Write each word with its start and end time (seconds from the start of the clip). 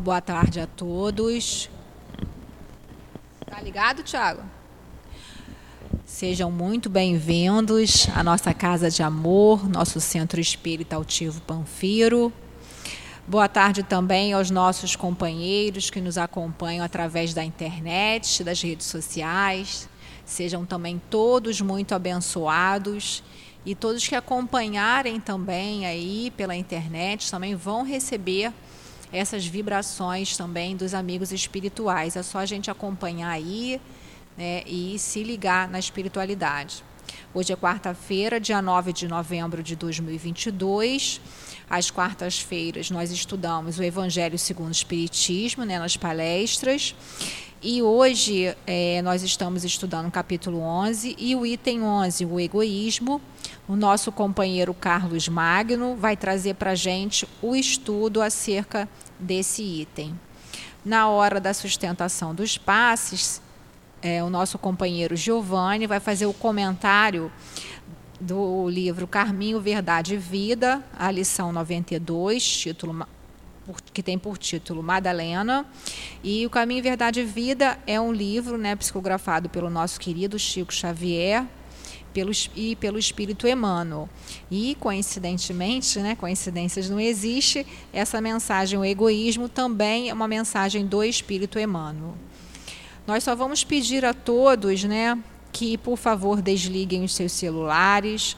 Boa 0.00 0.22
tarde 0.22 0.58
a 0.58 0.66
todos. 0.66 1.68
Tá 3.44 3.60
ligado, 3.60 4.02
Tiago? 4.02 4.40
Sejam 6.06 6.50
muito 6.50 6.88
bem-vindos 6.88 8.08
à 8.16 8.24
nossa 8.24 8.54
casa 8.54 8.90
de 8.90 9.02
amor, 9.02 9.68
nosso 9.68 10.00
centro 10.00 10.40
espírita 10.40 10.96
altivo 10.96 11.42
Panfiro. 11.42 12.32
Boa 13.26 13.46
tarde 13.46 13.82
também 13.82 14.32
aos 14.32 14.50
nossos 14.50 14.96
companheiros 14.96 15.90
que 15.90 16.00
nos 16.00 16.16
acompanham 16.16 16.82
através 16.82 17.34
da 17.34 17.44
internet, 17.44 18.42
das 18.42 18.62
redes 18.62 18.86
sociais. 18.86 19.86
Sejam 20.24 20.64
também 20.64 20.98
todos 21.10 21.60
muito 21.60 21.94
abençoados 21.94 23.22
e 23.66 23.74
todos 23.74 24.08
que 24.08 24.14
acompanharem 24.14 25.20
também 25.20 25.84
aí 25.84 26.32
pela 26.38 26.56
internet 26.56 27.30
também 27.30 27.54
vão 27.54 27.82
receber 27.82 28.50
essas 29.12 29.46
vibrações 29.46 30.36
também 30.36 30.76
dos 30.76 30.94
amigos 30.94 31.32
espirituais. 31.32 32.16
É 32.16 32.22
só 32.22 32.38
a 32.38 32.46
gente 32.46 32.70
acompanhar 32.70 33.30
aí 33.30 33.80
né, 34.36 34.62
e 34.66 34.98
se 34.98 35.22
ligar 35.22 35.68
na 35.68 35.78
espiritualidade. 35.78 36.84
Hoje 37.34 37.52
é 37.52 37.56
quarta-feira, 37.56 38.40
dia 38.40 38.60
9 38.62 38.92
de 38.92 39.08
novembro 39.08 39.62
de 39.62 39.76
2022. 39.76 41.20
Às 41.68 41.90
quartas-feiras 41.90 42.90
nós 42.90 43.10
estudamos 43.10 43.78
o 43.78 43.82
Evangelho 43.82 44.38
segundo 44.38 44.68
o 44.68 44.72
Espiritismo, 44.72 45.64
né, 45.64 45.78
nas 45.78 45.96
palestras. 45.96 46.94
E 47.62 47.82
hoje 47.82 48.56
é, 48.66 49.02
nós 49.02 49.22
estamos 49.22 49.64
estudando 49.64 50.08
o 50.08 50.10
capítulo 50.10 50.60
11 50.60 51.14
e 51.18 51.36
o 51.36 51.44
item 51.44 51.82
11, 51.82 52.24
o 52.24 52.40
egoísmo. 52.40 53.20
O 53.70 53.76
nosso 53.76 54.10
companheiro 54.10 54.74
Carlos 54.74 55.28
Magno 55.28 55.94
vai 55.94 56.16
trazer 56.16 56.54
para 56.54 56.72
a 56.72 56.74
gente 56.74 57.24
o 57.40 57.54
estudo 57.54 58.20
acerca 58.20 58.88
desse 59.16 59.62
item. 59.62 60.18
Na 60.84 61.08
hora 61.08 61.38
da 61.38 61.54
sustentação 61.54 62.34
dos 62.34 62.58
passes, 62.58 63.40
é, 64.02 64.24
o 64.24 64.28
nosso 64.28 64.58
companheiro 64.58 65.14
Giovanni 65.14 65.86
vai 65.86 66.00
fazer 66.00 66.26
o 66.26 66.32
comentário 66.32 67.30
do 68.20 68.68
livro 68.68 69.06
Carminho, 69.06 69.60
Verdade 69.60 70.14
e 70.14 70.18
Vida, 70.18 70.82
a 70.98 71.08
lição 71.08 71.52
92, 71.52 72.44
título 72.44 73.06
que 73.92 74.02
tem 74.02 74.18
por 74.18 74.36
título 74.36 74.82
Madalena. 74.82 75.64
E 76.24 76.44
o 76.44 76.50
Caminho, 76.50 76.82
Verdade 76.82 77.20
e 77.20 77.24
Vida 77.24 77.78
é 77.86 78.00
um 78.00 78.12
livro 78.12 78.58
né, 78.58 78.74
psicografado 78.74 79.48
pelo 79.48 79.70
nosso 79.70 80.00
querido 80.00 80.40
Chico 80.40 80.74
Xavier 80.74 81.46
pelo, 82.12 82.32
e 82.54 82.76
pelo 82.76 82.98
Espírito 82.98 83.46
Emmanuel. 83.46 84.08
E, 84.50 84.76
coincidentemente, 84.78 85.98
né, 85.98 86.14
coincidências 86.14 86.88
não 86.88 87.00
existe, 87.00 87.66
essa 87.92 88.20
mensagem, 88.20 88.78
o 88.78 88.84
egoísmo, 88.84 89.48
também 89.48 90.10
é 90.10 90.14
uma 90.14 90.28
mensagem 90.28 90.86
do 90.86 91.02
Espírito 91.02 91.58
Emmanuel. 91.58 92.14
Nós 93.06 93.24
só 93.24 93.34
vamos 93.34 93.64
pedir 93.64 94.04
a 94.04 94.14
todos 94.14 94.84
né, 94.84 95.18
que, 95.52 95.76
por 95.78 95.96
favor, 95.96 96.40
desliguem 96.40 97.04
os 97.04 97.14
seus 97.14 97.32
celulares 97.32 98.36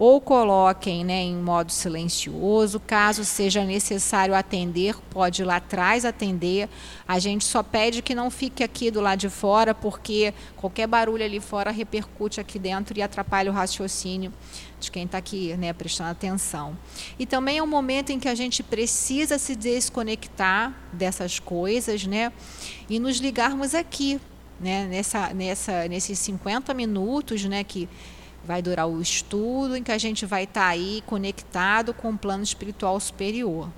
ou 0.00 0.18
coloquem 0.18 1.04
né, 1.04 1.20
em 1.24 1.36
modo 1.36 1.70
silencioso. 1.70 2.80
Caso 2.80 3.22
seja 3.22 3.66
necessário 3.66 4.34
atender, 4.34 4.96
pode 5.10 5.42
ir 5.42 5.44
lá 5.44 5.56
atrás 5.56 6.06
atender. 6.06 6.70
A 7.06 7.18
gente 7.18 7.44
só 7.44 7.62
pede 7.62 8.00
que 8.00 8.14
não 8.14 8.30
fique 8.30 8.64
aqui 8.64 8.90
do 8.90 9.02
lado 9.02 9.18
de 9.18 9.28
fora, 9.28 9.74
porque 9.74 10.32
qualquer 10.56 10.86
barulho 10.86 11.22
ali 11.22 11.38
fora 11.38 11.70
repercute 11.70 12.40
aqui 12.40 12.58
dentro 12.58 12.98
e 12.98 13.02
atrapalha 13.02 13.50
o 13.50 13.54
raciocínio 13.54 14.32
de 14.80 14.90
quem 14.90 15.04
está 15.04 15.18
aqui 15.18 15.54
né, 15.58 15.70
prestando 15.74 16.12
atenção. 16.12 16.78
E 17.18 17.26
também 17.26 17.58
é 17.58 17.62
um 17.62 17.66
momento 17.66 18.08
em 18.08 18.18
que 18.18 18.28
a 18.28 18.34
gente 18.34 18.62
precisa 18.62 19.36
se 19.36 19.54
desconectar 19.54 20.74
dessas 20.94 21.38
coisas 21.38 22.06
né, 22.06 22.32
e 22.88 22.98
nos 22.98 23.18
ligarmos 23.18 23.74
aqui, 23.74 24.18
né, 24.58 24.86
nessa, 24.86 25.34
nessa, 25.34 25.86
nesses 25.88 26.18
50 26.20 26.72
minutos 26.72 27.44
né, 27.44 27.62
que 27.62 27.86
vai 28.50 28.60
durar 28.60 28.88
o 28.88 29.00
estudo 29.00 29.76
em 29.76 29.82
que 29.82 29.92
a 29.92 29.98
gente 29.98 30.26
vai 30.26 30.42
estar 30.42 30.62
tá 30.62 30.66
aí 30.66 31.04
conectado 31.06 31.94
com 31.94 32.10
o 32.10 32.18
plano 32.18 32.42
espiritual 32.42 32.98
superior. 32.98 33.68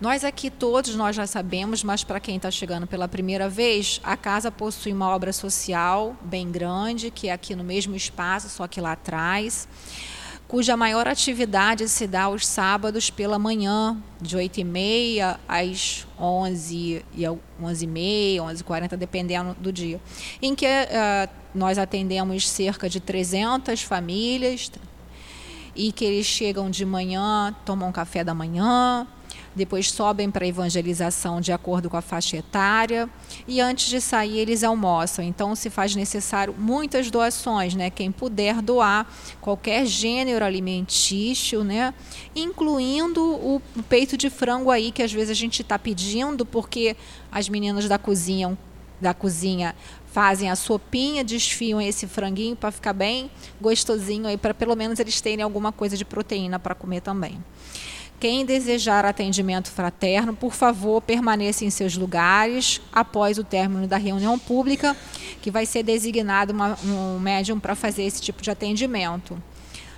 Nós 0.00 0.24
aqui 0.24 0.48
todos 0.48 0.94
nós 0.94 1.14
já 1.14 1.26
sabemos, 1.26 1.84
mas 1.84 2.02
para 2.02 2.20
quem 2.20 2.36
está 2.36 2.50
chegando 2.50 2.86
pela 2.86 3.06
primeira 3.06 3.46
vez, 3.46 4.00
a 4.02 4.16
casa 4.16 4.50
possui 4.50 4.94
uma 4.94 5.10
obra 5.10 5.30
social 5.30 6.16
bem 6.22 6.50
grande, 6.50 7.10
que 7.10 7.28
é 7.28 7.32
aqui 7.32 7.54
no 7.54 7.62
mesmo 7.62 7.94
espaço, 7.94 8.48
só 8.48 8.66
que 8.66 8.80
lá 8.80 8.92
atrás 8.92 9.68
cuja 10.48 10.78
maior 10.78 11.06
atividade 11.06 11.86
se 11.90 12.06
dá 12.06 12.22
aos 12.22 12.46
sábados 12.46 13.10
pela 13.10 13.38
manhã, 13.38 14.02
de 14.18 14.36
8h30 14.36 15.38
às 15.46 16.06
11 16.18 17.04
e 17.14 17.22
11h30, 17.62 18.36
11h40, 18.38 18.96
dependendo 18.96 19.54
do 19.60 19.70
dia, 19.70 20.00
em 20.40 20.54
que 20.54 20.66
uh, 20.66 21.28
nós 21.58 21.76
atendemos 21.76 22.48
cerca 22.48 22.88
de 22.88 23.00
300 23.00 23.82
famílias 23.82 24.70
e 25.74 25.92
que 25.92 26.04
eles 26.04 26.26
chegam 26.26 26.70
de 26.70 26.84
manhã, 26.84 27.54
tomam 27.64 27.92
café 27.92 28.24
da 28.24 28.34
manhã, 28.34 29.06
depois 29.54 29.90
sobem 29.90 30.30
para 30.30 30.44
a 30.44 30.48
evangelização 30.48 31.40
de 31.40 31.52
acordo 31.52 31.90
com 31.90 31.96
a 31.96 32.00
faixa 32.00 32.36
etária 32.36 33.08
e 33.46 33.60
antes 33.60 33.88
de 33.88 34.00
sair 34.00 34.38
eles 34.38 34.62
almoçam. 34.62 35.24
Então 35.24 35.54
se 35.54 35.68
faz 35.68 35.96
necessário 35.96 36.54
muitas 36.56 37.10
doações, 37.10 37.74
né? 37.74 37.90
Quem 37.90 38.12
puder 38.12 38.62
doar 38.62 39.06
qualquer 39.40 39.84
gênero 39.84 40.44
alimentício, 40.44 41.64
né? 41.64 41.92
Incluindo 42.36 43.20
o 43.20 43.60
peito 43.88 44.16
de 44.16 44.30
frango 44.30 44.70
aí 44.70 44.92
que 44.92 45.02
às 45.02 45.12
vezes 45.12 45.30
a 45.30 45.34
gente 45.34 45.62
está 45.62 45.78
pedindo 45.78 46.46
porque 46.46 46.96
as 47.32 47.48
meninas 47.48 47.88
da 47.88 47.98
cozinha 47.98 48.56
da 49.00 49.14
cozinha 49.14 49.76
fazem 50.18 50.50
a 50.50 50.56
sopinha, 50.56 51.22
desfiam 51.22 51.80
esse 51.80 52.04
franguinho 52.04 52.56
para 52.56 52.72
ficar 52.72 52.92
bem 52.92 53.30
gostosinho 53.60 54.26
aí 54.26 54.36
para 54.36 54.52
pelo 54.52 54.74
menos 54.74 54.98
eles 54.98 55.20
terem 55.20 55.44
alguma 55.44 55.70
coisa 55.70 55.96
de 55.96 56.04
proteína 56.04 56.58
para 56.58 56.74
comer 56.74 57.02
também. 57.02 57.38
Quem 58.18 58.44
desejar 58.44 59.04
atendimento 59.04 59.70
fraterno, 59.70 60.34
por 60.34 60.52
favor, 60.52 61.00
permaneça 61.00 61.64
em 61.64 61.70
seus 61.70 61.96
lugares 61.96 62.80
após 62.92 63.38
o 63.38 63.44
término 63.44 63.86
da 63.86 63.96
reunião 63.96 64.36
pública, 64.36 64.96
que 65.40 65.52
vai 65.52 65.64
ser 65.64 65.84
designado 65.84 66.52
uma, 66.52 66.76
um 66.84 67.20
médium 67.20 67.60
para 67.60 67.76
fazer 67.76 68.02
esse 68.02 68.20
tipo 68.20 68.42
de 68.42 68.50
atendimento. 68.50 69.40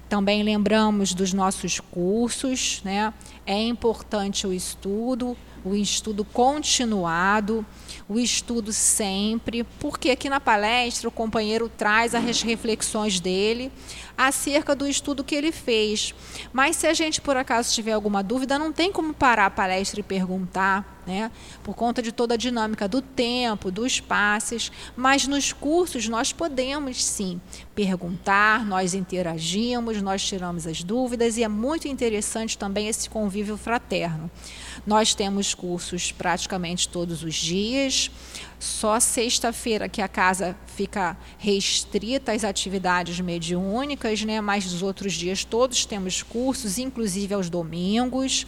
Também 0.07 0.43
lembramos 0.43 1.15
dos 1.15 1.33
nossos 1.33 1.81
cursos, 1.81 2.83
né? 2.85 3.15
É 3.47 3.59
importante 3.59 4.47
o 4.47 4.53
estudo, 4.53 5.35
o 5.65 5.75
estudo 5.75 6.27
continuado, 6.27 7.65
o 8.11 8.19
estudo 8.19 8.73
sempre, 8.73 9.63
porque 9.79 10.11
aqui 10.11 10.29
na 10.29 10.41
palestra 10.41 11.09
o 11.09 11.13
companheiro 11.13 11.69
traz 11.69 12.13
as 12.13 12.43
reflexões 12.43 13.21
dele 13.21 13.71
acerca 14.21 14.75
do 14.77 14.87
estudo 14.87 15.25
que 15.25 15.35
ele 15.35 15.51
fez. 15.51 16.15
Mas 16.53 16.77
se 16.77 16.87
a 16.87 16.93
gente 16.93 17.23
por 17.23 17.39
acaso 17.39 17.73
tiver 17.73 17.93
alguma 17.93 18.23
dúvida, 18.23 18.59
não 18.59 18.71
tem 18.71 18.93
como 18.93 19.15
parar 19.15 19.47
a 19.47 19.51
palestra 19.51 20.01
e 20.01 20.03
perguntar 20.03 21.01
né? 21.07 21.31
por 21.65 21.75
conta 21.75 22.03
de 22.03 22.13
toda 22.13 22.35
a 22.35 22.37
dinâmica 22.37 22.87
do 22.87 23.01
tempo, 23.01 23.71
dos 23.71 23.99
passes, 23.99 24.71
mas 24.95 25.27
nos 25.27 25.55
cursos 25.55 26.07
nós 26.07 26.33
podemos 26.33 27.03
sim 27.03 27.41
perguntar, 27.75 28.65
nós 28.67 28.93
interagimos, 28.93 30.03
nós 30.03 30.23
tiramos 30.23 30.67
as 30.67 30.83
dúvidas 30.85 31.39
e 31.39 31.43
é 31.43 31.49
muito 31.49 31.89
interessante 31.89 32.59
também 32.59 32.89
esse 32.89 33.09
convívio 33.09 33.57
fraterno. 33.57 34.31
Nós 34.87 35.15
temos 35.15 35.55
cursos 35.55 36.13
praticamente 36.13 36.89
todos 36.89 37.23
os 37.23 37.35
dias. 37.35 38.11
Só 38.61 39.01
sexta-feira 39.01 39.89
que 39.89 40.03
a 40.03 40.07
casa 40.07 40.55
fica 40.67 41.17
restrita 41.39 42.33
às 42.33 42.45
atividades 42.45 43.19
mediúnicas, 43.19 44.23
né? 44.23 44.39
Mas 44.43 44.71
os 44.71 44.83
outros 44.83 45.15
dias 45.15 45.45
todos 45.45 45.87
temos 45.87 46.23
cursos, 46.23 46.77
inclusive 46.77 47.33
aos 47.33 47.49
domingos. 47.49 48.47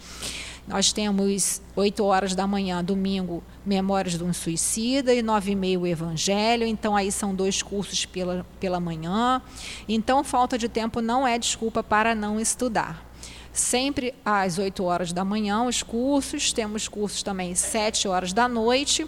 Nós 0.69 0.93
temos 0.93 1.63
8 1.75 2.05
horas 2.05 2.35
da 2.35 2.47
manhã, 2.47 2.85
domingo, 2.85 3.43
Memórias 3.65 4.19
de 4.19 4.23
um 4.23 4.35
Suicida, 4.35 5.15
e 5.15 5.23
9 5.23 5.53
e 5.53 5.57
meia 5.57 5.81
o 5.81 5.87
Evangelho. 5.87 6.67
Então, 6.67 6.95
aí 6.95 7.11
são 7.11 7.35
dois 7.35 7.63
cursos 7.63 8.05
pela, 8.05 8.47
pela 8.61 8.79
manhã. 8.79 9.41
Então, 9.89 10.23
falta 10.23 10.59
de 10.59 10.69
tempo 10.69 11.01
não 11.01 11.27
é 11.27 11.39
desculpa 11.39 11.83
para 11.83 12.15
não 12.15 12.39
estudar. 12.39 13.11
Sempre 13.51 14.15
às 14.25 14.59
8 14.59 14.85
horas 14.85 15.13
da 15.13 15.25
manhã, 15.25 15.65
os 15.65 15.83
cursos. 15.83 16.53
Temos 16.53 16.87
cursos 16.87 17.23
também 17.23 17.53
às 17.53 17.59
7 17.59 18.07
horas 18.07 18.33
da 18.33 18.47
noite. 18.47 19.07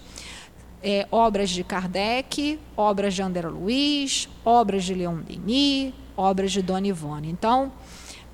É, 0.86 1.08
obras 1.10 1.48
de 1.48 1.64
Kardec, 1.64 2.60
obras 2.76 3.14
de 3.14 3.22
André 3.22 3.48
Luiz, 3.48 4.28
obras 4.44 4.84
de 4.84 4.92
Leon 4.92 5.20
Denis, 5.20 5.94
obras 6.14 6.52
de 6.52 6.60
Dona 6.60 6.86
Ivone. 6.86 7.30
Então, 7.30 7.72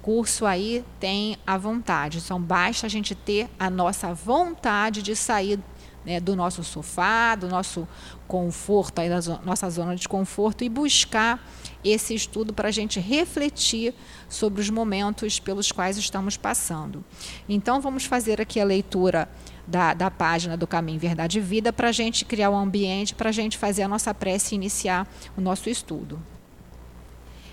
curso 0.02 0.44
aí 0.44 0.85
tem 0.99 1.37
a 1.47 1.56
vontade. 1.56 2.19
Então 2.19 2.41
basta 2.41 2.87
a 2.87 2.91
gente 2.91 3.14
ter 3.14 3.49
a 3.58 3.70
nossa 3.70 4.12
vontade 4.12 5.00
de 5.00 5.14
sair 5.14 5.61
né, 6.05 6.19
do 6.19 6.35
nosso 6.35 6.64
sofá, 6.64 7.35
do 7.35 7.49
nosso 7.49 7.87
conforto, 8.26 9.00
aí 9.00 9.08
da 9.08 9.20
nossa 9.44 9.69
zona 9.69 9.94
de 9.94 10.08
conforto 10.08 10.64
e 10.64 10.69
buscar 10.69 11.44
esse 11.85 12.14
estudo 12.14 12.52
para 12.52 12.69
a 12.69 12.70
gente 12.70 13.00
refletir 13.00 13.94
sobre 14.29 14.61
os 14.61 14.70
momentos 14.70 15.38
pelos 15.38 15.70
quais 15.70 15.97
estamos 15.97 16.37
passando. 16.37 17.05
Então 17.49 17.81
vamos 17.81 18.05
fazer 18.05 18.41
aqui 18.41 18.61
a 18.61 18.64
leitura 18.64 19.29
da, 19.67 19.95
da 19.95 20.11
página 20.11 20.57
do 20.57 20.67
Caminho 20.67 20.99
Verdade 20.99 21.39
e 21.39 21.41
Vida 21.41 21.73
para 21.73 21.89
a 21.89 21.93
gente 21.93 22.25
criar 22.25 22.51
um 22.51 22.57
ambiente, 22.57 23.15
para 23.15 23.29
a 23.29 23.33
gente 23.33 23.57
fazer 23.57 23.83
a 23.83 23.89
nossa 23.89 24.12
prece 24.12 24.55
e 24.55 24.57
iniciar 24.57 25.07
o 25.37 25.41
nosso 25.41 25.69
estudo. 25.69 26.21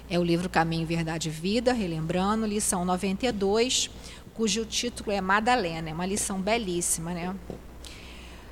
É 0.10 0.18
o 0.18 0.24
livro 0.24 0.50
Caminho 0.50 0.88
Verdade 0.88 1.30
e 1.30 1.32
Vida, 1.32 1.74
relembrando, 1.74 2.46
lição 2.46 2.86
92, 2.86 3.90
cujo 4.34 4.66
título 4.66 5.12
é 5.12 5.20
Madalena, 5.20 5.90
é 5.90 5.94
uma 5.94 6.06
lição 6.06 6.40
belíssima, 6.40 7.14
né? 7.14 7.36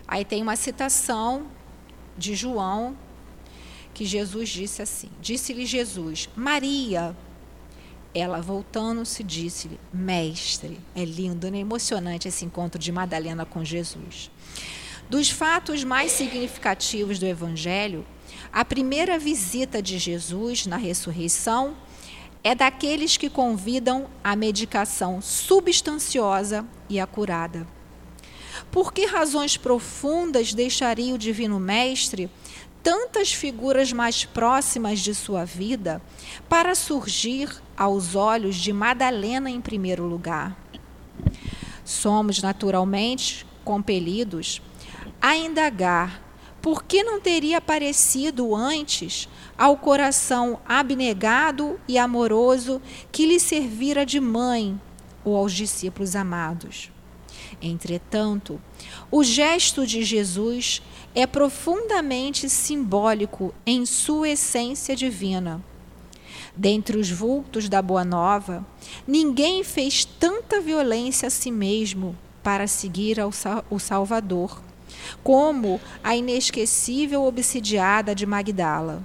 Aí 0.08 0.26
tem 0.26 0.42
uma 0.42 0.56
citação 0.56 1.48
de 2.18 2.36
João 2.36 2.96
que 3.94 4.06
Jesus 4.06 4.50
disse 4.50 4.82
assim: 4.82 5.10
Disse-lhe 5.22 5.66
Jesus, 5.66 6.30
Maria. 6.36 7.16
Ela, 8.16 8.42
voltando-se, 8.42 9.22
disse-lhe: 9.22 9.78
Mestre. 9.94 10.80
É 10.96 11.04
lindo, 11.04 11.52
né? 11.52 11.60
emocionante 11.60 12.30
esse 12.30 12.46
encontro 12.46 12.80
de 12.80 12.90
Madalena 12.90 13.46
com 13.46 13.64
Jesus. 13.64 14.32
Dos 15.10 15.30
fatos 15.30 15.84
mais 15.84 16.14
significativos 16.14 17.20
do 17.20 17.26
Evangelho, 17.26 18.06
a 18.54 18.64
primeira 18.64 19.20
visita 19.20 19.82
de 19.82 20.00
Jesus 20.00 20.66
na 20.66 20.78
ressurreição 20.78 21.76
é 22.42 22.56
daqueles 22.56 23.18
que 23.18 23.30
convidam 23.30 24.08
a 24.24 24.34
medicação 24.34 25.22
substanciosa 25.22 26.66
e 26.88 27.00
a 27.00 27.06
curada. 27.06 27.68
Por 28.72 28.94
que 28.94 29.06
razões 29.06 29.58
profundas 29.58 30.54
deixaria 30.54 31.14
o 31.14 31.18
Divino 31.18 31.60
Mestre 31.60 32.30
tantas 32.82 33.34
figuras 33.34 33.92
mais 33.92 34.26
próximas 34.26 35.00
de 35.00 35.14
sua 35.14 35.44
vida 35.44 36.02
para 36.48 36.76
surgir 36.76 37.50
aos 37.78 38.16
olhos 38.16 38.56
de 38.56 38.72
Madalena 38.72 39.50
em 39.50 39.62
primeiro 39.62 40.06
lugar. 40.06 40.56
Somos 41.84 42.42
naturalmente 42.42 43.46
compelidos 43.64 44.62
a 45.22 45.36
indagar 45.36 46.22
por 46.62 46.84
que 46.84 47.04
não 47.04 47.22
teria 47.22 47.60
aparecido 47.60 48.56
antes 48.56 49.30
ao 49.58 49.78
coração 49.78 50.60
abnegado 50.68 51.80
e 51.88 51.98
amoroso 51.98 52.82
que 53.12 53.26
lhe 53.26 53.40
servira 53.40 54.06
de 54.06 54.20
mãe 54.20 54.80
ou 55.24 55.36
aos 55.36 55.54
discípulos 55.54 56.16
amados. 56.16 56.92
Entretanto, 57.62 58.60
o 59.12 59.24
gesto 59.24 59.86
de 59.86 60.04
Jesus 60.04 60.82
é 61.14 61.26
profundamente 61.26 62.50
simbólico 62.50 63.54
em 63.66 63.86
sua 63.86 64.30
essência 64.30 64.96
divina. 64.96 65.64
Dentre 66.58 66.98
os 66.98 67.10
vultos 67.10 67.68
da 67.68 67.82
Boa 67.82 68.06
Nova, 68.06 68.66
ninguém 69.08 69.64
fez 69.64 70.06
tanta 70.06 70.62
violência 70.62 71.28
a 71.28 71.30
si 71.30 71.52
mesmo 71.52 72.16
para 72.42 72.68
seguir 72.68 73.20
ao 73.20 73.32
o 73.70 73.80
Salvador, 73.80 74.62
como 75.24 75.82
a 76.04 76.16
inesquecível 76.16 77.24
obsidiada 77.24 78.16
de 78.16 78.26
Magdala. 78.26 79.04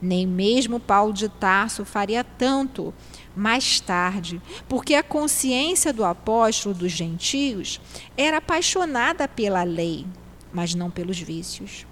Nem 0.00 0.26
mesmo 0.26 0.78
Paulo 0.78 1.12
de 1.12 1.28
Tarso 1.28 1.84
faria 1.84 2.22
tanto 2.22 2.94
mais 3.34 3.80
tarde, 3.80 4.40
porque 4.68 4.94
a 4.94 5.02
consciência 5.02 5.92
do 5.92 6.04
apóstolo 6.04 6.74
dos 6.74 6.92
gentios 6.92 7.80
era 8.16 8.36
apaixonada 8.36 9.26
pela 9.26 9.62
lei 9.62 10.06
mas 10.52 10.74
não 10.74 10.90
pelos 10.90 11.18
vícios. 11.20 11.86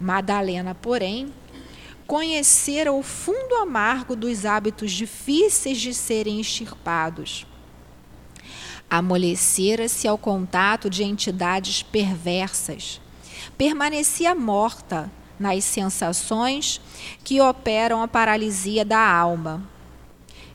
Madalena, 0.00 0.74
porém, 0.74 1.32
conhecera 2.06 2.92
o 2.92 3.02
fundo 3.02 3.54
amargo 3.56 4.14
dos 4.14 4.44
hábitos 4.44 4.92
difíceis 4.92 5.80
de 5.80 5.94
serem 5.94 6.40
extirpados. 6.40 7.46
Amolecera-se 8.90 10.06
ao 10.06 10.18
contato 10.18 10.90
de 10.90 11.02
entidades 11.02 11.82
perversas. 11.82 13.00
Permanecia 13.56 14.34
morta 14.34 15.10
nas 15.38 15.64
sensações 15.64 16.80
que 17.24 17.40
operam 17.40 18.02
a 18.02 18.08
paralisia 18.08 18.84
da 18.84 19.00
alma. 19.00 19.66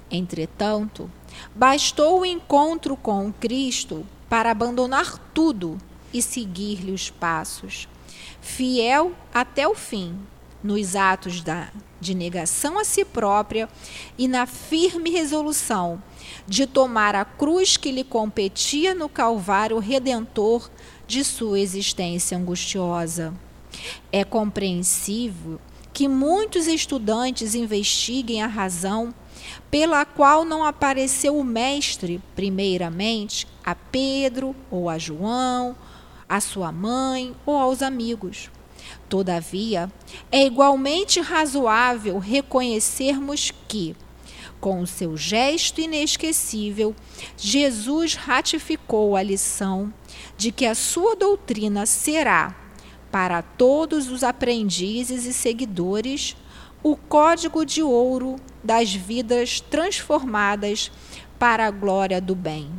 Entretanto, 0.09 1.09
bastou 1.55 2.21
o 2.21 2.25
encontro 2.25 2.95
com 2.95 3.33
Cristo 3.33 4.05
para 4.29 4.51
abandonar 4.51 5.17
tudo 5.33 5.77
e 6.13 6.21
seguir-lhe 6.21 6.91
os 6.91 7.09
passos, 7.09 7.87
fiel 8.39 9.11
até 9.33 9.67
o 9.67 9.75
fim, 9.75 10.17
nos 10.67 10.97
atos 10.97 11.41
da, 11.41 11.69
de 12.01 12.13
negação 12.13 12.77
a 12.77 12.83
si 12.83 13.05
própria 13.05 13.69
e 14.17 14.27
na 14.27 14.45
firme 14.45 15.09
resolução 15.09 16.03
de 16.45 16.67
tomar 16.67 17.15
a 17.15 17.23
cruz 17.23 17.77
que 17.77 17.89
lhe 17.89 18.03
competia 18.03 18.93
no 18.93 19.07
Calvário 19.07 19.79
redentor 19.79 20.69
de 21.07 21.23
sua 21.23 21.57
existência 21.57 22.37
angustiosa. 22.37 23.33
É 24.11 24.25
compreensível 24.25 25.57
que 25.93 26.05
muitos 26.09 26.67
estudantes 26.67 27.55
investiguem 27.55 28.43
a 28.43 28.47
razão 28.47 29.13
pela 29.71 30.03
qual 30.03 30.43
não 30.43 30.65
apareceu 30.65 31.37
o 31.37 31.45
Mestre, 31.45 32.21
primeiramente, 32.35 33.47
a 33.63 33.73
Pedro 33.73 34.53
ou 34.69 34.89
a 34.89 34.97
João 34.97 35.77
à 36.27 36.41
sua 36.41 36.73
mãe 36.73 37.33
ou 37.45 37.55
aos 37.55 37.81
amigos. 37.81 38.49
Todavia, 39.09 39.91
é 40.31 40.45
igualmente 40.45 41.19
razoável 41.19 42.19
reconhecermos 42.19 43.51
que, 43.67 43.95
com 44.59 44.81
o 44.81 44.87
seu 44.87 45.15
gesto 45.15 45.79
inesquecível, 45.79 46.95
Jesus 47.37 48.15
ratificou 48.15 49.15
a 49.15 49.23
lição 49.23 49.93
de 50.37 50.51
que 50.51 50.65
a 50.65 50.75
sua 50.75 51.15
doutrina 51.15 51.85
será, 51.85 52.55
para 53.11 53.41
todos 53.41 54.09
os 54.09 54.23
aprendizes 54.23 55.25
e 55.25 55.33
seguidores, 55.33 56.35
o 56.83 56.95
código 56.95 57.65
de 57.65 57.81
ouro 57.81 58.35
das 58.63 58.93
vidas 58.93 59.59
transformadas 59.61 60.91
para 61.39 61.65
a 61.67 61.71
glória 61.71 62.19
do 62.19 62.35
bem. 62.35 62.69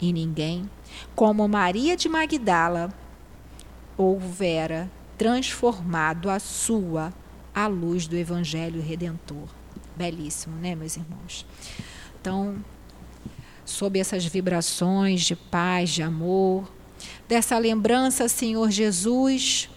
E 0.00 0.12
ninguém 0.12 0.68
como 1.14 1.48
Maria 1.48 1.96
de 1.96 2.08
Magdala 2.08 2.92
houvera 3.96 4.90
transformado 5.16 6.28
a 6.28 6.38
sua 6.38 7.12
à 7.54 7.66
luz 7.66 8.06
do 8.06 8.16
Evangelho 8.16 8.82
Redentor. 8.82 9.48
Belíssimo, 9.96 10.56
né, 10.56 10.74
meus 10.74 10.96
irmãos? 10.96 11.46
Então, 12.20 12.56
sob 13.64 13.98
essas 13.98 14.24
vibrações 14.26 15.22
de 15.22 15.34
paz, 15.34 15.90
de 15.90 16.02
amor, 16.02 16.70
dessa 17.28 17.58
lembrança, 17.58 18.28
Senhor 18.28 18.70
Jesus, 18.70 19.70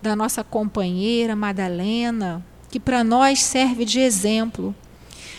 da 0.00 0.14
nossa 0.14 0.44
companheira 0.44 1.34
Madalena, 1.34 2.44
que 2.70 2.78
para 2.78 3.02
nós 3.02 3.42
serve 3.42 3.84
de 3.84 4.00
exemplo 4.00 4.74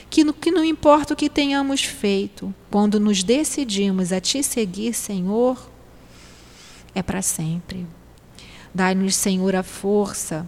que, 0.10 0.24
no, 0.24 0.34
que 0.34 0.51
não 0.51 0.63
importa 0.63 1.13
o 1.13 1.17
que 1.17 1.29
tenhamos 1.29 1.84
feito, 1.84 2.53
quando 2.72 3.00
nos 3.00 3.24
decidimos 3.24 4.12
a 4.12 4.20
Te 4.20 4.41
seguir, 4.41 4.94
Senhor, 4.94 5.70
é 6.96 7.03
para 7.03 7.22
sempre. 7.22 7.86
Dai-nos, 8.77 9.15
Senhor, 9.15 9.55
a 9.55 9.63
força, 9.63 10.46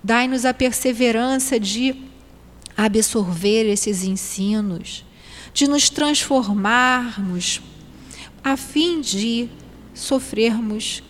dai-nos 0.00 0.44
a 0.44 0.54
perseverança 0.54 1.58
de 1.58 1.96
absorver 2.76 3.64
esses 3.68 4.04
ensinos, 4.04 5.04
de 5.52 5.66
nos 5.66 5.90
transformarmos, 5.90 7.60
a 8.44 8.56
fim 8.56 9.00
de 9.00 9.48
sofrermos 9.92 11.02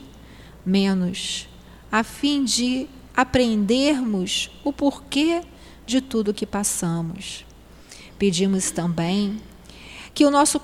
menos, 0.64 1.46
a 1.92 2.02
fim 2.02 2.42
de 2.42 2.86
aprendermos 3.14 4.50
o 4.64 4.72
porquê 4.72 5.42
de 5.84 6.00
tudo 6.00 6.32
que 6.32 6.46
passamos. 6.46 7.44
Pedimos 8.18 8.70
também 8.70 9.42
que 10.14 10.24
nosso 10.30 10.58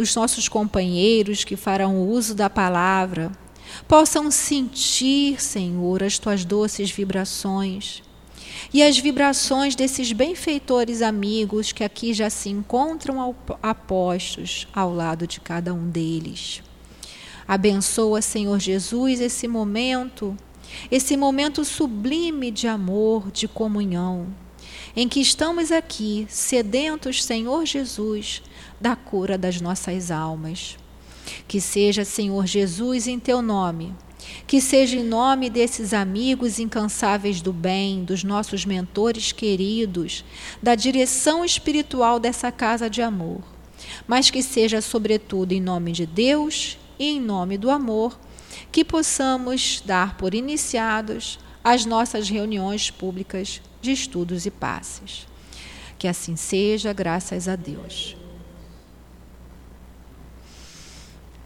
os 0.00 0.14
nossos 0.14 0.48
companheiros 0.48 1.42
que 1.42 1.56
farão 1.56 2.00
uso 2.00 2.32
da 2.32 2.48
palavra 2.48 3.41
possam 3.86 4.30
sentir, 4.30 5.40
Senhor, 5.40 6.02
as 6.02 6.18
tuas 6.18 6.44
doces 6.44 6.90
vibrações 6.90 8.02
e 8.72 8.82
as 8.82 8.98
vibrações 8.98 9.74
desses 9.74 10.12
benfeitores 10.12 11.02
amigos 11.02 11.72
que 11.72 11.84
aqui 11.84 12.12
já 12.12 12.30
se 12.30 12.48
encontram 12.48 13.34
apostos 13.62 14.68
ao 14.74 14.92
lado 14.92 15.26
de 15.26 15.40
cada 15.40 15.72
um 15.72 15.88
deles. 15.88 16.62
Abençoa, 17.46 18.22
Senhor 18.22 18.58
Jesus, 18.58 19.20
esse 19.20 19.48
momento, 19.48 20.36
esse 20.90 21.16
momento 21.16 21.64
sublime 21.64 22.50
de 22.50 22.68
amor, 22.68 23.30
de 23.30 23.48
comunhão 23.48 24.28
em 24.94 25.08
que 25.08 25.20
estamos 25.20 25.72
aqui 25.72 26.26
sedentos, 26.28 27.24
Senhor 27.24 27.64
Jesus, 27.64 28.42
da 28.80 28.94
cura 28.94 29.38
das 29.38 29.60
nossas 29.60 30.10
almas. 30.10 30.76
Que 31.46 31.60
seja, 31.60 32.04
Senhor 32.04 32.46
Jesus, 32.46 33.06
em 33.06 33.18
teu 33.18 33.40
nome, 33.42 33.94
que 34.46 34.60
seja 34.60 34.96
em 34.96 35.04
nome 35.04 35.50
desses 35.50 35.92
amigos 35.92 36.58
incansáveis 36.58 37.40
do 37.40 37.52
bem, 37.52 38.04
dos 38.04 38.24
nossos 38.24 38.64
mentores 38.64 39.32
queridos, 39.32 40.24
da 40.62 40.74
direção 40.74 41.44
espiritual 41.44 42.18
dessa 42.18 42.50
casa 42.52 42.88
de 42.88 43.02
amor, 43.02 43.40
mas 44.06 44.30
que 44.30 44.42
seja, 44.42 44.80
sobretudo, 44.80 45.52
em 45.52 45.60
nome 45.60 45.92
de 45.92 46.06
Deus 46.06 46.78
e 46.98 47.10
em 47.10 47.20
nome 47.20 47.58
do 47.58 47.70
amor, 47.70 48.18
que 48.70 48.84
possamos 48.84 49.82
dar 49.84 50.16
por 50.16 50.34
iniciados 50.34 51.38
as 51.64 51.84
nossas 51.84 52.28
reuniões 52.28 52.90
públicas 52.90 53.60
de 53.80 53.92
estudos 53.92 54.46
e 54.46 54.50
passes. 54.50 55.26
Que 55.98 56.08
assim 56.08 56.36
seja, 56.36 56.92
graças 56.92 57.48
a 57.48 57.56
Deus. 57.56 58.16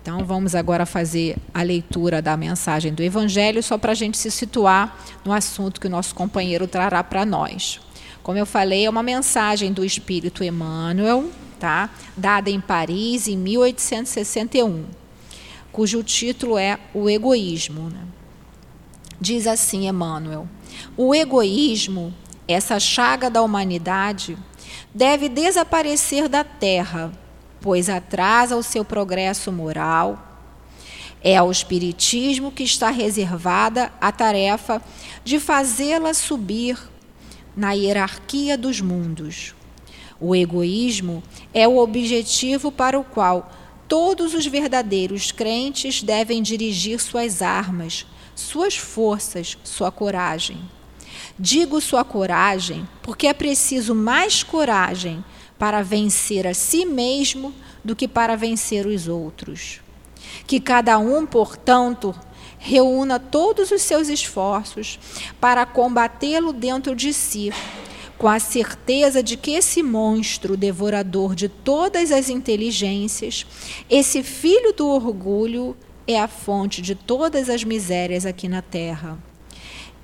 Então, 0.06 0.24
vamos 0.24 0.54
agora 0.54 0.86
fazer 0.86 1.36
a 1.52 1.62
leitura 1.62 2.22
da 2.22 2.36
mensagem 2.36 2.94
do 2.94 3.02
Evangelho, 3.02 3.60
só 3.60 3.76
para 3.76 3.90
a 3.90 3.94
gente 3.96 4.16
se 4.16 4.30
situar 4.30 4.96
no 5.24 5.32
assunto 5.32 5.80
que 5.80 5.88
o 5.88 5.90
nosso 5.90 6.14
companheiro 6.14 6.68
trará 6.68 7.02
para 7.02 7.26
nós. 7.26 7.80
Como 8.22 8.38
eu 8.38 8.46
falei, 8.46 8.84
é 8.84 8.88
uma 8.88 9.02
mensagem 9.02 9.72
do 9.72 9.84
Espírito 9.84 10.44
Emmanuel, 10.44 11.28
tá? 11.58 11.90
dada 12.16 12.48
em 12.48 12.60
Paris 12.60 13.26
em 13.26 13.36
1861, 13.36 14.84
cujo 15.72 16.04
título 16.04 16.56
é 16.56 16.78
O 16.94 17.10
Egoísmo. 17.10 17.90
Né? 17.90 18.04
Diz 19.20 19.48
assim 19.48 19.88
Emmanuel: 19.88 20.48
O 20.96 21.16
egoísmo, 21.16 22.14
essa 22.46 22.78
chaga 22.78 23.28
da 23.28 23.42
humanidade, 23.42 24.38
deve 24.94 25.28
desaparecer 25.28 26.28
da 26.28 26.44
terra 26.44 27.10
pois 27.66 27.88
atrasa 27.88 28.54
o 28.54 28.62
seu 28.62 28.84
progresso 28.84 29.50
moral. 29.50 30.24
É 31.20 31.36
ao 31.36 31.50
Espiritismo 31.50 32.52
que 32.52 32.62
está 32.62 32.90
reservada 32.90 33.92
a 34.00 34.12
tarefa 34.12 34.80
de 35.24 35.40
fazê-la 35.40 36.14
subir 36.14 36.78
na 37.56 37.72
hierarquia 37.72 38.56
dos 38.56 38.80
mundos. 38.80 39.52
O 40.20 40.36
egoísmo 40.36 41.24
é 41.52 41.66
o 41.66 41.78
objetivo 41.78 42.70
para 42.70 43.00
o 43.00 43.02
qual 43.02 43.50
todos 43.88 44.32
os 44.32 44.46
verdadeiros 44.46 45.32
crentes 45.32 46.04
devem 46.04 46.40
dirigir 46.44 47.00
suas 47.00 47.42
armas, 47.42 48.06
suas 48.36 48.76
forças, 48.76 49.58
sua 49.64 49.90
coragem. 49.90 50.60
Digo 51.36 51.80
sua 51.80 52.04
coragem 52.04 52.88
porque 53.02 53.26
é 53.26 53.34
preciso 53.34 53.92
mais 53.92 54.44
coragem 54.44 55.24
para 55.58 55.82
vencer 55.82 56.46
a 56.46 56.54
si 56.54 56.84
mesmo 56.84 57.52
do 57.84 57.96
que 57.96 58.06
para 58.08 58.36
vencer 58.36 58.86
os 58.86 59.08
outros. 59.08 59.80
Que 60.46 60.60
cada 60.60 60.98
um, 60.98 61.24
portanto, 61.24 62.14
reúna 62.58 63.18
todos 63.18 63.70
os 63.70 63.82
seus 63.82 64.08
esforços 64.08 64.98
para 65.40 65.64
combatê-lo 65.64 66.52
dentro 66.52 66.94
de 66.94 67.12
si, 67.12 67.52
com 68.18 68.28
a 68.28 68.38
certeza 68.38 69.22
de 69.22 69.36
que 69.36 69.52
esse 69.52 69.82
monstro 69.82 70.56
devorador 70.56 71.34
de 71.34 71.48
todas 71.48 72.10
as 72.10 72.28
inteligências, 72.28 73.46
esse 73.88 74.22
filho 74.22 74.72
do 74.72 74.88
orgulho, 74.88 75.76
é 76.06 76.18
a 76.18 76.28
fonte 76.28 76.80
de 76.80 76.94
todas 76.94 77.50
as 77.50 77.64
misérias 77.64 78.24
aqui 78.24 78.48
na 78.48 78.62
terra. 78.62 79.18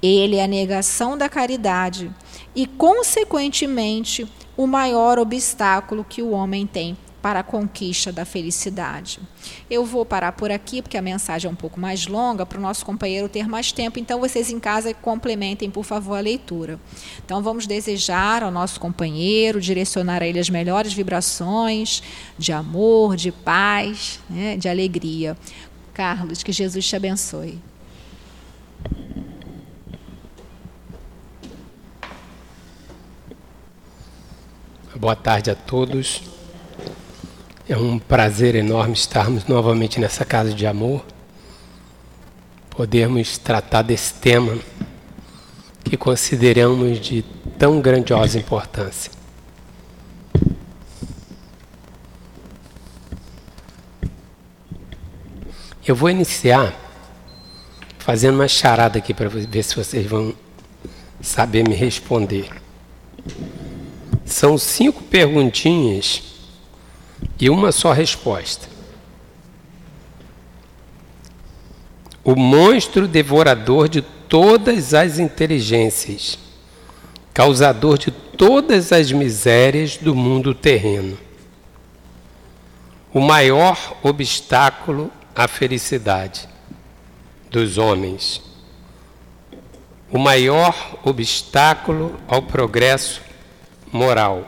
Ele 0.03 0.37
é 0.37 0.45
a 0.45 0.49
negação 0.49 1.17
da 1.17 1.29
caridade 1.29 2.11
e, 2.57 2.67
consequentemente, 2.67 4.27
o 4.57 4.67
maior 4.67 5.19
obstáculo 5.19 6.05
que 6.05 6.23
o 6.23 6.31
homem 6.31 6.67
tem 6.67 6.97
para 7.23 7.41
a 7.41 7.43
conquista 7.45 8.11
da 8.11 8.25
felicidade. 8.25 9.21
Eu 9.71 9.85
vou 9.85 10.05
parar 10.05 10.33
por 10.33 10.51
aqui, 10.51 10.83
porque 10.83 10.99
a 10.99 11.03
mensagem 11.03 11.49
é 11.49 11.53
um 11.53 11.55
pouco 11.55 11.79
mais 11.79 12.09
longa, 12.09 12.45
para 12.45 12.59
o 12.59 12.61
nosso 12.61 12.85
companheiro 12.85 13.29
ter 13.29 13.49
mais 13.49 13.71
tempo, 13.71 14.01
então 14.01 14.19
vocês 14.19 14.51
em 14.51 14.59
casa 14.59 14.93
complementem, 14.93 15.71
por 15.71 15.85
favor, 15.85 16.17
a 16.17 16.21
leitura. 16.21 16.81
Então 17.25 17.41
vamos 17.41 17.65
desejar 17.65 18.43
ao 18.43 18.51
nosso 18.51 18.81
companheiro, 18.81 19.61
direcionar 19.61 20.21
a 20.21 20.27
ele 20.27 20.41
as 20.41 20.51
melhores 20.51 20.93
vibrações 20.93 22.03
de 22.37 22.53
amor, 22.53 23.15
de 23.15 23.31
paz, 23.31 24.19
né, 24.29 24.57
de 24.57 24.69
alegria. 24.69 25.37
Carlos, 25.95 26.43
que 26.43 26.51
Jesus 26.51 26.85
te 26.85 26.97
abençoe. 26.97 27.61
Boa 35.03 35.17
tarde 35.17 35.51
a 35.51 35.57
todos. 35.57 36.23
É 37.69 37.77
um 37.77 37.99
prazer 37.99 38.55
enorme 38.55 38.93
estarmos 38.93 39.47
novamente 39.47 39.99
nessa 39.99 40.25
casa 40.25 40.55
de 40.55 40.65
amor, 40.65 41.05
podermos 42.71 43.37
tratar 43.37 43.83
desse 43.83 44.15
tema 44.15 44.57
que 45.83 45.97
consideramos 45.97 47.01
de 47.01 47.25
tão 47.59 47.81
grandiosa 47.81 48.39
importância. 48.39 49.11
Eu 55.85 55.97
vou 55.97 56.11
iniciar 56.11 56.73
fazendo 57.99 58.37
uma 58.37 58.47
charada 58.47 58.99
aqui 58.99 59.13
para 59.13 59.29
ver 59.29 59.65
se 59.65 59.75
vocês 59.75 60.07
vão 60.07 60.33
saber 61.21 61.69
me 61.69 61.75
responder. 61.75 62.49
São 64.25 64.57
cinco 64.57 65.03
perguntinhas 65.03 66.23
e 67.39 67.51
uma 67.51 67.73
só 67.73 67.93
resposta. 67.93 68.69
O 72.25 72.37
monstro 72.37 73.09
devorador 73.09 73.89
de 73.89 74.01
todas 74.03 74.95
as 74.95 75.19
inteligências, 75.19 76.39
causador 77.35 77.99
de 77.99 78.11
todas 78.11 78.93
as 78.93 79.11
misérias 79.11 79.97
do 79.97 80.15
mundo 80.15 80.55
terreno. 80.55 81.19
O 83.13 83.21
maior 83.21 83.99
obstáculo 84.03 85.11
à 85.35 85.47
felicidade 85.49 86.49
dos 87.51 87.77
homens. 87.77 88.41
O 90.11 90.19
maior 90.19 90.99
obstáculo 91.05 92.17
ao 92.27 92.43
progresso 92.43 93.21
moral. 93.93 94.47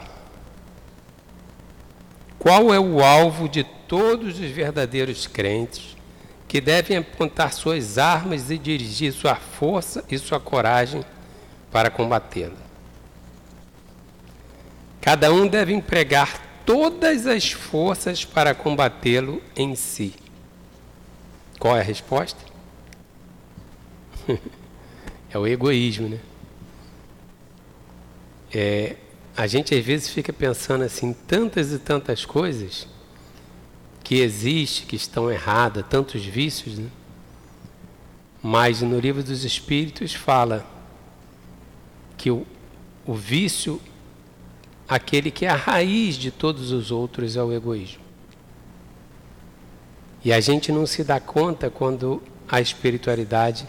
Qual 2.39 2.73
é 2.73 2.81
o 2.81 3.03
alvo 3.03 3.49
de 3.49 3.63
todos 3.63 4.39
os 4.39 4.51
verdadeiros 4.51 5.27
crentes 5.27 5.97
que 6.49 6.61
devem 6.61 6.97
apontar 6.97 7.53
suas 7.53 7.99
armas 7.99 8.51
e 8.51 8.59
dirigir 8.59 9.13
sua 9.13 9.35
força 9.35 10.05
e 10.11 10.19
sua 10.19 10.41
coragem 10.41 11.05
para 11.71 11.91
combatê-lo? 11.91 12.57
Cada 15.01 15.33
um 15.33 15.47
deve 15.47 15.75
empregar 15.75 16.41
todas 16.65 17.27
as 17.27 17.53
forças 17.53 18.25
para 18.25 18.55
combatê-lo 18.55 19.43
em 19.55 19.75
si. 19.75 20.15
Qual 21.59 21.77
é 21.77 21.81
a 21.81 21.85
resposta? 21.85 22.41
é 25.31 25.39
o 25.39 25.47
egoísmo, 25.47 26.09
né? 26.09 26.19
É, 28.53 28.97
a 29.37 29.47
gente 29.47 29.75
às 29.75 29.85
vezes 29.85 30.09
fica 30.09 30.33
pensando 30.33 30.85
assim, 30.85 31.13
tantas 31.27 31.73
e 31.73 31.79
tantas 31.79 32.25
coisas 32.25 32.87
que 34.03 34.21
existem, 34.21 34.87
que 34.87 34.97
estão 34.97 35.31
erradas, 35.31 35.85
tantos 35.89 36.25
vícios, 36.25 36.79
né? 36.79 36.89
Mas 38.43 38.83
no 38.83 38.99
livro 38.99 39.23
dos 39.23 39.43
Espíritos 39.43 40.13
fala 40.13 40.65
que 42.17 42.31
o, 42.31 42.47
o 43.07 43.15
vício, 43.15 43.81
aquele 44.87 45.31
que 45.31 45.47
é 45.47 45.49
a 45.49 45.57
raiz 45.57 46.17
de 46.17 46.31
todos 46.31 46.71
os 46.71 46.91
outros, 46.91 47.37
é 47.37 47.43
o 47.43 47.53
egoísmo. 47.53 48.05
E 50.23 50.33
a 50.33 50.41
gente 50.41 50.71
não 50.71 50.87
se 50.87 51.03
dá 51.03 51.19
conta 51.19 51.71
quando 51.71 52.23
a 52.49 52.61
espiritualidade 52.61 53.67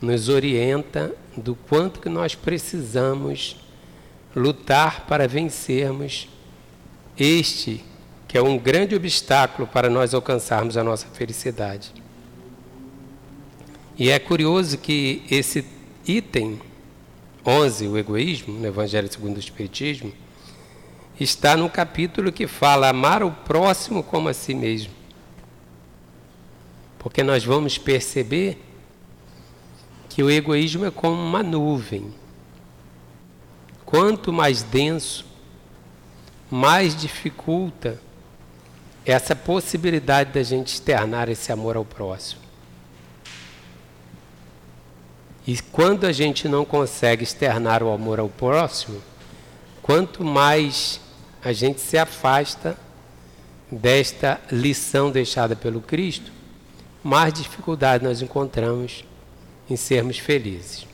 nos 0.00 0.28
orienta 0.28 1.14
do 1.36 1.54
quanto 1.54 2.00
que 2.00 2.08
nós 2.08 2.34
precisamos 2.34 3.63
lutar 4.34 5.06
para 5.06 5.28
vencermos 5.28 6.28
este 7.16 7.84
que 8.34 8.38
é 8.38 8.42
um 8.42 8.58
grande 8.58 8.96
obstáculo 8.96 9.68
para 9.68 9.88
nós 9.88 10.12
alcançarmos 10.12 10.76
a 10.76 10.82
nossa 10.82 11.06
felicidade. 11.06 11.92
E 13.96 14.10
é 14.10 14.18
curioso 14.18 14.76
que 14.76 15.22
esse 15.30 15.64
item 16.04 16.60
11, 17.46 17.86
o 17.86 17.96
egoísmo, 17.96 18.58
no 18.58 18.66
Evangelho 18.66 19.08
segundo 19.08 19.36
o 19.36 19.38
Espiritismo, 19.38 20.12
está 21.20 21.56
no 21.56 21.70
capítulo 21.70 22.32
que 22.32 22.48
fala 22.48 22.88
amar 22.88 23.22
o 23.22 23.30
próximo 23.30 24.02
como 24.02 24.28
a 24.28 24.34
si 24.34 24.52
mesmo. 24.52 24.92
Porque 26.98 27.22
nós 27.22 27.44
vamos 27.44 27.78
perceber 27.78 28.58
que 30.08 30.24
o 30.24 30.30
egoísmo 30.30 30.86
é 30.86 30.90
como 30.90 31.22
uma 31.22 31.42
nuvem 31.44 32.12
quanto 33.84 34.32
mais 34.32 34.62
denso, 34.62 35.24
mais 36.50 36.96
dificulta 36.96 38.00
essa 39.04 39.36
possibilidade 39.36 40.32
da 40.32 40.42
gente 40.42 40.68
externar 40.68 41.28
esse 41.28 41.52
amor 41.52 41.76
ao 41.76 41.84
próximo. 41.84 42.40
E 45.46 45.58
quando 45.60 46.06
a 46.06 46.12
gente 46.12 46.48
não 46.48 46.64
consegue 46.64 47.22
externar 47.22 47.82
o 47.82 47.92
amor 47.92 48.18
ao 48.18 48.30
próximo, 48.30 49.00
quanto 49.82 50.24
mais 50.24 51.00
a 51.42 51.52
gente 51.52 51.80
se 51.80 51.98
afasta 51.98 52.78
desta 53.70 54.40
lição 54.50 55.10
deixada 55.10 55.54
pelo 55.54 55.82
Cristo, 55.82 56.32
mais 57.02 57.34
dificuldade 57.34 58.02
nós 58.02 58.22
encontramos 58.22 59.04
em 59.68 59.76
sermos 59.76 60.18
felizes. 60.18 60.86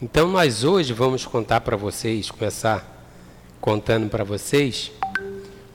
Então 0.00 0.28
nós 0.28 0.62
hoje 0.62 0.92
vamos 0.92 1.24
contar 1.24 1.62
para 1.62 1.74
vocês, 1.74 2.30
começar 2.30 2.86
contando 3.62 4.10
para 4.10 4.24
vocês 4.24 4.92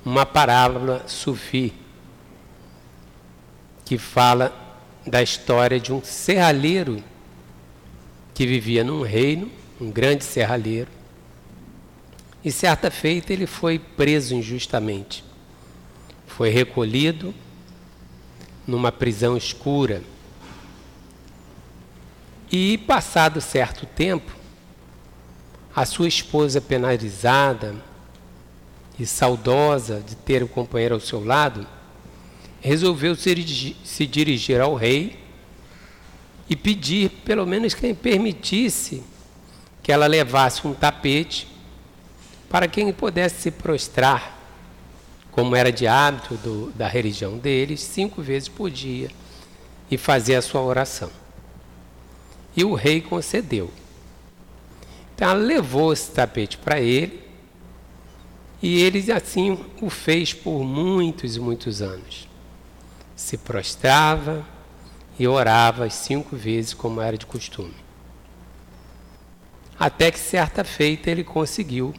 uma 0.05 0.27
parábola 0.27 1.03
sufi 1.07 1.73
que 3.83 3.97
fala 3.97 4.53
da 5.07 5.23
história 5.23 5.79
de 5.79 5.91
um 5.91 6.03
serralheiro 6.03 7.03
que 8.35 8.45
vivia 8.45 8.83
num 8.83 9.01
reino, 9.01 9.49
um 9.79 9.89
grande 9.89 10.23
serralheiro, 10.23 10.91
e 12.45 12.51
certa 12.51 12.91
feita 12.91 13.33
ele 13.33 13.47
foi 13.47 13.79
preso 13.79 14.35
injustamente. 14.35 15.23
Foi 16.27 16.49
recolhido 16.49 17.33
numa 18.67 18.91
prisão 18.91 19.35
escura. 19.35 20.03
E 22.51 22.77
passado 22.77 23.39
certo 23.39 23.85
tempo, 23.85 24.29
a 25.73 25.85
sua 25.85 26.09
esposa 26.09 26.59
penalizada 26.59 27.73
e 28.99 29.05
saudosa 29.05 30.03
de 30.05 30.15
ter 30.15 30.43
o 30.43 30.49
companheiro 30.49 30.95
ao 30.95 30.99
seu 30.99 31.23
lado, 31.23 31.65
resolveu 32.59 33.15
se, 33.15 34.05
dirigir 34.05 34.59
ao 34.59 34.75
rei 34.75 35.17
e 36.49 36.55
pedir, 36.55 37.09
pelo 37.23 37.47
menos, 37.47 37.73
que 37.73 37.93
permitisse 37.93 39.01
que 39.81 39.89
ela 39.89 40.05
levasse 40.05 40.67
um 40.67 40.73
tapete 40.73 41.47
para 42.49 42.67
quem 42.67 42.91
pudesse 42.91 43.43
se 43.43 43.51
prostrar, 43.51 44.37
como 45.31 45.55
era 45.55 45.71
de 45.71 45.87
hábito 45.87 46.35
do, 46.35 46.69
da 46.71 46.89
religião 46.89 47.37
deles, 47.37 47.79
cinco 47.79 48.21
vezes 48.21 48.49
por 48.49 48.69
dia 48.69 49.09
e 49.89 49.97
fazer 49.97 50.35
a 50.35 50.41
sua 50.41 50.61
oração. 50.61 51.20
E 52.55 52.63
o 52.63 52.73
rei 52.73 53.01
concedeu. 53.01 53.71
Então 55.15 55.29
ela 55.29 55.39
levou 55.39 55.93
esse 55.93 56.11
tapete 56.11 56.57
para 56.57 56.79
ele 56.79 57.21
e 58.61 58.81
ele 58.81 59.11
assim 59.11 59.57
o 59.81 59.89
fez 59.89 60.33
por 60.33 60.63
muitos 60.63 61.35
e 61.35 61.39
muitos 61.39 61.81
anos. 61.81 62.27
Se 63.15 63.37
prostrava 63.37 64.45
e 65.17 65.27
orava 65.27 65.89
cinco 65.89 66.35
vezes, 66.35 66.73
como 66.73 67.01
era 67.01 67.17
de 67.17 67.25
costume. 67.25 67.75
Até 69.79 70.11
que 70.11 70.19
certa 70.19 70.63
feita 70.63 71.09
ele 71.09 71.23
conseguiu 71.23 71.93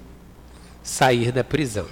sair 0.83 1.33
da 1.33 1.45
prisão. 1.45 1.87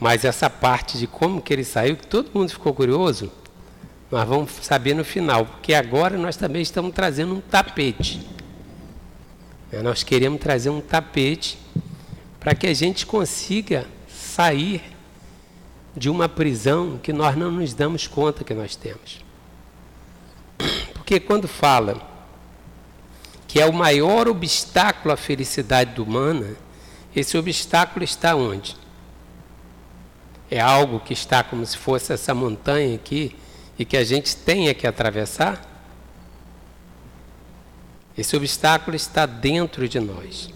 Mas 0.00 0.24
essa 0.24 0.50
parte 0.50 0.98
de 0.98 1.06
como 1.06 1.40
que 1.40 1.52
ele 1.52 1.64
saiu, 1.64 1.96
que 1.96 2.06
todo 2.06 2.30
mundo 2.34 2.50
ficou 2.50 2.74
curioso, 2.74 3.30
nós 4.10 4.28
vamos 4.28 4.52
saber 4.62 4.94
no 4.94 5.04
final, 5.04 5.46
porque 5.46 5.74
agora 5.74 6.16
nós 6.16 6.36
também 6.36 6.62
estamos 6.62 6.94
trazendo 6.94 7.34
um 7.34 7.40
tapete. 7.40 8.26
É, 9.72 9.82
nós 9.82 10.02
queremos 10.02 10.40
trazer 10.40 10.70
um 10.70 10.80
tapete 10.80 11.58
para 12.38 12.54
que 12.54 12.68
a 12.68 12.74
gente 12.74 13.04
consiga 13.04 13.86
sair 14.08 14.82
de 15.96 16.08
uma 16.08 16.28
prisão 16.28 16.98
que 17.02 17.12
nós 17.12 17.36
não 17.36 17.50
nos 17.50 17.74
damos 17.74 18.06
conta 18.06 18.44
que 18.44 18.54
nós 18.54 18.76
temos. 18.76 19.24
Porque 20.94 21.18
quando 21.18 21.48
fala 21.48 22.00
que 23.48 23.60
é 23.60 23.66
o 23.66 23.72
maior 23.72 24.28
obstáculo 24.28 25.12
à 25.12 25.16
felicidade 25.16 26.00
humana, 26.00 26.54
esse 27.14 27.36
obstáculo 27.36 28.04
está 28.04 28.36
onde? 28.36 28.76
É 30.48 30.60
algo 30.60 31.00
que 31.00 31.12
está 31.12 31.42
como 31.42 31.64
se 31.66 31.76
fosse 31.76 32.12
essa 32.12 32.34
montanha 32.34 32.94
aqui 32.94 33.34
e 33.78 33.84
que 33.84 33.96
a 33.96 34.04
gente 34.04 34.36
tenha 34.36 34.74
que 34.74 34.86
atravessar? 34.86 35.74
Esse 38.16 38.34
obstáculo 38.36 38.96
está 38.96 39.26
dentro 39.26 39.88
de 39.88 40.00
nós. 40.00 40.50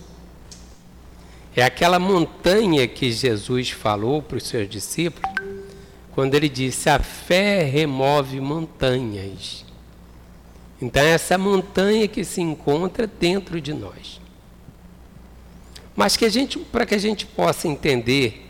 É 1.55 1.63
aquela 1.63 1.99
montanha 1.99 2.87
que 2.87 3.13
Jesus 3.13 3.71
falou 3.71 4.23
para 4.23 4.39
os 4.39 4.45
seus 4.45 4.69
discípulos, 4.69 5.31
quando 6.13 6.35
ele 6.35 6.49
disse: 6.49 6.89
A 6.89 6.99
fé 6.99 7.63
remove 7.63 8.41
montanhas. 8.41 9.65
Então, 10.81 11.03
é 11.03 11.11
essa 11.11 11.37
montanha 11.37 12.09
que 12.09 12.25
se 12.25 12.41
encontra 12.41 13.07
dentro 13.07 13.61
de 13.61 13.75
nós. 13.75 14.21
Mas 15.95 16.17
que 16.17 16.25
a 16.25 16.31
gente, 16.31 16.59
para 16.59 16.87
que 16.87 16.95
a 16.95 16.99
gente 16.99 17.27
possa 17.27 17.69
entender 17.69 18.47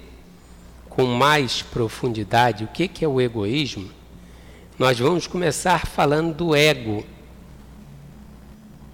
com 0.89 1.05
mais 1.07 1.63
profundidade 1.63 2.63
o 2.63 2.69
que, 2.69 2.87
que 2.87 3.05
é 3.05 3.09
o 3.09 3.21
egoísmo, 3.21 3.91
nós 4.81 4.99
vamos 4.99 5.27
começar 5.27 5.87
falando 5.87 6.35
do 6.35 6.57
ego. 6.57 7.05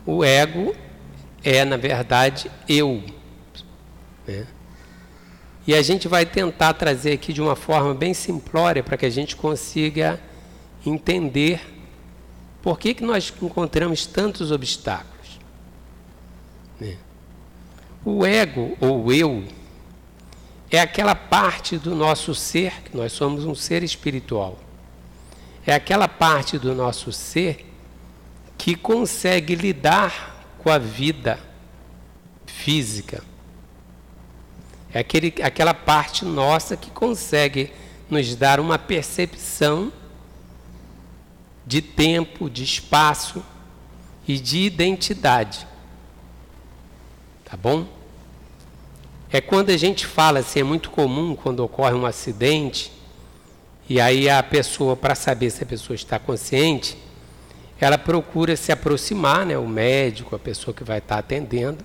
O 0.05 0.25
ego 0.25 0.75
é, 1.44 1.64
na 1.64 1.77
verdade, 1.77 2.51
eu. 2.68 3.05
Né? 4.27 4.49
E 5.64 5.72
a 5.72 5.81
gente 5.83 6.09
vai 6.09 6.27
tentar 6.27 6.75
trazer 6.75 7.12
aqui 7.12 7.33
de 7.33 7.40
uma 7.40 7.55
forma 7.55 7.94
bem 7.94 8.12
simplória 8.12 8.83
para 8.83 8.96
que 8.96 9.07
a 9.07 9.11
gente 9.11 9.37
consiga 9.37 10.20
entender 10.85 11.61
por 12.61 12.81
que, 12.81 12.92
que 12.92 13.05
nós 13.05 13.33
encontramos 13.40 14.07
tantos 14.07 14.51
obstáculos. 14.51 15.38
Né? 16.81 16.96
O 18.05 18.27
ego 18.27 18.77
ou 18.81 19.12
eu 19.12 19.44
é 20.68 20.81
aquela 20.81 21.14
parte 21.14 21.79
do 21.79 21.94
nosso 21.94 22.35
ser, 22.35 22.83
que 22.83 22.96
nós 22.96 23.12
somos 23.12 23.44
um 23.44 23.55
ser 23.55 23.85
espiritual. 23.85 24.65
É 25.66 25.74
aquela 25.74 26.07
parte 26.07 26.59
do 26.59 26.74
nosso 26.74 27.11
ser 27.11 27.66
que 28.57 28.76
consegue 28.76 29.55
lidar 29.55 30.46
com 30.59 30.70
a 30.70 30.79
vida 30.79 31.38
física. 32.46 33.22
É 34.92 35.00
aquele, 35.00 35.35
aquela 35.42 35.74
parte 35.74 36.24
nossa 36.24 36.76
que 36.76 36.90
consegue 36.90 37.72
nos 38.09 38.35
dar 38.37 38.61
uma 38.61 38.79
percepção 38.79 39.92
de 41.66 41.83
tempo, 41.83 42.48
de 42.48 42.62
espaço 42.62 43.44
e 44.26 44.38
de 44.38 44.61
identidade. 44.61 45.66
Tá 47.44 47.57
bom? 47.57 47.87
É 49.31 49.40
quando 49.40 49.70
a 49.70 49.76
gente 49.76 50.07
fala 50.07 50.38
assim, 50.38 50.61
é 50.61 50.64
muito 50.64 50.90
comum 50.90 51.35
quando 51.35 51.61
ocorre 51.61 51.94
um 51.94 52.07
acidente, 52.07 52.92
e 53.88 54.01
aí 54.01 54.29
a 54.29 54.42
pessoa, 54.42 54.96
para 54.96 55.14
saber 55.14 55.51
se 55.51 55.62
a 55.62 55.66
pessoa 55.66 55.94
está 55.94 56.18
consciente, 56.18 56.99
ela 57.81 57.96
procura 57.96 58.57
se 58.57 58.72
aproximar, 58.72 59.46
né, 59.46 59.57
o 59.57 59.66
médico, 59.66 60.35
a 60.35 60.38
pessoa 60.38 60.75
que 60.75 60.83
vai 60.83 60.99
estar 60.99 61.18
atendendo, 61.18 61.85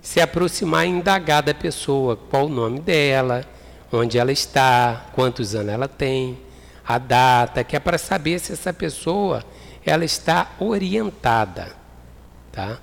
se 0.00 0.20
aproximar 0.20 0.86
e 0.86 0.90
indagar 0.90 1.42
da 1.42 1.54
pessoa, 1.54 2.16
qual 2.16 2.46
o 2.46 2.48
nome 2.48 2.80
dela, 2.80 3.44
onde 3.90 4.18
ela 4.18 4.30
está, 4.30 5.06
quantos 5.12 5.54
anos 5.54 5.72
ela 5.72 5.88
tem, 5.88 6.38
a 6.86 6.98
data, 6.98 7.64
que 7.64 7.74
é 7.74 7.80
para 7.80 7.98
saber 7.98 8.38
se 8.38 8.52
essa 8.52 8.72
pessoa 8.72 9.44
ela 9.84 10.04
está 10.04 10.52
orientada, 10.58 11.74
tá? 12.52 12.78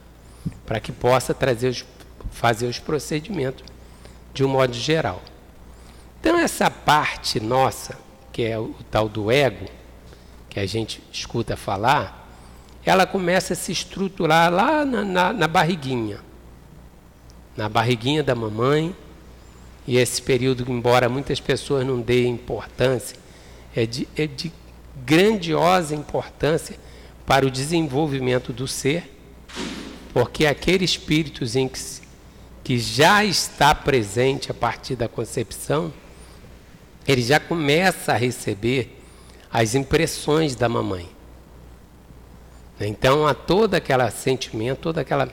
Para 0.65 0.79
que 0.79 0.91
possa 0.91 1.33
trazer 1.33 1.69
os, 1.69 1.85
fazer 2.31 2.67
os 2.67 2.79
procedimentos 2.79 3.63
de 4.33 4.43
um 4.43 4.49
modo 4.49 4.73
geral. 4.73 5.21
Então, 6.19 6.37
essa 6.37 6.69
parte 6.69 7.39
nossa, 7.39 7.97
que 8.35 8.43
é 8.43 8.59
o 8.59 8.75
tal 8.91 9.07
do 9.07 9.31
ego, 9.31 9.65
que 10.49 10.59
a 10.59 10.65
gente 10.65 11.01
escuta 11.09 11.55
falar, 11.55 12.29
ela 12.85 13.05
começa 13.05 13.53
a 13.53 13.55
se 13.55 13.71
estruturar 13.71 14.51
lá 14.53 14.83
na, 14.83 15.05
na, 15.05 15.31
na 15.31 15.47
barriguinha. 15.47 16.19
Na 17.55 17.69
barriguinha 17.69 18.21
da 18.21 18.35
mamãe. 18.35 18.93
E 19.87 19.95
esse 19.95 20.21
período, 20.21 20.69
embora 20.69 21.07
muitas 21.07 21.39
pessoas 21.39 21.87
não 21.87 22.01
deem 22.01 22.33
importância, 22.33 23.17
é 23.73 23.85
de, 23.85 24.05
é 24.17 24.27
de 24.27 24.51
grandiosa 25.05 25.95
importância 25.95 26.75
para 27.25 27.45
o 27.45 27.49
desenvolvimento 27.49 28.51
do 28.51 28.67
ser, 28.67 29.17
porque 30.13 30.45
aquele 30.45 30.83
espíritozinho 30.83 31.69
que 31.69 31.79
que 32.65 32.79
já 32.79 33.23
está 33.23 33.75
presente 33.75 34.49
a 34.49 34.53
partir 34.53 34.95
da 34.95 35.07
concepção, 35.07 35.93
ele 37.07 37.21
já 37.21 37.39
começa 37.39 38.13
a 38.13 38.17
receber 38.17 39.01
as 39.51 39.75
impressões 39.75 40.55
da 40.55 40.67
mamãe. 40.67 41.07
Então, 42.79 43.25
a 43.25 43.33
todo 43.33 43.75
aquele 43.75 44.09
sentimento, 44.11 44.79
todo 44.81 44.97
aquele 44.97 45.29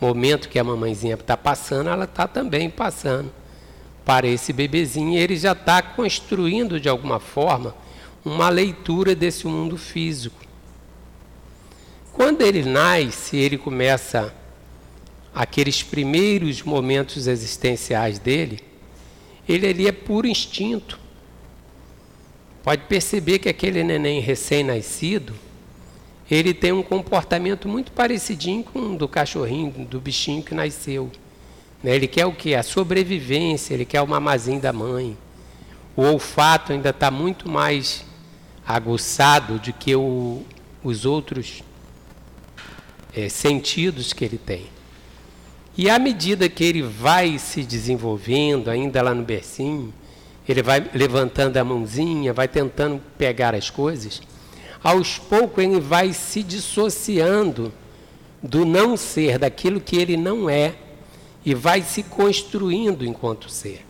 momento 0.00 0.48
que 0.48 0.58
a 0.58 0.64
mamãezinha 0.64 1.14
está 1.14 1.36
passando, 1.36 1.90
ela 1.90 2.04
está 2.04 2.26
também 2.26 2.68
passando 2.68 3.30
para 4.04 4.26
esse 4.26 4.52
bebezinho. 4.52 5.12
E 5.12 5.18
ele 5.18 5.36
já 5.36 5.52
está 5.52 5.80
construindo, 5.82 6.80
de 6.80 6.88
alguma 6.88 7.20
forma, 7.20 7.74
uma 8.24 8.48
leitura 8.48 9.14
desse 9.14 9.46
mundo 9.46 9.76
físico. 9.76 10.40
Quando 12.12 12.42
ele 12.42 12.64
nasce, 12.64 13.36
ele 13.36 13.56
começa 13.56 14.34
aqueles 15.34 15.82
primeiros 15.82 16.62
momentos 16.62 17.28
existenciais 17.28 18.18
dele, 18.18 18.60
ele 19.48 19.68
ali 19.68 19.86
é 19.86 19.92
puro 19.92 20.26
instinto. 20.26 20.98
Pode 22.62 22.82
perceber 22.84 23.38
que 23.38 23.48
aquele 23.48 23.82
neném 23.82 24.20
recém-nascido, 24.20 25.34
ele 26.30 26.54
tem 26.54 26.72
um 26.72 26.82
comportamento 26.82 27.68
muito 27.68 27.90
parecidinho 27.92 28.62
com 28.62 28.94
o 28.94 28.96
do 28.96 29.08
cachorrinho, 29.08 29.70
do 29.70 30.00
bichinho 30.00 30.42
que 30.42 30.54
nasceu. 30.54 31.10
Né? 31.82 31.94
Ele 31.94 32.06
quer 32.06 32.26
o 32.26 32.32
quê? 32.32 32.54
A 32.54 32.62
sobrevivência, 32.62 33.74
ele 33.74 33.84
quer 33.84 34.00
o 34.00 34.06
mamazinho 34.06 34.60
da 34.60 34.72
mãe. 34.72 35.16
O 35.96 36.02
olfato 36.02 36.72
ainda 36.72 36.90
está 36.90 37.10
muito 37.10 37.48
mais 37.48 38.04
aguçado 38.66 39.58
do 39.58 39.72
que 39.72 39.96
o, 39.96 40.42
os 40.84 41.04
outros 41.04 41.62
é, 43.14 43.28
sentidos 43.28 44.12
que 44.12 44.24
ele 44.24 44.38
tem. 44.38 44.66
E 45.76 45.88
à 45.88 45.98
medida 45.98 46.48
que 46.48 46.62
ele 46.62 46.82
vai 46.82 47.38
se 47.38 47.62
desenvolvendo, 47.64 48.68
ainda 48.68 49.02
lá 49.02 49.14
no 49.14 49.22
bercinho, 49.22 49.92
ele 50.50 50.62
vai 50.62 50.84
levantando 50.92 51.56
a 51.56 51.64
mãozinha, 51.64 52.32
vai 52.32 52.48
tentando 52.48 53.00
pegar 53.16 53.54
as 53.54 53.70
coisas, 53.70 54.20
aos 54.82 55.18
poucos 55.18 55.62
ele 55.62 55.80
vai 55.80 56.12
se 56.12 56.42
dissociando 56.42 57.72
do 58.42 58.64
não 58.64 58.96
ser, 58.96 59.38
daquilo 59.38 59.80
que 59.80 59.96
ele 59.96 60.16
não 60.16 60.48
é, 60.48 60.74
e 61.44 61.54
vai 61.54 61.82
se 61.82 62.02
construindo 62.02 63.04
enquanto 63.04 63.50
ser. 63.50 63.84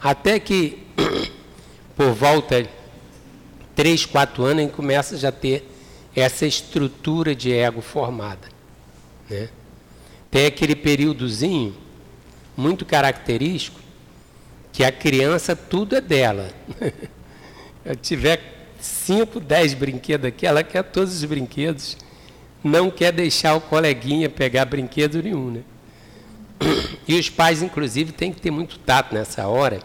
Até 0.00 0.38
que, 0.38 0.86
por 1.96 2.12
volta 2.12 2.62
de 2.62 2.68
3, 3.74 4.06
4 4.06 4.44
anos, 4.44 4.62
ele 4.62 4.72
começa 4.72 5.16
já 5.16 5.28
a 5.28 5.32
ter 5.32 5.68
essa 6.14 6.46
estrutura 6.46 7.34
de 7.34 7.52
ego 7.52 7.82
formada. 7.82 8.48
Né? 9.28 9.48
Tem 10.30 10.46
aquele 10.46 10.74
períodozinho 10.74 11.76
muito 12.56 12.86
característico 12.86 13.85
que 14.76 14.84
a 14.84 14.92
criança 14.92 15.56
tudo 15.56 15.96
é 15.96 16.02
dela. 16.02 16.50
Se 17.82 17.96
tiver 17.96 18.68
5, 18.78 19.40
10 19.40 19.72
brinquedos 19.72 20.26
aqui, 20.26 20.46
ela 20.46 20.62
quer 20.62 20.82
todos 20.84 21.14
os 21.14 21.24
brinquedos, 21.24 21.96
não 22.62 22.90
quer 22.90 23.10
deixar 23.10 23.54
o 23.54 23.60
coleguinha 23.62 24.28
pegar 24.28 24.66
brinquedo 24.66 25.22
nenhum. 25.22 25.50
Né? 25.50 25.60
E 27.08 27.18
os 27.18 27.30
pais, 27.30 27.62
inclusive, 27.62 28.12
têm 28.12 28.30
que 28.30 28.40
ter 28.40 28.50
muito 28.50 28.78
tato 28.80 29.14
nessa 29.14 29.46
hora, 29.48 29.80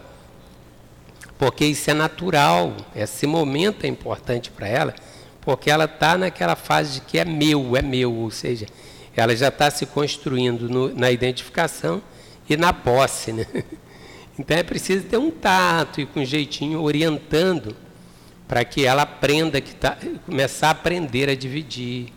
porque 1.38 1.64
isso 1.64 1.90
é 1.90 1.94
natural, 1.94 2.76
esse 2.94 3.26
momento 3.26 3.84
é 3.84 3.88
importante 3.88 4.50
para 4.50 4.68
ela, 4.68 4.94
porque 5.40 5.70
ela 5.70 5.84
está 5.84 6.18
naquela 6.18 6.56
fase 6.56 6.94
de 6.94 7.00
que 7.02 7.18
é 7.18 7.24
meu, 7.24 7.76
é 7.76 7.80
meu, 7.82 8.12
ou 8.12 8.30
seja, 8.30 8.66
ela 9.16 9.34
já 9.34 9.48
está 9.48 9.70
se 9.70 9.86
construindo 9.86 10.68
no, 10.68 10.94
na 10.94 11.10
identificação 11.10 12.02
e 12.46 12.56
na 12.58 12.74
posse. 12.74 13.32
Né? 13.32 13.46
Então 14.38 14.56
é 14.56 14.62
preciso 14.62 15.06
ter 15.06 15.18
um 15.18 15.30
tato 15.30 16.00
e 16.00 16.06
com 16.06 16.20
um 16.20 16.24
jeitinho 16.24 16.80
orientando 16.80 17.76
para 18.48 18.64
que 18.64 18.84
ela 18.84 19.02
aprenda, 19.02 19.60
que 19.60 19.74
tá, 19.74 19.96
começar 20.26 20.68
a 20.68 20.72
aprender 20.72 21.28
a 21.28 21.34
dividir, 21.34 22.12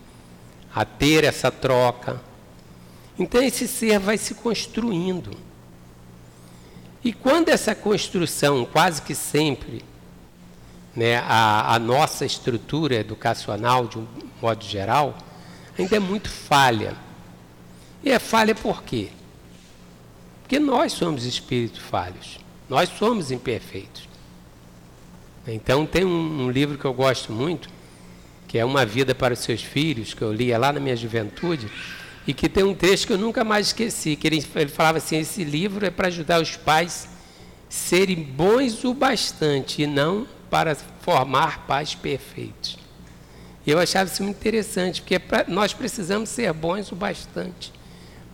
a 0.74 0.84
ter 0.84 1.24
essa 1.24 1.52
troca. 1.52 2.22
Então 3.18 3.42
esse 3.42 3.68
ser 3.68 4.00
vai 4.00 4.18
se 4.18 4.34
construindo. 4.36 5.32
E 7.04 7.14
quando 7.14 7.50
essa 7.50 7.76
construção, 7.76 8.66
quase 8.66 9.02
que 9.02 9.14
sempre, 9.14 9.84
né, 10.96 11.18
a, 11.18 11.76
a 11.76 11.80
nossa 11.80 12.26
estrutura 12.26 12.96
educacional, 12.96 13.88
de 13.88 14.00
um 14.00 14.08
modo 14.42 14.66
geral, 14.66 15.18
ainda 15.78 15.96
é 15.96 16.00
muito 16.00 16.30
falha. 16.30 16.96
E 18.04 18.10
é 18.10 18.20
falha 18.20 18.56
por 18.56 18.84
quê? 18.84 19.10
Porque 20.46 20.60
nós 20.60 20.94
somos 20.94 21.26
espíritos 21.26 21.80
falhos, 21.80 22.40
nós 22.70 22.88
somos 22.88 23.32
imperfeitos. 23.32 24.08
Então 25.48 25.88
tem 25.88 26.06
um, 26.06 26.44
um, 26.44 26.52
livro 26.52 26.78
que 26.78 26.86
eu 26.86 26.94
gosto 26.94 27.34
muito, 27.34 27.68
que 28.48 28.60
é 28.60 28.64
Uma 28.64 28.86
Vida 28.86 29.16
para 29.16 29.34
os 29.34 29.40
Seus 29.40 29.64
Filhos, 29.64 30.14
que 30.14 30.22
eu 30.22 30.32
lia 30.32 30.60
lá 30.60 30.72
na 30.72 30.80
minha 30.80 30.96
juventude, 30.96 31.68
e 32.28 32.34
que 32.34 32.48
tem 32.48 32.64
um 32.64 32.76
texto 32.76 33.08
que 33.08 33.14
eu 33.14 33.18
nunca 33.18 33.44
mais 33.44 33.68
esqueci, 33.68 34.16
que 34.16 34.28
ele, 34.28 34.46
ele 34.56 34.70
falava 34.70 35.00
assim, 35.00 35.18
esse 35.18 35.44
livro 35.44 35.84
é 35.84 35.90
para 35.90 36.10
ajudar 36.10 36.40
os 36.40 36.56
pais 36.56 37.10
serem 37.68 38.22
bons 38.22 38.84
o 38.84 38.94
bastante 38.94 39.82
e 39.82 39.88
não 39.88 40.28
para 40.48 40.76
formar 40.76 41.66
pais 41.66 41.96
perfeitos. 41.96 42.78
E 43.66 43.72
eu 43.72 43.80
achava 43.80 44.12
isso 44.12 44.22
muito 44.22 44.38
interessante, 44.38 45.02
porque 45.02 45.20
nós 45.48 45.74
precisamos 45.74 46.30
ser 46.30 46.54
bons 46.54 46.92
o 46.92 46.96
bastante, 46.96 47.74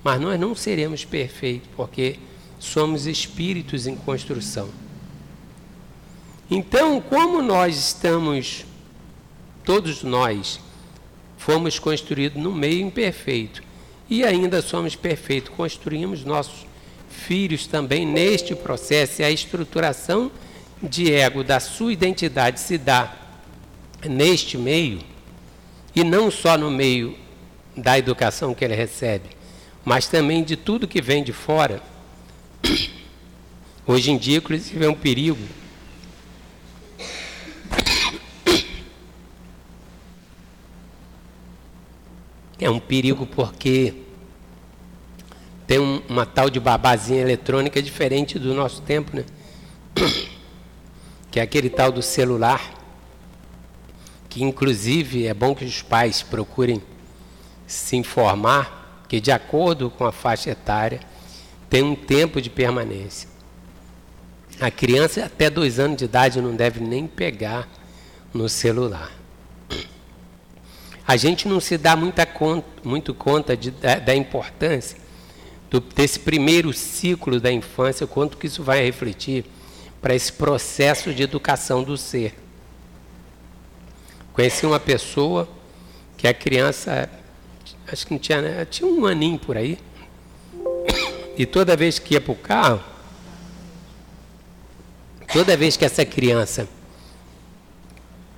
mas 0.03 0.19
nós 0.19 0.39
não 0.39 0.55
seremos 0.55 1.05
perfeitos, 1.05 1.69
porque 1.75 2.17
somos 2.59 3.07
espíritos 3.07 3.87
em 3.87 3.95
construção. 3.95 4.69
Então, 6.49 6.99
como 7.01 7.41
nós 7.41 7.77
estamos, 7.77 8.65
todos 9.63 10.03
nós, 10.03 10.59
fomos 11.37 11.79
construídos 11.79 12.41
no 12.41 12.51
meio 12.51 12.85
imperfeito 12.85 13.63
e 14.09 14.23
ainda 14.23 14.61
somos 14.61 14.95
perfeitos, 14.95 15.53
construímos 15.55 16.25
nossos 16.25 16.65
filhos 17.09 17.65
também 17.65 18.05
neste 18.05 18.53
processo, 18.53 19.21
e 19.21 19.25
a 19.25 19.31
estruturação 19.31 20.31
de 20.81 21.11
ego 21.13 21.43
da 21.43 21.59
sua 21.59 21.93
identidade 21.93 22.59
se 22.59 22.77
dá 22.77 23.15
neste 24.03 24.57
meio, 24.57 24.99
e 25.95 26.03
não 26.03 26.29
só 26.29 26.57
no 26.57 26.69
meio 26.69 27.17
da 27.75 27.97
educação 27.97 28.53
que 28.53 28.65
ele 28.65 28.75
recebe, 28.75 29.29
mas 29.83 30.07
também 30.07 30.43
de 30.43 30.55
tudo 30.55 30.87
que 30.87 31.01
vem 31.01 31.23
de 31.23 31.33
fora. 31.33 31.81
Hoje 33.85 34.11
em 34.11 34.17
dia, 34.17 34.37
inclusive, 34.37 34.85
é 34.85 34.89
um 34.89 34.95
perigo. 34.95 35.39
É 42.59 42.69
um 42.69 42.79
perigo 42.79 43.25
porque 43.25 43.95
tem 45.65 45.79
um, 45.79 46.01
uma 46.07 46.25
tal 46.25 46.49
de 46.49 46.59
babazinha 46.59 47.21
eletrônica 47.21 47.81
diferente 47.81 48.37
do 48.37 48.53
nosso 48.53 48.81
tempo, 48.81 49.15
né? 49.15 49.25
Que 51.31 51.39
é 51.39 51.43
aquele 51.43 51.69
tal 51.69 51.91
do 51.91 52.01
celular 52.01 52.81
que 54.31 54.41
inclusive 54.41 55.27
é 55.27 55.33
bom 55.33 55.53
que 55.53 55.65
os 55.65 55.81
pais 55.81 56.21
procurem 56.21 56.81
se 57.67 57.97
informar 57.97 58.80
que 59.11 59.19
de 59.19 59.29
acordo 59.29 59.89
com 59.89 60.05
a 60.05 60.11
faixa 60.13 60.51
etária 60.51 61.01
tem 61.69 61.83
um 61.83 61.93
tempo 61.93 62.41
de 62.41 62.49
permanência. 62.49 63.27
A 64.57 64.71
criança 64.71 65.25
até 65.25 65.49
dois 65.49 65.79
anos 65.79 65.97
de 65.97 66.05
idade 66.05 66.39
não 66.39 66.55
deve 66.55 66.79
nem 66.79 67.05
pegar 67.07 67.67
no 68.33 68.47
celular. 68.47 69.11
A 71.05 71.17
gente 71.17 71.45
não 71.45 71.59
se 71.59 71.77
dá 71.77 71.93
muita 71.93 72.25
conta, 72.25 72.65
muito 72.85 73.13
conta 73.13 73.57
de, 73.57 73.71
da, 73.71 73.95
da, 73.95 74.15
importância 74.15 74.97
do, 75.69 75.81
desse 75.81 76.17
primeiro 76.17 76.71
ciclo 76.71 77.37
da 77.37 77.51
infância, 77.51 78.07
quanto 78.07 78.37
que 78.37 78.47
isso 78.47 78.63
vai 78.63 78.81
refletir 78.81 79.43
para 80.01 80.15
esse 80.15 80.31
processo 80.31 81.13
de 81.13 81.21
educação 81.21 81.83
do 81.83 81.97
ser. 81.97 82.33
Conheci 84.31 84.65
uma 84.65 84.79
pessoa 84.79 85.49
que 86.15 86.29
a 86.29 86.33
criança, 86.33 87.09
acho 87.91 88.07
que 88.07 88.13
não 88.13 88.19
tinha, 88.19 88.41
né? 88.41 88.65
tinha 88.65 88.87
um 88.89 89.05
aninho 89.05 89.37
por 89.37 89.57
aí, 89.57 89.77
e 91.37 91.45
toda 91.45 91.75
vez 91.75 91.99
que 91.99 92.13
ia 92.13 92.21
para 92.21 92.31
o 92.31 92.35
carro, 92.35 92.81
toda 95.31 95.57
vez 95.57 95.75
que 95.75 95.85
essa 95.85 96.05
criança 96.05 96.67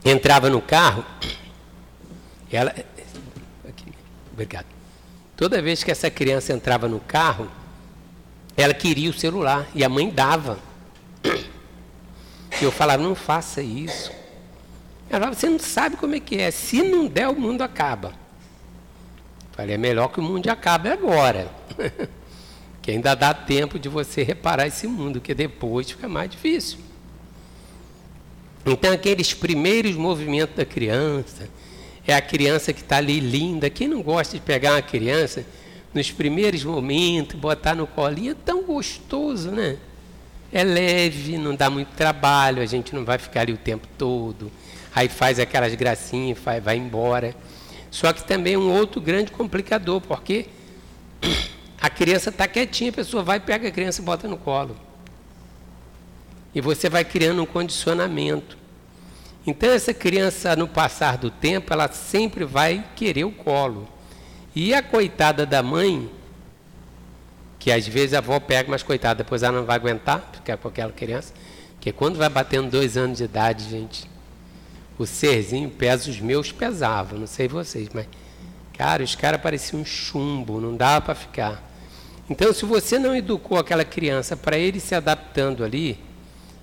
entrava 0.03 0.49
no 0.49 0.61
carro, 0.61 1.05
ela. 2.51 2.71
Aqui, 3.67 3.85
obrigado. 4.31 4.67
Toda 5.35 5.61
vez 5.61 5.83
que 5.83 5.91
essa 5.91 6.09
criança 6.09 6.53
entrava 6.53 6.87
no 6.87 6.99
carro, 6.99 7.49
ela 8.55 8.73
queria 8.73 9.09
o 9.09 9.13
celular 9.13 9.67
e 9.73 9.83
a 9.83 9.89
mãe 9.89 10.09
dava. 10.09 10.59
E 11.23 12.63
eu 12.63 12.71
falava, 12.71 13.01
não 13.01 13.15
faça 13.15 13.61
isso. 13.61 14.11
Ela 15.09 15.19
falava, 15.19 15.33
você 15.33 15.49
não 15.49 15.59
sabe 15.59 15.97
como 15.97 16.15
é 16.15 16.19
que 16.19 16.37
é. 16.37 16.51
Se 16.51 16.83
não 16.83 17.07
der, 17.07 17.27
o 17.27 17.39
mundo 17.39 17.63
acaba. 17.63 18.22
Falei, 19.53 19.75
é 19.75 19.77
melhor 19.77 20.09
que 20.09 20.19
o 20.19 20.23
mundo 20.23 20.47
acabe 20.49 20.89
agora. 20.89 21.47
que 22.81 22.91
ainda 22.91 23.15
dá 23.15 23.33
tempo 23.33 23.79
de 23.79 23.87
você 23.87 24.23
reparar 24.23 24.67
esse 24.67 24.87
mundo, 24.87 25.21
que 25.21 25.33
depois 25.33 25.89
fica 25.89 26.07
mais 26.09 26.29
difícil. 26.29 26.79
Então, 28.65 28.91
aqueles 28.91 29.33
primeiros 29.33 29.95
movimentos 29.95 30.55
da 30.55 30.65
criança, 30.65 31.49
é 32.05 32.13
a 32.13 32.21
criança 32.21 32.73
que 32.73 32.81
está 32.81 32.97
ali 32.97 33.19
linda. 33.19 33.69
Quem 33.69 33.87
não 33.87 34.01
gosta 34.01 34.37
de 34.37 34.43
pegar 34.43 34.73
uma 34.73 34.81
criança 34.81 35.45
nos 35.93 36.11
primeiros 36.11 36.63
momentos, 36.63 37.39
botar 37.39 37.75
no 37.75 37.87
colinho, 37.87 38.31
é 38.31 38.35
tão 38.45 38.63
gostoso, 38.63 39.51
né? 39.51 39.77
É 40.51 40.63
leve, 40.63 41.37
não 41.37 41.55
dá 41.55 41.69
muito 41.69 41.89
trabalho, 41.89 42.61
a 42.61 42.65
gente 42.65 42.93
não 42.93 43.05
vai 43.05 43.17
ficar 43.17 43.41
ali 43.41 43.53
o 43.53 43.57
tempo 43.57 43.87
todo 43.97 44.51
aí 44.93 45.09
faz 45.09 45.39
aquelas 45.39 45.73
gracinhas, 45.75 46.37
vai, 46.39 46.61
vai 46.61 46.77
embora. 46.77 47.35
Só 47.93 48.11
que 48.11 48.23
também 48.23 48.55
é 48.55 48.57
um 48.57 48.71
outro 48.71 48.99
grande 48.99 49.31
complicador, 49.31 50.01
porque 50.01 50.47
a 51.79 51.91
criança 51.91 52.31
está 52.31 52.47
quietinha, 52.47 52.89
a 52.89 52.93
pessoa 52.93 53.21
vai, 53.21 53.39
pega 53.39 53.67
a 53.67 53.71
criança 53.71 54.01
e 54.01 54.03
bota 54.03 54.27
no 54.27 54.35
colo. 54.35 54.75
E 56.55 56.59
você 56.59 56.89
vai 56.89 57.05
criando 57.05 57.43
um 57.43 57.45
condicionamento. 57.45 58.57
Então 59.45 59.69
essa 59.69 59.93
criança, 59.93 60.55
no 60.55 60.67
passar 60.67 61.19
do 61.19 61.29
tempo, 61.29 61.71
ela 61.71 61.87
sempre 61.87 62.45
vai 62.45 62.83
querer 62.95 63.25
o 63.25 63.31
colo. 63.31 63.87
E 64.55 64.73
a 64.73 64.81
coitada 64.81 65.45
da 65.45 65.61
mãe, 65.61 66.09
que 67.59 67.71
às 67.71 67.87
vezes 67.87 68.15
a 68.15 68.17
avó 68.17 68.39
pega, 68.39 68.71
mas 68.71 68.81
coitada, 68.81 69.23
depois 69.23 69.43
ela 69.43 69.59
não 69.59 69.67
vai 69.67 69.75
aguentar, 69.75 70.31
ficar 70.33 70.57
com 70.57 70.67
aquela 70.67 70.91
criança, 70.91 71.31
porque 71.75 71.91
quando 71.91 72.17
vai 72.17 72.27
batendo 72.27 72.71
dois 72.71 72.97
anos 72.97 73.19
de 73.19 73.25
idade, 73.25 73.69
gente, 73.69 74.09
o 74.97 75.05
serzinho 75.05 75.69
pesa, 75.69 76.09
os 76.09 76.19
meus 76.19 76.51
pesavam, 76.51 77.19
não 77.19 77.27
sei 77.27 77.47
vocês, 77.47 77.89
mas, 77.93 78.07
cara, 78.77 79.03
os 79.03 79.15
caras 79.15 79.41
pareciam 79.41 79.81
um 79.81 79.85
chumbo, 79.85 80.61
não 80.61 80.75
dava 80.75 81.05
para 81.05 81.15
ficar. 81.15 81.71
Então, 82.29 82.53
se 82.53 82.65
você 82.65 82.97
não 82.97 83.15
educou 83.15 83.57
aquela 83.57 83.83
criança 83.83 84.37
para 84.37 84.57
ele 84.57 84.79
se 84.79 84.95
adaptando 84.95 85.63
ali 85.63 85.99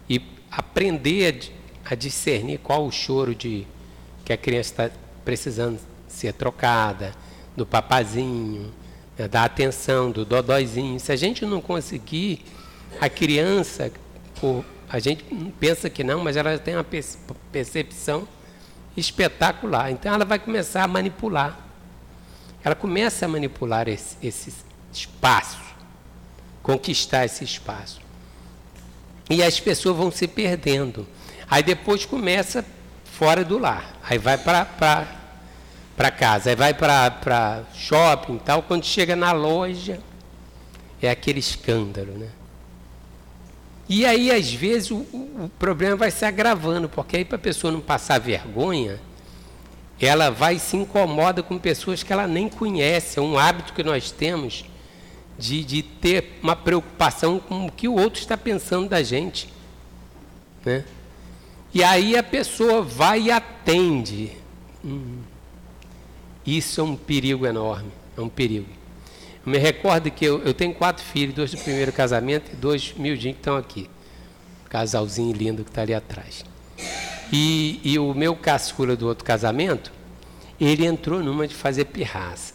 e 0.09 0.21
aprender 0.51 1.53
a, 1.85 1.93
a 1.93 1.95
discernir 1.95 2.59
qual 2.59 2.87
o 2.87 2.91
choro 2.91 3.35
de 3.35 3.67
que 4.25 4.33
a 4.33 4.37
criança 4.37 4.71
está 4.71 4.91
precisando 5.25 5.79
ser 6.09 6.33
trocada, 6.33 7.13
do 7.57 7.67
papazinho, 7.67 8.73
né, 9.19 9.29
da 9.29 9.45
atenção, 9.45 10.11
do 10.11 10.25
dodóizinho. 10.25 10.99
Se 10.99 11.13
a 11.13 11.17
gente 11.17 11.45
não 11.45 11.61
conseguir, 11.61 12.45
a 13.01 13.09
criança, 13.09 13.93
por, 14.41 14.65
a 14.93 14.99
gente 14.99 15.25
pensa 15.61 15.89
que 15.89 16.03
não, 16.03 16.25
mas 16.25 16.37
ela 16.37 16.59
tem 16.59 16.75
uma 16.75 16.85
percepção 17.53 18.27
espetacular. 18.97 19.93
Então 19.93 20.13
ela 20.13 20.25
vai 20.25 20.39
começar 20.39 20.83
a 20.83 20.89
manipular. 20.89 21.57
Ela 22.65 22.75
começa 22.75 23.25
a 23.25 23.29
manipular 23.29 23.89
esse, 23.89 24.17
esse 24.21 24.53
espaço, 24.93 25.61
conquistar 26.61 27.25
esse 27.25 27.45
espaço. 27.45 28.01
E 29.31 29.45
as 29.45 29.61
pessoas 29.61 29.97
vão 29.97 30.11
se 30.11 30.27
perdendo. 30.27 31.07
Aí 31.49 31.63
depois 31.63 32.05
começa 32.05 32.65
fora 33.05 33.45
do 33.45 33.59
lar. 33.59 33.95
Aí 34.03 34.19
vai 34.19 34.37
para 34.37 36.11
casa, 36.11 36.51
aí 36.51 36.57
vai 36.57 36.75
para 36.75 37.63
shopping 37.75 38.37
e 38.37 38.41
tal, 38.41 38.65
quando 38.65 38.85
chega 38.85 39.15
na 39.15 39.31
loja, 39.31 40.01
é 41.01 41.09
aquele 41.09 41.39
escândalo, 41.39 42.13
né? 42.19 42.29
E 43.93 44.07
aí, 44.07 44.31
às 44.31 44.55
vezes, 44.55 44.93
o, 44.93 44.99
o 44.99 45.51
problema 45.59 45.97
vai 45.97 46.13
se 46.13 46.25
agravando, 46.25 46.89
porque 46.89 47.17
aí 47.17 47.25
para 47.25 47.35
a 47.35 47.41
pessoa 47.41 47.73
não 47.73 47.81
passar 47.81 48.21
vergonha, 48.21 49.01
ela 50.01 50.31
vai 50.31 50.61
se 50.61 50.77
incomoda 50.77 51.43
com 51.43 51.59
pessoas 51.59 52.05
que 52.05 52.13
ela 52.13 52.29
nem 52.29 52.49
conhece. 52.49 53.19
É 53.19 53.23
um 53.23 53.37
hábito 53.37 53.73
que 53.73 53.83
nós 53.83 54.13
temos 54.13 54.65
de, 55.37 55.65
de 55.65 55.83
ter 55.83 56.39
uma 56.41 56.55
preocupação 56.55 57.41
com 57.41 57.67
o 57.67 57.73
que 57.73 57.89
o 57.89 57.95
outro 57.97 58.21
está 58.21 58.37
pensando 58.37 58.89
da 58.89 59.03
gente. 59.03 59.53
Né? 60.65 60.85
E 61.75 61.83
aí 61.83 62.17
a 62.17 62.23
pessoa 62.23 62.83
vai 62.83 63.23
e 63.23 63.31
atende. 63.33 64.31
Hum. 64.85 65.19
Isso 66.47 66.81
é 66.81 66.85
um 66.85 66.95
perigo 66.95 67.45
enorme, 67.45 67.91
é 68.17 68.21
um 68.21 68.29
perigo. 68.29 68.80
Eu 69.45 69.53
me 69.53 69.59
recordo 69.59 70.11
que 70.11 70.25
eu, 70.25 70.43
eu 70.43 70.53
tenho 70.53 70.75
quatro 70.75 71.05
filhos, 71.05 71.35
dois 71.35 71.51
do 71.51 71.59
primeiro 71.59 71.93
casamento 71.93 72.51
e 72.53 72.57
dois 72.57 72.95
miudinhos 72.97 73.37
que 73.37 73.41
estão 73.41 73.57
aqui. 73.57 73.89
Casalzinho 74.69 75.33
lindo 75.33 75.65
que 75.65 75.71
está 75.71 75.83
ali 75.83 75.95
atrás. 75.95 76.45
E, 77.33 77.81
e 77.83 77.99
o 77.99 78.13
meu 78.13 78.37
caçula 78.37 78.97
do 78.97 79.07
outro 79.07 79.25
casamento, 79.25 79.93
ele 80.61 80.85
entrou 80.85 81.23
numa 81.23 81.47
de 81.49 81.55
fazer 81.55 81.87
pirraça. 81.87 82.55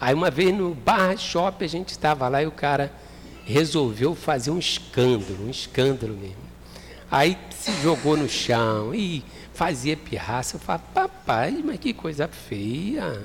Aí 0.00 0.14
uma 0.14 0.30
vez 0.30 0.54
no 0.54 0.74
bar 0.74 1.16
shopping 1.16 1.64
a 1.64 1.68
gente 1.68 1.88
estava 1.90 2.28
lá 2.28 2.42
e 2.42 2.46
o 2.46 2.50
cara 2.50 2.92
resolveu 3.44 4.14
fazer 4.14 4.50
um 4.50 4.58
escândalo, 4.58 5.46
um 5.46 5.50
escândalo 5.50 6.14
mesmo. 6.14 6.52
Aí 7.10 7.38
se 7.50 7.72
jogou 7.82 8.16
no 8.16 8.28
chão 8.28 8.94
e 8.94 9.24
fazia 9.52 9.96
pirraça. 9.96 10.56
Eu 10.56 10.60
falava, 10.60 10.84
papai, 10.94 11.62
mas 11.64 11.78
que 11.78 11.92
coisa 11.92 12.26
feia. 12.26 13.24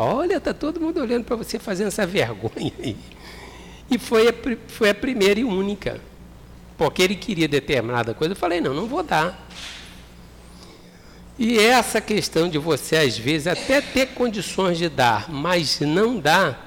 Olha, 0.00 0.40
tá 0.40 0.54
todo 0.54 0.80
mundo 0.80 1.00
olhando 1.00 1.24
para 1.24 1.36
você 1.36 1.58
fazendo 1.58 1.88
essa 1.88 2.06
vergonha 2.06 2.72
aí. 2.78 2.96
E 3.90 3.98
foi 3.98 4.28
a, 4.28 4.34
foi 4.66 4.90
a 4.90 4.94
primeira 4.94 5.40
e 5.40 5.44
única. 5.44 6.00
Porque 6.78 7.02
ele 7.02 7.14
queria 7.14 7.46
determinada 7.46 8.14
coisa. 8.14 8.32
Eu 8.32 8.36
falei, 8.36 8.60
não, 8.60 8.72
não 8.72 8.86
vou 8.86 9.02
dar. 9.02 9.46
E 11.38 11.58
essa 11.58 12.00
questão 12.00 12.48
de 12.48 12.56
você, 12.56 12.96
às 12.96 13.18
vezes, 13.18 13.46
até 13.46 13.80
ter 13.80 14.08
condições 14.08 14.78
de 14.78 14.88
dar, 14.88 15.30
mas 15.30 15.80
não 15.80 16.18
dá, 16.18 16.58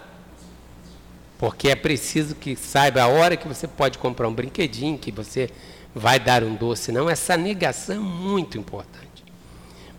porque 1.38 1.70
é 1.70 1.76
preciso 1.76 2.36
que 2.36 2.56
saiba 2.56 3.02
a 3.02 3.08
hora 3.08 3.38
que 3.38 3.48
você 3.48 3.68
pode 3.68 3.98
comprar 3.98 4.28
um 4.28 4.34
brinquedinho, 4.34 4.98
que 4.98 5.12
você 5.12 5.50
vai 5.94 6.20
dar 6.20 6.44
um 6.44 6.56
doce, 6.56 6.92
não. 6.92 7.10
Essa 7.10 7.38
negação 7.38 7.96
é 7.96 8.00
muito 8.00 8.58
importante. 8.58 9.24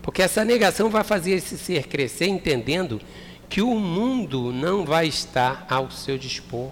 Porque 0.01 0.21
essa 0.21 0.45
negação 0.45 0.89
vai 0.89 1.03
fazer 1.03 1.31
esse 1.31 1.57
ser 1.57 1.87
crescer 1.87 2.27
entendendo 2.27 3.01
que 3.49 3.61
o 3.61 3.79
mundo 3.79 4.51
não 4.51 4.85
vai 4.85 5.07
estar 5.07 5.65
ao 5.69 5.91
seu 5.91 6.17
dispor. 6.17 6.71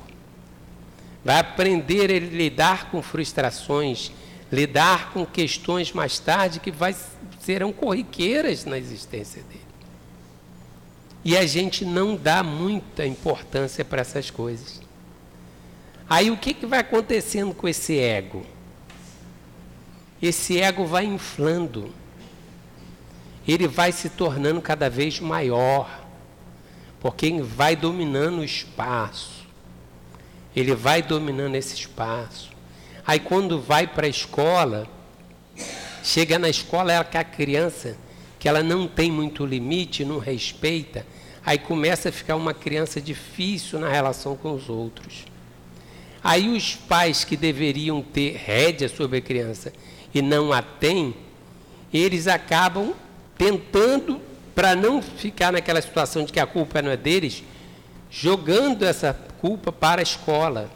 Vai 1.23 1.39
aprender 1.39 2.11
a 2.11 2.19
lidar 2.19 2.89
com 2.91 3.01
frustrações, 3.01 4.11
lidar 4.51 5.11
com 5.11 5.25
questões 5.25 5.91
mais 5.93 6.19
tarde 6.19 6.59
que 6.59 6.71
vai, 6.71 6.95
serão 7.39 7.71
corriqueiras 7.71 8.65
na 8.65 8.77
existência 8.77 9.41
dele. 9.43 9.61
E 11.23 11.37
a 11.37 11.45
gente 11.45 11.85
não 11.85 12.15
dá 12.15 12.43
muita 12.43 13.05
importância 13.05 13.85
para 13.85 14.01
essas 14.01 14.29
coisas. 14.29 14.81
Aí 16.09 16.29
o 16.29 16.37
que, 16.37 16.53
que 16.53 16.65
vai 16.65 16.79
acontecendo 16.79 17.53
com 17.53 17.67
esse 17.67 17.97
ego? 17.97 18.45
esse 20.27 20.59
ego 20.59 20.85
vai 20.85 21.05
inflando, 21.05 21.91
ele 23.45 23.67
vai 23.67 23.91
se 23.91 24.09
tornando 24.09 24.61
cada 24.61 24.89
vez 24.89 25.19
maior, 25.19 26.02
porque 27.03 27.41
vai 27.41 27.75
dominando 27.75 28.39
o 28.39 28.43
espaço, 28.45 29.45
ele 30.55 30.73
vai 30.73 31.01
dominando 31.01 31.55
esse 31.55 31.75
espaço. 31.75 32.49
Aí 33.05 33.19
quando 33.19 33.59
vai 33.59 33.85
para 33.85 34.07
a 34.07 34.09
escola, 34.09 34.87
chega 36.01 36.39
na 36.39 36.47
escola, 36.47 36.93
ela 36.93 37.03
que 37.03 37.17
a 37.17 37.23
criança, 37.25 37.97
que 38.39 38.47
ela 38.47 38.63
não 38.63 38.87
tem 38.87 39.11
muito 39.11 39.45
limite, 39.45 40.05
não 40.05 40.17
respeita, 40.17 41.05
aí 41.45 41.57
começa 41.57 42.07
a 42.07 42.11
ficar 42.11 42.37
uma 42.37 42.53
criança 42.53 43.01
difícil 43.01 43.79
na 43.79 43.89
relação 43.89 44.37
com 44.37 44.53
os 44.53 44.69
outros. 44.69 45.25
Aí 46.23 46.47
os 46.47 46.73
pais 46.73 47.25
que 47.25 47.35
deveriam 47.35 48.01
ter 48.01 48.37
rédea 48.37 48.87
sobre 48.87 49.17
a 49.17 49.21
criança 49.21 49.73
e 50.13 50.21
não 50.21 50.53
a 50.53 50.61
têm, 50.61 51.13
eles 51.93 52.27
acabam 52.27 52.93
tentando, 53.37 54.21
para 54.55 54.75
não 54.75 55.01
ficar 55.01 55.51
naquela 55.51 55.81
situação 55.81 56.23
de 56.23 56.31
que 56.31 56.39
a 56.39 56.45
culpa 56.45 56.81
não 56.81 56.91
é 56.91 56.97
deles, 56.97 57.43
jogando 58.09 58.83
essa 58.83 59.13
culpa 59.39 59.71
para 59.71 60.01
a 60.01 60.03
escola. 60.03 60.69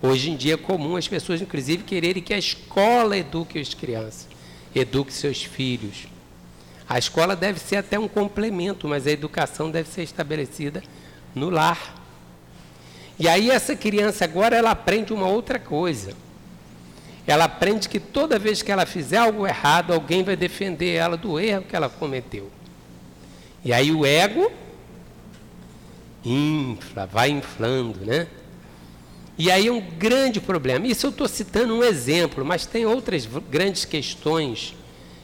Hoje 0.00 0.30
em 0.30 0.36
dia 0.36 0.54
é 0.54 0.56
comum 0.56 0.96
as 0.96 1.08
pessoas, 1.08 1.40
inclusive, 1.40 1.82
quererem 1.82 2.22
que 2.22 2.34
a 2.34 2.38
escola 2.38 3.16
eduque 3.16 3.58
as 3.58 3.74
crianças, 3.74 4.28
eduque 4.74 5.12
seus 5.12 5.42
filhos. 5.42 6.06
A 6.88 6.98
escola 6.98 7.34
deve 7.34 7.58
ser 7.58 7.76
até 7.76 7.98
um 7.98 8.08
complemento, 8.08 8.86
mas 8.86 9.06
a 9.06 9.10
educação 9.10 9.70
deve 9.70 9.88
ser 9.88 10.02
estabelecida 10.02 10.82
no 11.34 11.50
lar. 11.50 11.96
E 13.18 13.28
aí 13.28 13.50
essa 13.50 13.74
criança 13.74 14.24
agora 14.24 14.56
ela 14.56 14.70
aprende 14.70 15.12
uma 15.12 15.26
outra 15.26 15.58
coisa 15.58 16.14
ela 17.30 17.44
aprende 17.44 17.88
que 17.88 18.00
toda 18.00 18.38
vez 18.38 18.62
que 18.62 18.72
ela 18.72 18.86
fizer 18.86 19.18
algo 19.18 19.46
errado, 19.46 19.92
alguém 19.92 20.22
vai 20.22 20.34
defender 20.34 20.94
ela 20.94 21.16
do 21.16 21.38
erro 21.38 21.64
que 21.68 21.76
ela 21.76 21.88
cometeu. 21.88 22.50
E 23.64 23.72
aí 23.72 23.92
o 23.92 24.06
ego 24.06 24.50
infla, 26.24 27.06
vai 27.06 27.30
inflando, 27.30 28.04
né? 28.04 28.26
E 29.36 29.50
aí 29.50 29.66
é 29.68 29.72
um 29.72 29.80
grande 29.80 30.40
problema. 30.40 30.86
Isso 30.86 31.06
eu 31.06 31.10
estou 31.10 31.28
citando 31.28 31.74
um 31.74 31.84
exemplo, 31.84 32.44
mas 32.44 32.66
tem 32.66 32.86
outras 32.86 33.28
grandes 33.50 33.84
questões, 33.84 34.74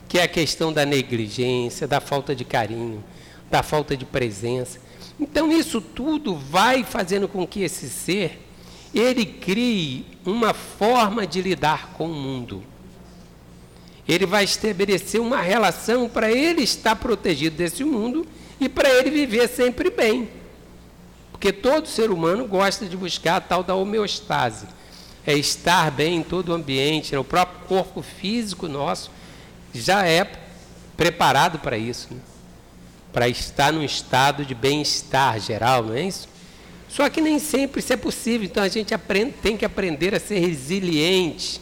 que 0.09 0.19
é 0.19 0.23
a 0.23 0.29
questão 0.29 0.73
da 0.73 0.85
negligência, 0.87 1.89
da 1.89 2.01
falta 2.01 2.35
de 2.35 2.45
carinho, 2.45 3.03
da 3.51 3.63
falta 3.63 3.97
de 3.97 4.05
presença. 4.05 4.79
Então 5.19 5.51
isso 5.51 5.81
tudo 5.81 6.37
vai 6.37 6.85
fazendo 6.85 7.27
com 7.27 7.47
que 7.47 7.63
esse 7.63 7.89
ser 7.89 8.41
ele 8.95 9.27
crie 9.27 10.14
uma 10.25 10.55
forma 10.55 11.27
de 11.27 11.43
lidar 11.43 11.91
com 11.95 12.07
o 12.07 12.15
mundo. 12.15 12.63
Ele 14.07 14.27
vai 14.27 14.45
estabelecer 14.45 15.21
uma 15.21 15.41
relação 15.41 16.09
para 16.09 16.31
ele 16.31 16.63
estar 16.63 16.97
protegido 16.97 17.57
desse 17.57 17.85
mundo 17.85 18.27
e 18.61 18.69
para 18.69 18.89
ele 18.89 19.11
viver 19.11 19.49
sempre 19.49 19.91
bem. 19.91 20.29
Porque 21.33 21.53
todo 21.53 21.89
ser 21.89 22.11
humano 22.11 22.47
gosta 22.47 22.87
de 22.87 22.97
buscar 22.97 23.37
a 23.37 23.41
tal 23.41 23.63
da 23.63 23.75
homeostase. 23.75 24.67
É 25.27 25.35
estar 25.35 25.91
bem 25.91 26.19
em 26.19 26.23
todo 26.23 26.51
o 26.51 26.55
ambiente, 26.55 27.13
né? 27.13 27.19
o 27.19 27.25
próprio 27.25 27.67
corpo 27.67 28.03
físico 28.03 28.69
nosso 28.69 29.11
já 29.73 30.07
é 30.07 30.31
preparado 30.97 31.59
para 31.59 31.79
isso. 31.79 32.09
Né? 32.11 32.21
Para 33.13 33.29
estar 33.29 33.73
num 33.73 33.83
estado 33.83 34.45
de 34.45 34.55
bem-estar 34.55 35.41
geral, 35.41 35.83
não 35.83 35.95
é 35.95 36.03
isso? 36.03 36.29
Só 36.95 37.11
que 37.11 37.21
nem 37.21 37.41
sempre 37.41 37.81
isso 37.81 37.93
é 37.93 37.97
possível, 37.97 38.47
então 38.47 38.63
a 38.63 38.69
gente 38.69 38.95
aprende, 38.95 39.33
tem 39.43 39.57
que 39.57 39.65
aprender 39.65 40.15
a 40.15 40.21
ser 40.21 40.39
resiliente 40.39 41.61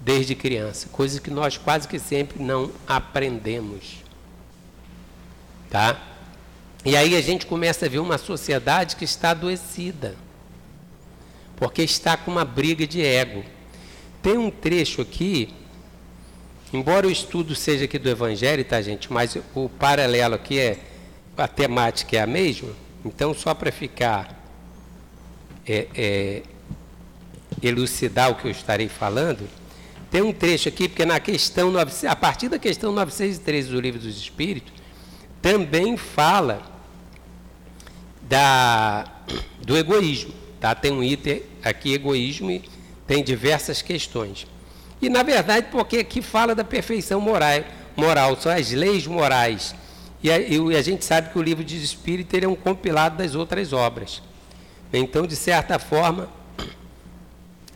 desde 0.00 0.36
criança, 0.36 0.88
coisas 0.92 1.18
que 1.18 1.32
nós 1.32 1.58
quase 1.58 1.88
que 1.88 1.98
sempre 1.98 2.40
não 2.40 2.70
aprendemos. 2.86 3.96
Tá? 5.68 6.00
E 6.84 6.96
aí 6.96 7.16
a 7.16 7.20
gente 7.20 7.44
começa 7.44 7.86
a 7.86 7.88
ver 7.88 7.98
uma 7.98 8.16
sociedade 8.18 8.94
que 8.94 9.04
está 9.04 9.30
adoecida, 9.30 10.14
porque 11.56 11.82
está 11.82 12.16
com 12.16 12.30
uma 12.30 12.44
briga 12.44 12.86
de 12.86 13.04
ego. 13.04 13.42
Tem 14.22 14.38
um 14.38 14.48
trecho 14.48 15.02
aqui, 15.02 15.52
embora 16.72 17.08
o 17.08 17.10
estudo 17.10 17.56
seja 17.56 17.86
aqui 17.86 17.98
do 17.98 18.08
Evangelho, 18.08 18.64
tá, 18.64 18.80
gente? 18.80 19.12
Mas 19.12 19.36
o 19.56 19.68
paralelo 19.68 20.36
aqui 20.36 20.60
é, 20.60 20.78
a 21.36 21.48
temática 21.48 22.16
é 22.16 22.20
a 22.20 22.28
mesma, 22.28 22.70
então 23.04 23.34
só 23.34 23.52
para 23.54 23.72
ficar 23.72 24.40
é, 25.66 25.86
é, 25.94 26.42
elucidar 27.62 28.30
o 28.30 28.34
que 28.34 28.46
eu 28.46 28.50
estarei 28.50 28.88
falando, 28.88 29.48
tem 30.10 30.20
um 30.20 30.32
trecho 30.32 30.68
aqui, 30.68 30.88
porque 30.88 31.06
na 31.06 31.18
questão, 31.18 31.72
a 32.08 32.16
partir 32.16 32.48
da 32.48 32.58
questão 32.58 32.92
913 32.92 33.70
do 33.70 33.80
Livro 33.80 33.98
dos 33.98 34.16
Espíritos, 34.18 34.72
também 35.40 35.96
fala 35.96 36.62
da, 38.22 39.04
do 39.62 39.76
egoísmo. 39.76 40.32
Tá? 40.60 40.74
Tem 40.74 40.92
um 40.92 41.02
item 41.02 41.42
aqui, 41.64 41.94
egoísmo, 41.94 42.50
e 42.50 42.62
tem 43.06 43.24
diversas 43.24 43.80
questões. 43.80 44.46
E, 45.00 45.08
na 45.08 45.22
verdade, 45.22 45.68
porque 45.72 45.98
aqui 45.98 46.22
fala 46.22 46.54
da 46.54 46.62
perfeição 46.62 47.20
moral, 47.20 47.64
moral 47.96 48.40
são 48.40 48.52
as 48.52 48.70
leis 48.70 49.06
morais. 49.06 49.74
E 50.22 50.30
a, 50.30 50.38
e 50.38 50.76
a 50.76 50.82
gente 50.82 51.04
sabe 51.04 51.30
que 51.30 51.38
o 51.38 51.42
livro 51.42 51.64
de 51.64 51.82
Espírito 51.82 52.36
é 52.36 52.46
um 52.46 52.54
compilado 52.54 53.16
das 53.16 53.34
outras 53.34 53.72
obras. 53.72 54.22
Então, 54.92 55.26
de 55.26 55.36
certa 55.36 55.78
forma, 55.78 56.28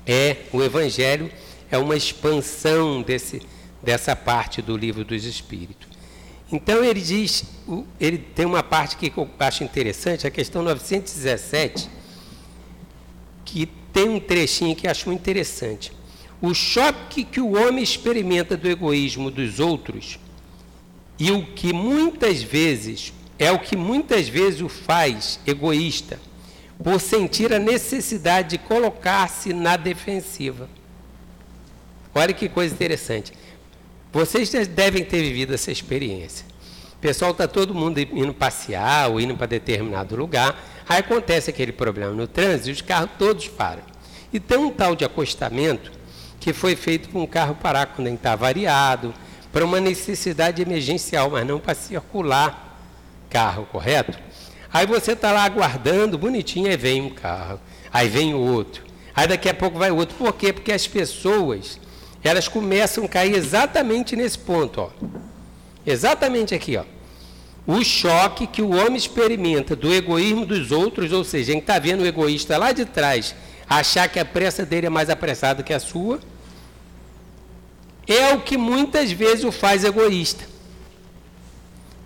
é 0.06 0.36
o 0.52 0.62
Evangelho 0.62 1.30
é 1.70 1.76
uma 1.76 1.96
expansão 1.96 3.02
desse, 3.02 3.42
dessa 3.82 4.14
parte 4.14 4.62
do 4.62 4.76
livro 4.76 5.04
dos 5.04 5.24
Espíritos. 5.24 5.88
Então 6.50 6.84
ele 6.84 7.00
diz, 7.00 7.44
ele 7.98 8.18
tem 8.18 8.46
uma 8.46 8.62
parte 8.62 8.96
que 8.96 9.12
eu 9.16 9.28
acho 9.38 9.64
interessante, 9.64 10.26
a 10.26 10.30
questão 10.30 10.62
917, 10.62 11.90
que 13.44 13.66
tem 13.92 14.08
um 14.08 14.20
trechinho 14.20 14.76
que 14.76 14.86
acho 14.86 15.10
interessante. 15.10 15.92
O 16.40 16.54
choque 16.54 17.24
que 17.24 17.40
o 17.40 17.56
homem 17.56 17.82
experimenta 17.82 18.56
do 18.56 18.68
egoísmo 18.68 19.30
dos 19.30 19.58
outros 19.58 20.20
e 21.18 21.32
o 21.32 21.44
que 21.44 21.72
muitas 21.72 22.42
vezes 22.42 23.12
é 23.38 23.50
o 23.50 23.58
que 23.58 23.76
muitas 23.76 24.28
vezes 24.28 24.60
o 24.60 24.68
faz 24.68 25.40
egoísta, 25.46 26.20
por 26.82 27.00
sentir 27.00 27.52
a 27.52 27.58
necessidade 27.58 28.50
de 28.50 28.58
colocar-se 28.58 29.52
na 29.52 29.76
defensiva. 29.76 30.68
Olha 32.14 32.32
que 32.32 32.48
coisa 32.48 32.74
interessante. 32.74 33.32
Vocês 34.12 34.50
devem 34.68 35.04
ter 35.04 35.20
vivido 35.20 35.54
essa 35.54 35.70
experiência. 35.70 36.46
O 36.94 36.98
pessoal 36.98 37.32
está 37.32 37.46
todo 37.46 37.74
mundo 37.74 37.98
indo 37.98 38.32
passear 38.32 39.10
ou 39.10 39.20
indo 39.20 39.36
para 39.36 39.46
determinado 39.46 40.16
lugar. 40.16 40.58
Aí 40.88 40.98
acontece 40.98 41.50
aquele 41.50 41.72
problema 41.72 42.12
no 42.12 42.26
trânsito 42.26 42.70
e 42.70 42.72
os 42.72 42.80
carros 42.80 43.10
todos 43.18 43.48
param. 43.48 43.82
E 44.32 44.40
tem 44.40 44.58
um 44.58 44.70
tal 44.70 44.96
de 44.96 45.04
acostamento 45.04 45.92
que 46.40 46.52
foi 46.52 46.76
feito 46.76 47.08
para 47.08 47.18
um 47.18 47.26
carro 47.26 47.54
parar 47.56 47.86
quando 47.86 48.08
está 48.08 48.36
variado, 48.36 49.12
para 49.52 49.64
uma 49.64 49.80
necessidade 49.80 50.62
emergencial, 50.62 51.30
mas 51.30 51.46
não 51.46 51.58
para 51.58 51.74
circular 51.74 52.78
carro, 53.28 53.66
correto? 53.66 54.18
Aí 54.76 54.84
você 54.84 55.12
está 55.12 55.32
lá 55.32 55.42
aguardando, 55.44 56.18
bonitinho, 56.18 56.68
aí 56.68 56.76
vem 56.76 57.00
um 57.00 57.08
carro, 57.08 57.58
aí 57.90 58.10
vem 58.10 58.34
outro. 58.34 58.84
Aí 59.14 59.26
daqui 59.26 59.48
a 59.48 59.54
pouco 59.54 59.78
vai 59.78 59.90
outro. 59.90 60.14
Por 60.18 60.34
quê? 60.34 60.52
Porque 60.52 60.70
as 60.70 60.86
pessoas 60.86 61.80
elas 62.22 62.46
começam 62.46 63.06
a 63.06 63.08
cair 63.08 63.34
exatamente 63.34 64.14
nesse 64.14 64.38
ponto, 64.38 64.82
ó. 64.82 64.90
Exatamente 65.86 66.54
aqui, 66.54 66.76
ó. 66.76 66.84
O 67.66 67.82
choque 67.82 68.46
que 68.46 68.60
o 68.60 68.76
homem 68.76 68.96
experimenta 68.96 69.74
do 69.74 69.90
egoísmo 69.94 70.44
dos 70.44 70.70
outros, 70.70 71.10
ou 71.10 71.24
seja, 71.24 71.52
a 71.52 71.54
gente 71.54 71.62
está 71.62 71.78
vendo 71.78 72.02
o 72.02 72.06
egoísta 72.06 72.58
lá 72.58 72.70
de 72.72 72.84
trás 72.84 73.34
achar 73.66 74.10
que 74.10 74.18
a 74.18 74.26
pressa 74.26 74.66
dele 74.66 74.88
é 74.88 74.90
mais 74.90 75.08
apressada 75.08 75.62
que 75.62 75.72
a 75.72 75.80
sua, 75.80 76.20
é 78.06 78.34
o 78.34 78.42
que 78.42 78.58
muitas 78.58 79.10
vezes 79.10 79.42
o 79.42 79.50
faz 79.50 79.84
egoísta. 79.84 80.44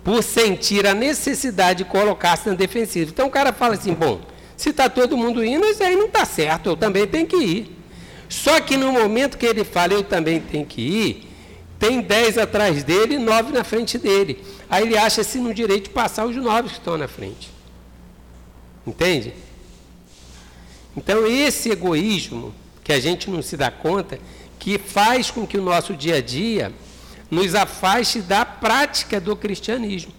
Por 0.03 0.23
sentir 0.23 0.87
a 0.87 0.93
necessidade 0.93 1.83
de 1.83 1.89
colocar-se 1.89 2.49
na 2.49 2.55
defensiva. 2.55 3.11
Então 3.11 3.27
o 3.27 3.31
cara 3.31 3.53
fala 3.53 3.75
assim: 3.75 3.93
bom, 3.93 4.21
se 4.57 4.69
está 4.69 4.89
todo 4.89 5.17
mundo 5.17 5.43
indo, 5.43 5.65
isso 5.65 5.83
aí 5.83 5.95
não 5.95 6.05
está 6.05 6.25
certo, 6.25 6.69
eu 6.69 6.77
também 6.77 7.07
tenho 7.07 7.27
que 7.27 7.37
ir. 7.37 7.77
Só 8.29 8.61
que 8.61 8.77
no 8.77 8.91
momento 8.93 9.37
que 9.37 9.45
ele 9.45 9.63
fala, 9.63 9.93
eu 9.93 10.03
também 10.03 10.39
tenho 10.39 10.65
que 10.65 10.81
ir, 10.81 11.27
tem 11.77 11.99
dez 11.99 12.37
atrás 12.37 12.83
dele 12.83 13.15
e 13.15 13.19
nove 13.19 13.51
na 13.51 13.63
frente 13.63 13.97
dele. 13.97 14.41
Aí 14.69 14.83
ele 14.83 14.97
acha-se 14.97 15.37
no 15.39 15.53
direito 15.53 15.85
de 15.85 15.89
passar 15.89 16.25
os 16.25 16.35
nove 16.35 16.69
que 16.69 16.75
estão 16.75 16.97
na 16.97 17.07
frente. 17.07 17.49
Entende? 18.87 19.33
Então, 20.95 21.25
esse 21.25 21.69
egoísmo, 21.69 22.53
que 22.83 22.93
a 22.93 22.99
gente 22.99 23.29
não 23.29 23.41
se 23.41 23.57
dá 23.57 23.69
conta, 23.69 24.19
que 24.59 24.77
faz 24.77 25.31
com 25.31 25.45
que 25.45 25.57
o 25.57 25.61
nosso 25.61 25.93
dia 25.95 26.15
a 26.15 26.21
dia 26.21 26.71
nos 27.31 27.55
afaste 27.55 28.19
da 28.19 28.43
prática 28.43 29.21
do 29.21 29.37
cristianismo. 29.37 30.11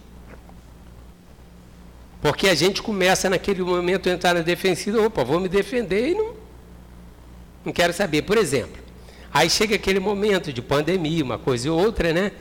Porque 2.19 2.47
a 2.47 2.55
gente 2.55 2.81
começa 2.81 3.29
naquele 3.29 3.61
momento 3.61 4.09
a 4.09 4.13
entrar 4.13 4.33
na 4.33 4.41
defensiva, 4.41 4.99
opa, 4.99 5.23
vou 5.23 5.39
me 5.39 5.47
defender 5.47 6.09
e 6.09 6.15
não, 6.15 6.33
não 7.65 7.71
quero 7.71 7.93
saber. 7.93 8.23
Por 8.23 8.37
exemplo, 8.37 8.81
aí 9.31 9.47
chega 9.49 9.75
aquele 9.75 9.99
momento 9.99 10.51
de 10.51 10.61
pandemia, 10.61 11.23
uma 11.23 11.37
coisa 11.37 11.67
e 11.67 11.69
outra, 11.69 12.11
né? 12.11 12.31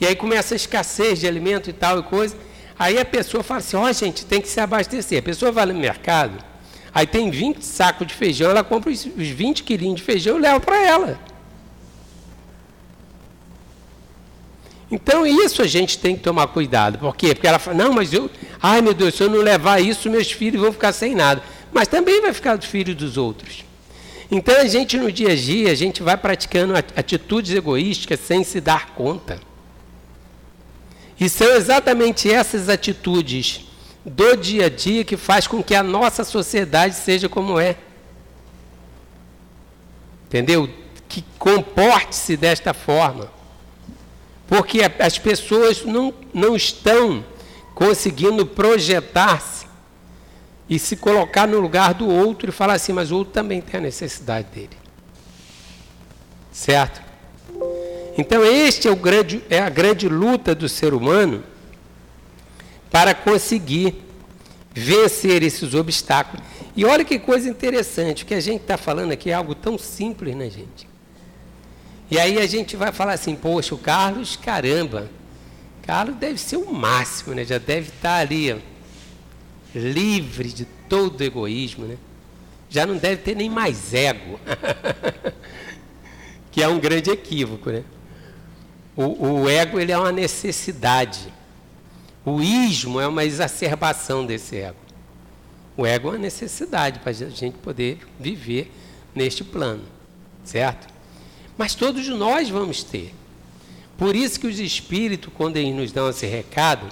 E 0.00 0.06
aí 0.06 0.16
começa 0.16 0.54
a 0.54 0.56
escassez 0.56 1.20
de 1.20 1.28
alimento 1.28 1.70
e 1.70 1.72
tal 1.72 2.00
e 2.00 2.02
coisa. 2.02 2.36
Aí 2.78 2.98
a 2.98 3.04
pessoa 3.04 3.44
fala 3.44 3.58
assim: 3.58 3.76
ó, 3.76 3.84
oh, 3.84 3.92
gente, 3.92 4.26
tem 4.26 4.40
que 4.40 4.48
se 4.48 4.58
abastecer. 4.58 5.20
A 5.20 5.22
pessoa 5.22 5.52
vai 5.52 5.66
no 5.66 5.74
mercado, 5.74 6.42
aí 6.92 7.06
tem 7.06 7.30
20 7.30 7.62
sacos 7.62 8.06
de 8.06 8.14
feijão, 8.14 8.50
ela 8.50 8.64
compra 8.64 8.90
os 8.90 9.04
20 9.04 9.62
quilinhos 9.62 9.96
de 9.96 10.02
feijão 10.02 10.38
e 10.38 10.40
leva 10.40 10.58
para 10.58 10.82
ela. 10.82 11.35
Então, 14.90 15.26
isso 15.26 15.62
a 15.62 15.66
gente 15.66 15.98
tem 15.98 16.16
que 16.16 16.22
tomar 16.22 16.46
cuidado. 16.48 16.98
Por 16.98 17.16
quê? 17.16 17.34
Porque 17.34 17.46
ela 17.46 17.58
fala: 17.58 17.76
não, 17.76 17.92
mas 17.92 18.12
eu, 18.12 18.30
ai 18.62 18.80
meu 18.80 18.94
Deus, 18.94 19.14
se 19.14 19.22
eu 19.22 19.30
não 19.30 19.40
levar 19.40 19.80
isso, 19.80 20.08
meus 20.08 20.30
filhos 20.30 20.60
vão 20.60 20.72
ficar 20.72 20.92
sem 20.92 21.14
nada. 21.14 21.42
Mas 21.72 21.88
também 21.88 22.20
vai 22.22 22.32
ficar 22.32 22.56
dos 22.56 22.66
filhos 22.66 22.94
dos 22.94 23.16
outros. 23.16 23.64
Então 24.30 24.56
a 24.56 24.66
gente 24.66 24.96
no 24.96 25.10
dia 25.10 25.32
a 25.32 25.36
dia, 25.36 25.70
a 25.70 25.74
gente 25.74 26.02
vai 26.02 26.16
praticando 26.16 26.74
atitudes 26.76 27.52
egoísticas 27.52 28.20
sem 28.20 28.42
se 28.44 28.60
dar 28.60 28.90
conta. 28.94 29.40
E 31.18 31.28
são 31.28 31.48
exatamente 31.54 32.30
essas 32.30 32.68
atitudes 32.68 33.62
do 34.04 34.36
dia 34.36 34.66
a 34.66 34.68
dia 34.68 35.04
que 35.04 35.16
faz 35.16 35.46
com 35.46 35.62
que 35.62 35.74
a 35.74 35.82
nossa 35.82 36.24
sociedade 36.24 36.94
seja 36.94 37.28
como 37.28 37.58
é. 37.58 37.76
Entendeu? 40.26 40.68
Que 41.08 41.24
comporte-se 41.38 42.36
desta 42.36 42.74
forma. 42.74 43.35
Porque 44.46 44.80
as 44.98 45.18
pessoas 45.18 45.84
não, 45.84 46.14
não 46.32 46.54
estão 46.54 47.24
conseguindo 47.74 48.46
projetar-se 48.46 49.66
e 50.68 50.78
se 50.78 50.96
colocar 50.96 51.46
no 51.46 51.60
lugar 51.60 51.94
do 51.94 52.08
outro 52.08 52.48
e 52.48 52.52
falar 52.52 52.74
assim, 52.74 52.92
mas 52.92 53.10
o 53.10 53.16
outro 53.16 53.32
também 53.32 53.60
tem 53.60 53.78
a 53.78 53.82
necessidade 53.82 54.48
dele. 54.54 54.76
Certo? 56.52 57.02
Então 58.16 58.44
este 58.44 58.88
é, 58.88 58.90
o 58.90 58.96
grande, 58.96 59.42
é 59.50 59.60
a 59.60 59.68
grande 59.68 60.08
luta 60.08 60.54
do 60.54 60.68
ser 60.68 60.94
humano 60.94 61.44
para 62.90 63.14
conseguir 63.14 64.02
vencer 64.72 65.42
esses 65.42 65.74
obstáculos. 65.74 66.44
E 66.74 66.84
olha 66.84 67.04
que 67.04 67.18
coisa 67.18 67.48
interessante, 67.48 68.24
o 68.24 68.26
que 68.26 68.34
a 68.34 68.40
gente 68.40 68.62
está 68.62 68.76
falando 68.76 69.12
aqui 69.12 69.30
é 69.30 69.34
algo 69.34 69.54
tão 69.54 69.76
simples, 69.76 70.34
né, 70.34 70.48
gente? 70.50 70.88
E 72.10 72.18
aí 72.18 72.38
a 72.38 72.46
gente 72.46 72.76
vai 72.76 72.92
falar 72.92 73.14
assim, 73.14 73.34
poxa, 73.34 73.74
o 73.74 73.78
Carlos, 73.78 74.36
caramba, 74.36 75.10
Carlos 75.82 76.16
deve 76.16 76.38
ser 76.38 76.56
o 76.56 76.72
máximo, 76.72 77.34
né? 77.34 77.44
Já 77.44 77.58
deve 77.58 77.88
estar 77.88 78.10
tá 78.10 78.16
ali, 78.16 78.52
ó 78.52 78.56
livre 79.76 80.50
de 80.50 80.64
todo 80.88 81.20
egoísmo, 81.22 81.84
né? 81.84 81.98
já 82.68 82.86
não 82.86 82.96
deve 82.96 83.22
ter 83.22 83.36
nem 83.36 83.48
mais 83.48 83.94
ego, 83.94 84.40
que 86.50 86.62
é 86.62 86.68
um 86.68 86.80
grande 86.80 87.10
equívoco. 87.10 87.70
Né? 87.70 87.84
O, 88.96 89.42
o 89.42 89.48
ego 89.48 89.78
ele 89.78 89.92
é 89.92 89.98
uma 89.98 90.12
necessidade, 90.12 91.32
o 92.24 92.40
ismo 92.40 93.00
é 93.00 93.06
uma 93.06 93.24
exacerbação 93.24 94.26
desse 94.26 94.56
ego. 94.56 94.78
O 95.76 95.84
ego 95.84 96.08
é 96.08 96.12
uma 96.12 96.18
necessidade 96.18 96.98
para 97.00 97.10
a 97.10 97.12
gente 97.12 97.58
poder 97.58 98.00
viver 98.18 98.72
neste 99.14 99.44
plano, 99.44 99.84
certo? 100.42 100.88
Mas 101.56 101.74
todos 101.74 102.06
nós 102.08 102.48
vamos 102.48 102.82
ter. 102.82 103.14
Por 103.96 104.14
isso 104.14 104.38
que 104.38 104.46
os 104.46 104.60
espíritos, 104.60 105.32
quando 105.34 105.56
eles 105.56 105.74
nos 105.74 105.92
dão 105.92 106.10
esse 106.10 106.26
recado, 106.26 106.86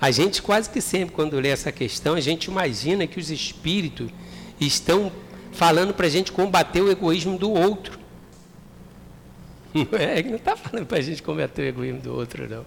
A 0.00 0.10
gente 0.12 0.40
quase 0.40 0.70
que 0.70 0.80
sempre, 0.80 1.14
quando 1.14 1.40
lê 1.40 1.48
essa 1.48 1.72
questão, 1.72 2.14
a 2.14 2.20
gente 2.20 2.44
imagina 2.44 3.06
que 3.06 3.18
os 3.18 3.30
espíritos 3.30 4.10
estão 4.60 5.10
falando 5.52 5.92
para 5.92 6.06
a 6.06 6.10
gente 6.10 6.30
combater 6.30 6.80
o 6.80 6.90
egoísmo 6.90 7.36
do 7.36 7.50
outro. 7.50 7.98
Não 9.74 9.98
é? 9.98 10.20
Ele 10.20 10.30
não 10.30 10.36
está 10.36 10.56
falando 10.56 10.86
para 10.86 10.98
a 10.98 11.00
gente 11.00 11.22
combater 11.22 11.62
o 11.62 11.64
egoísmo 11.66 12.00
do 12.00 12.14
outro, 12.14 12.48
não. 12.48 12.64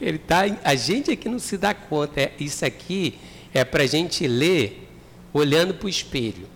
Ele 0.00 0.18
tá, 0.18 0.42
a 0.62 0.74
gente 0.74 1.10
aqui 1.10 1.28
não 1.28 1.38
se 1.38 1.58
dá 1.58 1.74
conta. 1.74 2.20
É, 2.20 2.32
isso 2.38 2.64
aqui 2.64 3.18
é 3.52 3.64
para 3.64 3.82
a 3.82 3.86
gente 3.86 4.26
ler 4.26 4.88
olhando 5.32 5.74
para 5.74 5.86
o 5.86 5.88
espelho. 5.88 6.46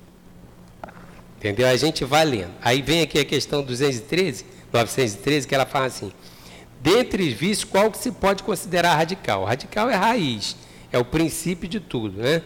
Entendeu? 1.44 1.68
A 1.68 1.76
gente 1.76 2.06
vai 2.06 2.24
lendo. 2.24 2.54
Aí 2.62 2.80
vem 2.80 3.02
aqui 3.02 3.18
a 3.18 3.24
questão 3.24 3.62
213, 3.62 4.46
913, 4.72 5.46
que 5.46 5.54
ela 5.54 5.66
fala 5.66 5.84
assim: 5.84 6.10
dentre 6.80 7.22
os 7.22 7.34
vícios, 7.34 7.64
qual 7.64 7.90
que 7.90 7.98
se 7.98 8.10
pode 8.12 8.42
considerar 8.42 8.94
radical? 8.94 9.44
Radical 9.44 9.90
é 9.90 9.94
raiz, 9.94 10.56
é 10.90 10.96
o 10.96 11.04
princípio 11.04 11.68
de 11.68 11.80
tudo, 11.80 12.22
né? 12.22 12.40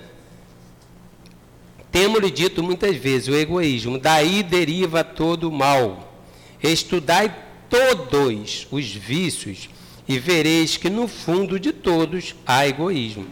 Temos-lhe 1.92 2.28
dito 2.28 2.60
muitas 2.60 2.96
vezes 2.96 3.28
o 3.28 3.36
egoísmo, 3.36 4.00
daí 4.00 4.42
deriva 4.42 5.04
todo 5.04 5.48
o 5.48 5.52
mal. 5.52 6.12
Estudai 6.60 7.32
todos 7.70 8.66
os 8.68 8.90
vícios 8.90 9.70
e 10.08 10.18
vereis 10.18 10.76
que 10.76 10.90
no 10.90 11.06
fundo 11.06 11.60
de 11.60 11.72
todos 11.72 12.34
há 12.44 12.66
egoísmo. 12.66 13.28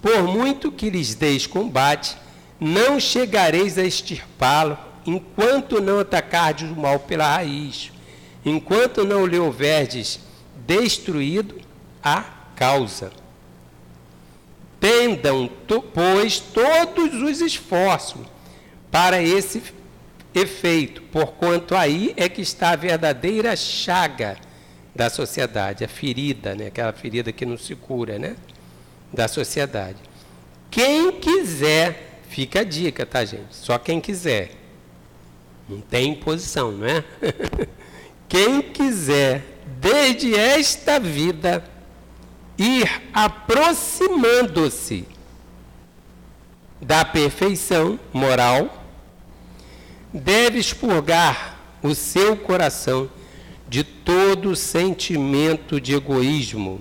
Por 0.00 0.22
muito 0.22 0.72
que 0.72 0.88
lhes 0.88 1.14
deis 1.14 1.46
combate, 1.46 2.16
não 2.60 2.98
chegareis 2.98 3.78
a 3.78 3.84
extirpá-lo 3.84 4.78
enquanto 5.06 5.80
não 5.80 6.00
atacardes 6.00 6.70
o 6.70 6.76
mal 6.76 7.00
pela 7.00 7.36
raiz, 7.36 7.92
enquanto 8.44 9.04
não 9.04 9.26
lhe 9.26 9.38
houverdes 9.38 10.20
destruído 10.66 11.60
a 12.02 12.24
causa. 12.54 13.10
Tendam, 14.80 15.50
pois, 15.92 16.38
todos 16.38 17.14
os 17.22 17.40
esforços 17.40 18.26
para 18.90 19.22
esse 19.22 19.62
efeito, 20.34 21.02
porquanto 21.02 21.74
aí 21.74 22.12
é 22.16 22.28
que 22.28 22.40
está 22.40 22.70
a 22.70 22.76
verdadeira 22.76 23.56
chaga 23.56 24.36
da 24.94 25.08
sociedade, 25.08 25.84
a 25.84 25.88
ferida, 25.88 26.54
né? 26.54 26.66
aquela 26.66 26.92
ferida 26.92 27.32
que 27.32 27.46
não 27.46 27.56
se 27.56 27.74
cura, 27.74 28.18
né? 28.18 28.36
da 29.12 29.28
sociedade. 29.28 29.96
Quem 30.70 31.12
quiser, 31.12 32.07
fica 32.28 32.60
a 32.60 32.64
dica, 32.64 33.04
tá, 33.04 33.24
gente? 33.24 33.54
Só 33.56 33.78
quem 33.78 34.00
quiser. 34.00 34.52
Não 35.68 35.80
tem 35.80 36.12
imposição, 36.12 36.72
não 36.72 36.86
é? 36.86 37.04
quem 38.28 38.62
quiser, 38.62 39.44
desde 39.80 40.34
esta 40.34 40.98
vida, 40.98 41.64
ir 42.56 43.02
aproximando-se 43.12 45.06
da 46.80 47.04
perfeição 47.04 47.98
moral, 48.12 48.84
deve 50.12 50.58
expurgar 50.58 51.58
o 51.82 51.94
seu 51.94 52.36
coração 52.36 53.10
de 53.68 53.84
todo 53.84 54.56
sentimento 54.56 55.80
de 55.80 55.94
egoísmo, 55.94 56.80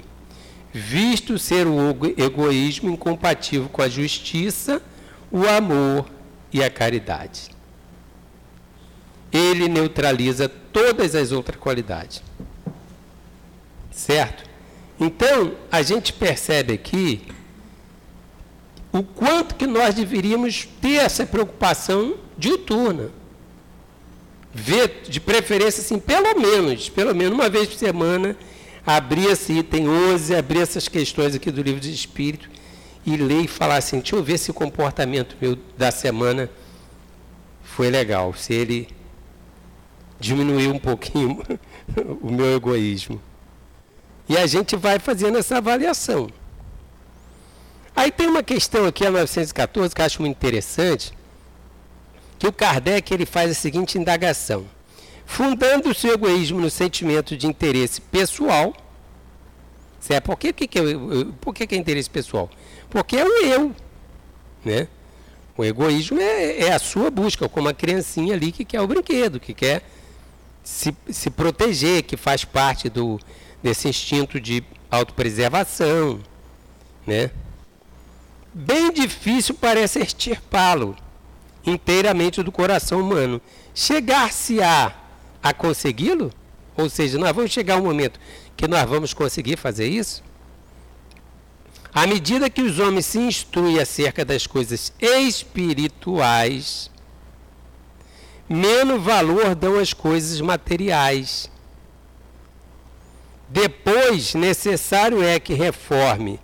visto 0.74 1.38
ser 1.38 1.68
o 1.68 1.93
egoísmo 2.18 2.89
incompatível 2.89 3.68
com 3.70 3.82
a 3.82 3.89
justiça, 3.89 4.82
o 5.32 5.46
amor 5.48 6.06
e 6.52 6.64
a 6.64 6.70
caridade. 6.70 7.50
Ele 9.32 9.68
neutraliza 9.68 10.48
todas 10.48 11.16
as 11.16 11.32
outras 11.32 11.60
qualidades. 11.60 12.24
Certo? 13.92 14.44
Então, 15.00 15.56
a 15.72 15.82
gente 15.82 16.14
percebe 16.14 16.74
aqui 16.74 17.22
o 18.92 19.04
quanto 19.04 19.56
que 19.56 19.68
nós 19.68 19.94
deveríamos 19.94 20.68
ter 20.82 20.96
essa 20.96 21.26
preocupação 21.26 22.16
diuturna. 22.38 23.12
Ver, 24.54 25.04
de 25.08 25.20
preferência, 25.20 25.82
assim, 25.82 26.00
pelo 26.00 26.40
menos, 26.40 26.90
pelo 26.90 27.14
menos 27.14 27.34
uma 27.34 27.50
vez 27.50 27.68
por 27.68 27.78
semana, 27.78 28.36
abrir 28.86 29.26
esse 29.26 29.54
item 29.54 29.88
11, 29.88 30.34
abrir 30.36 30.62
essas 30.62 30.88
questões 30.88 31.36
aqui 31.36 31.52
do 31.52 31.62
livro 31.62 31.80
de 31.80 31.94
Espírito 31.94 32.50
e 33.08 33.16
ler 33.16 33.45
e 33.45 33.47
falar 33.47 33.78
assim, 33.78 33.99
deixa 33.99 34.18
eu 34.18 34.22
ver 34.22 34.38
se 34.38 34.51
o 34.51 34.53
comportamento 34.53 35.38
meu 35.39 35.58
da 35.78 35.91
semana 35.91 36.49
foi 37.64 37.89
legal, 37.89 38.34
se 38.34 38.53
ele 38.53 38.89
diminuiu 40.20 40.74
um 40.74 40.80
pouquinho 40.80 41.41
o 42.22 42.30
meu 42.30 42.53
egoísmo. 42.53 43.22
E 44.28 44.38
a 44.38 44.45
gente 44.45 44.76
vai 44.76 44.99
fazendo 44.99 45.38
essa 45.38 45.55
avaliação. 45.55 46.30
Aí 47.95 48.12
tem 48.12 48.28
uma 48.28 48.43
questão 48.43 48.86
aqui, 48.86 49.05
a 49.05 49.10
914, 49.10 49.95
que 49.95 50.01
eu 50.01 50.05
acho 50.05 50.22
muito 50.22 50.36
interessante, 50.36 51.14
que 52.38 52.45
o 52.45 52.51
Kardec 52.51 53.14
ele 53.14 53.26
faz 53.26 53.51
a 53.51 53.53
seguinte 53.53 53.97
indagação. 53.97 54.66
Fundando 55.26 55.89
o 55.89 55.95
seu 55.95 56.14
egoísmo 56.14 56.60
no 56.60 56.70
sentimento 56.70 57.38
de 57.38 57.47
interesse 57.47 58.01
pessoal, 58.01 58.76
certo? 59.97 60.26
Por 60.26 60.38
que, 60.38 60.51
que, 60.51 60.68
que, 60.68 60.82
por 61.39 61.53
que, 61.53 61.66
que 61.66 61.74
é 61.74 61.78
interesse 61.78 62.10
pessoal? 62.10 62.49
Porque 62.90 63.18
é 63.18 63.26
o 63.26 63.46
eu. 63.46 63.76
Né? 64.64 64.88
O 65.58 65.64
egoísmo 65.66 66.20
é, 66.20 66.68
é 66.68 66.74
a 66.74 66.80
sua 66.80 67.10
busca, 67.10 67.50
como 67.50 67.68
a 67.68 67.74
criancinha 67.74 68.34
ali 68.34 68.52
que 68.52 68.64
quer 68.64 68.82
o 68.82 68.88
brinquedo, 68.88 69.40
que 69.40 69.54
quer 69.54 69.84
se, 70.64 70.96
se 71.10 71.30
proteger, 71.30 72.04
que 72.04 72.16
faz 72.16 72.46
parte 72.46 72.90
do, 72.90 73.20
desse 73.64 73.88
instinto 73.88 74.40
de 74.40 74.64
autopreservação, 74.92 76.20
né? 77.06 77.32
Bem 78.54 78.92
difícil 78.92 79.56
parece 79.56 80.00
extirpá-lo 80.00 80.96
inteiramente 81.66 82.42
do 82.44 82.52
coração 82.52 83.00
humano. 83.00 83.42
Chegar-se-á 83.74 84.94
a, 85.44 85.50
a 85.50 85.54
consegui-lo? 85.54 86.32
Ou 86.76 86.90
seja, 86.90 87.18
nós 87.18 87.36
vamos 87.36 87.52
chegar 87.52 87.78
um 87.78 87.84
momento 87.84 88.20
que 88.56 88.68
nós 88.68 88.88
vamos 88.90 89.14
conseguir 89.14 89.58
fazer 89.58 89.88
isso? 89.88 90.24
À 91.98 92.06
medida 92.06 92.48
que 92.48 92.62
os 92.62 92.78
homens 92.78 93.08
se 93.08 93.18
instruem 93.18 93.80
acerca 93.80 94.24
das 94.24 94.45
coisas 94.45 94.93
espirituais, 95.02 96.91
menos 98.48 99.02
valor 99.02 99.56
dão 99.56 99.80
as 99.80 99.93
coisas 99.93 100.39
materiais. 100.39 101.50
Depois, 103.50 104.36
necessário 104.36 105.24
é 105.24 105.39
que 105.39 105.56
reforme 105.56 106.39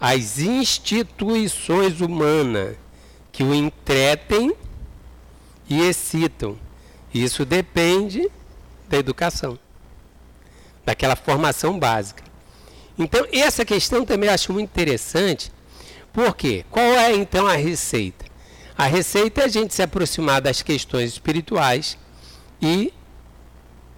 as 0.00 0.38
instituições 0.38 2.00
humanas 2.00 2.76
que 3.32 3.42
o 3.42 3.52
entretem 3.52 4.54
e 5.68 5.80
excitam. 5.80 6.56
Isso 7.12 7.44
depende 7.44 8.30
da 8.88 8.98
educação, 8.98 9.58
daquela 10.86 11.16
formação 11.16 11.76
básica. 11.76 12.21
Então, 13.02 13.26
essa 13.32 13.64
questão 13.64 14.04
também 14.04 14.30
acho 14.30 14.52
muito 14.52 14.68
interessante, 14.68 15.50
porque 16.12 16.64
qual 16.70 16.84
é 16.84 17.12
então 17.14 17.46
a 17.46 17.56
receita? 17.56 18.24
A 18.78 18.86
receita 18.86 19.42
é 19.42 19.44
a 19.44 19.48
gente 19.48 19.74
se 19.74 19.82
aproximar 19.82 20.40
das 20.40 20.62
questões 20.62 21.10
espirituais 21.10 21.98
e 22.60 22.92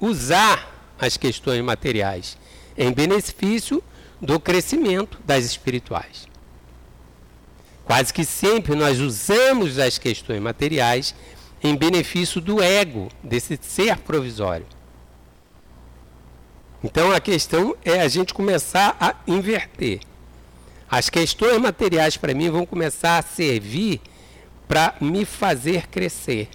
usar 0.01 0.93
as 0.99 1.17
questões 1.17 1.63
materiais 1.63 2.39
em 2.77 2.93
benefício 2.93 3.83
do 4.21 4.41
crescimento 4.41 5.19
das 5.25 5.45
espirituais. 5.45 6.27
Quase 7.85 8.13
que 8.13 8.25
sempre 8.25 8.75
nós 8.75 9.01
usamos 9.01 9.79
as 9.79 9.99
questões 9.99 10.41
materiais 10.41 11.15
em 11.63 11.77
benefício 11.77 12.41
do 12.41 12.63
ego, 12.63 13.09
desse 13.23 13.59
ser 13.61 13.99
provisório. 13.99 14.67
Então 16.85 17.11
a 17.11 17.19
questão 17.19 17.75
é 17.83 18.03
a 18.03 18.09
gente 18.09 18.35
começar 18.35 18.95
a 19.01 19.15
inverter. 19.27 20.01
As 20.91 21.09
questões 21.09 21.59
materiais 21.59 22.19
para 22.19 22.35
mim 22.35 22.51
vão 22.51 22.67
começar 22.67 23.17
a 23.17 23.23
servir 23.23 24.03
para 24.69 24.95
me 25.01 25.25
fazer 25.25 25.89
crescer. 25.89 26.51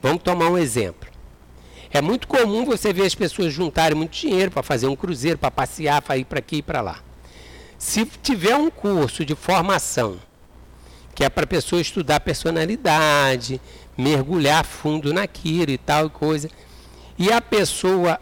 Vamos 0.00 0.22
tomar 0.22 0.48
um 0.48 0.56
exemplo. 0.56 1.06
É 1.90 2.00
muito 2.00 2.26
comum 2.26 2.64
você 2.64 2.94
ver 2.94 3.04
as 3.04 3.14
pessoas 3.14 3.52
juntarem 3.52 3.94
muito 3.94 4.12
dinheiro 4.12 4.50
para 4.50 4.62
fazer 4.62 4.86
um 4.86 4.96
cruzeiro, 4.96 5.36
para 5.36 5.50
passear, 5.50 6.00
para 6.00 6.16
ir 6.16 6.24
para 6.24 6.38
aqui 6.38 6.56
e 6.56 6.62
para 6.62 6.80
lá. 6.80 7.00
Se 7.76 8.06
tiver 8.22 8.56
um 8.56 8.70
curso 8.70 9.22
de 9.22 9.34
formação, 9.34 10.18
que 11.14 11.24
é 11.24 11.28
para 11.28 11.44
a 11.44 11.46
pessoa 11.46 11.82
estudar 11.82 12.20
personalidade, 12.20 13.60
mergulhar 13.98 14.64
fundo 14.64 15.12
naquilo 15.12 15.72
e 15.72 15.76
tal 15.76 16.08
coisa, 16.08 16.48
e 17.18 17.30
a 17.30 17.42
pessoa 17.42 18.18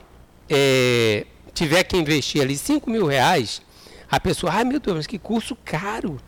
é, 0.49 1.27
tiver 1.55 1.83
que 1.85 1.97
investir 1.97 2.43
ali 2.43 2.57
5 2.57 2.89
mil 2.91 3.07
reais, 3.07 3.63
a 4.11 4.19
pessoa, 4.19 4.53
ai 4.53 4.63
ah, 4.63 4.65
meu 4.65 4.81
Deus, 4.81 4.97
mas 4.97 5.07
que 5.07 5.19
curso 5.19 5.57
caro. 5.65 6.21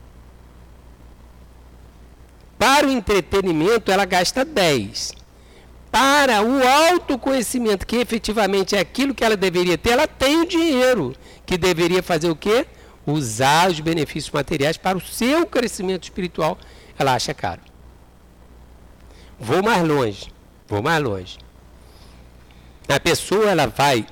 Para 2.58 2.86
o 2.86 2.90
entretenimento, 2.90 3.90
ela 3.90 4.04
gasta 4.04 4.44
10 4.44 5.14
para 5.90 6.42
o 6.42 6.62
autoconhecimento, 6.66 7.86
que 7.86 7.96
efetivamente 7.96 8.76
é 8.76 8.80
aquilo 8.80 9.14
que 9.14 9.24
ela 9.24 9.36
deveria 9.36 9.76
ter, 9.76 9.90
ela 9.90 10.06
tem 10.06 10.40
o 10.40 10.46
dinheiro, 10.46 11.16
que 11.44 11.58
deveria 11.58 12.02
fazer 12.02 12.30
o 12.30 12.36
quê? 12.36 12.66
usar 13.06 13.70
os 13.70 13.80
benefícios 13.80 14.30
materiais 14.30 14.76
para 14.76 14.96
o 14.96 15.00
seu 15.00 15.46
crescimento 15.46 16.04
espiritual, 16.04 16.58
ela 16.98 17.14
acha 17.14 17.32
caro. 17.34 17.60
Vou 19.38 19.62
mais 19.62 19.86
longe, 19.86 20.32
vou 20.68 20.82
mais 20.82 21.02
longe. 21.02 21.38
A 22.92 22.98
pessoa 22.98 23.48
ela 23.48 23.66
vai 23.66 24.04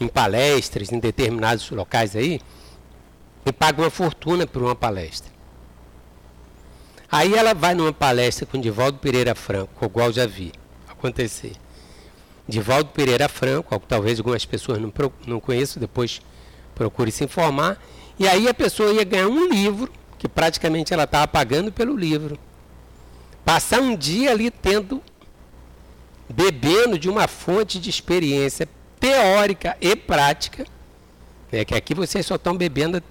em 0.00 0.06
palestras, 0.06 0.92
em 0.92 0.98
determinados 0.98 1.68
locais 1.70 2.14
aí, 2.14 2.40
e 3.44 3.52
paga 3.52 3.82
uma 3.82 3.90
fortuna 3.90 4.46
por 4.46 4.62
uma 4.62 4.74
palestra. 4.76 5.30
Aí 7.10 7.34
ela 7.34 7.52
vai 7.52 7.74
numa 7.74 7.92
palestra 7.92 8.46
com 8.46 8.60
Divaldo 8.60 8.98
Pereira 8.98 9.34
Franco, 9.34 9.84
igual 9.84 10.12
já 10.12 10.24
vi 10.24 10.52
acontecer. 10.88 11.52
Divaldo 12.48 12.90
Pereira 12.90 13.28
Franco, 13.28 13.78
talvez 13.86 14.18
algumas 14.18 14.44
pessoas 14.44 14.78
não, 14.78 14.92
não 15.26 15.40
conheçam, 15.40 15.80
depois 15.80 16.22
procure 16.74 17.10
se 17.10 17.24
informar. 17.24 17.76
E 18.18 18.26
aí 18.28 18.48
a 18.48 18.54
pessoa 18.54 18.92
ia 18.92 19.04
ganhar 19.04 19.26
um 19.26 19.48
livro, 19.48 19.92
que 20.18 20.28
praticamente 20.28 20.94
ela 20.94 21.04
estava 21.04 21.26
pagando 21.26 21.72
pelo 21.72 21.96
livro. 21.96 22.38
Passar 23.44 23.80
um 23.80 23.96
dia 23.96 24.30
ali 24.30 24.50
tendo, 24.50 25.02
bebendo 26.32 26.98
de 26.98 27.08
uma 27.08 27.28
fonte 27.28 27.78
de 27.78 27.90
experiência 27.90 28.68
teórica 28.98 29.76
e 29.80 29.94
prática, 29.94 30.64
né, 31.50 31.64
que 31.64 31.74
aqui 31.74 31.94
vocês 31.94 32.24
só 32.24 32.36
estão 32.36 32.56
bebendo 32.56 33.02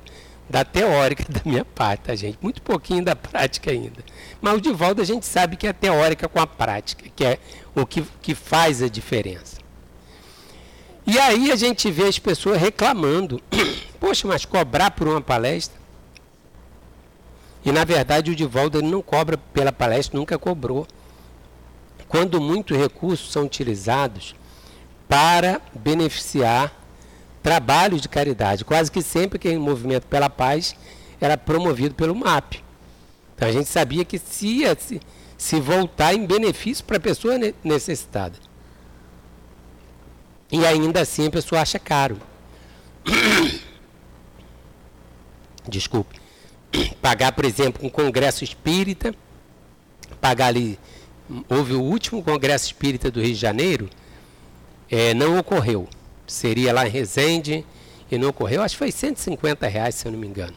da 0.49 0.65
teórica 0.65 1.24
da 1.30 1.41
minha 1.45 1.63
parte, 1.63 2.01
tá, 2.01 2.15
gente? 2.15 2.38
Muito 2.41 2.61
pouquinho 2.61 3.03
da 3.03 3.15
prática 3.15 3.72
ainda. 3.72 4.03
Mas 4.41 4.55
o 4.55 4.61
Divaldo 4.61 5.01
a 5.01 5.05
gente 5.05 5.26
sabe 5.26 5.55
que 5.55 5.65
é 5.65 5.74
teórica 5.74 6.28
com 6.28 6.39
a 6.39 6.47
prática, 6.47 7.05
que 7.15 7.24
é 7.24 7.39
o 7.74 7.86
que, 7.86 8.03
que 8.22 8.36
faz 8.36 8.82
a 8.82 8.89
diferença. 8.89 9.61
E 11.05 11.17
aí 11.17 11.51
a 11.51 11.55
gente 11.55 11.89
vê 11.89 12.03
as 12.07 12.19
pessoas 12.19 12.59
reclamando. 12.59 13.41
Poxa, 13.99 14.28
mas 14.28 14.45
cobrar 14.45 14.91
por 14.91 15.07
uma 15.07 15.22
palestra? 15.22 15.80
E 17.63 17.72
na 17.72 17.86
verdade 17.86 18.32
o 18.32 18.36
Divaldo 18.36 18.82
não 18.82 19.01
cobra 19.01 19.38
pela 19.38 19.72
palestra, 19.72 20.17
nunca 20.17 20.38
cobrou. 20.38 20.88
Quando 22.12 22.41
muitos 22.41 22.78
recursos 22.78 23.32
são 23.32 23.45
utilizados 23.45 24.36
para 25.07 25.62
beneficiar 25.74 26.70
trabalhos 27.41 28.01
de 28.01 28.09
caridade. 28.09 28.66
Quase 28.66 28.91
que 28.91 29.01
sempre 29.01 29.39
que 29.39 29.47
o 29.55 29.62
movimento 29.62 30.07
pela 30.07 30.30
paz 30.30 30.76
era 31.22 31.38
promovido 31.38 31.95
pelo 31.95 32.14
MAP. 32.14 32.55
Então 33.34 33.47
a 33.47 33.51
gente 33.53 33.70
sabia 33.70 34.03
que 34.03 34.20
se 34.20 34.45
ia 34.45 34.78
se, 34.78 34.99
se 35.38 35.62
voltar 35.62 36.14
em 36.14 36.26
benefício 36.26 36.84
para 36.84 36.97
a 36.97 36.99
pessoa 36.99 37.36
necessitada. 37.64 38.36
E 40.51 40.66
ainda 40.66 40.99
assim 40.99 41.28
a 41.28 41.32
pessoa 41.32 41.62
acha 41.62 41.80
caro. 41.80 42.20
Desculpe. 45.66 46.20
Pagar, 47.01 47.32
por 47.32 47.45
exemplo, 47.45 47.88
um 47.88 47.89
congresso 47.89 48.43
espírita, 48.43 49.16
pagar 50.20 50.47
ali. 50.47 50.78
Houve 51.49 51.73
o 51.73 51.82
último 51.82 52.21
congresso 52.23 52.65
espírita 52.65 53.09
do 53.09 53.21
Rio 53.21 53.34
de 53.34 53.39
Janeiro, 53.39 53.89
é, 54.89 55.13
não 55.13 55.38
ocorreu 55.38 55.88
seria 56.32 56.73
lá 56.73 56.88
em 56.88 56.89
Resende 56.89 57.65
e 58.09 58.17
não 58.17 58.29
ocorreu. 58.29 58.61
Acho 58.61 58.75
que 58.75 58.79
foi 58.79 58.91
150 58.91 59.67
reais, 59.67 59.95
se 59.95 60.07
eu 60.07 60.11
não 60.11 60.19
me 60.19 60.27
engano. 60.27 60.55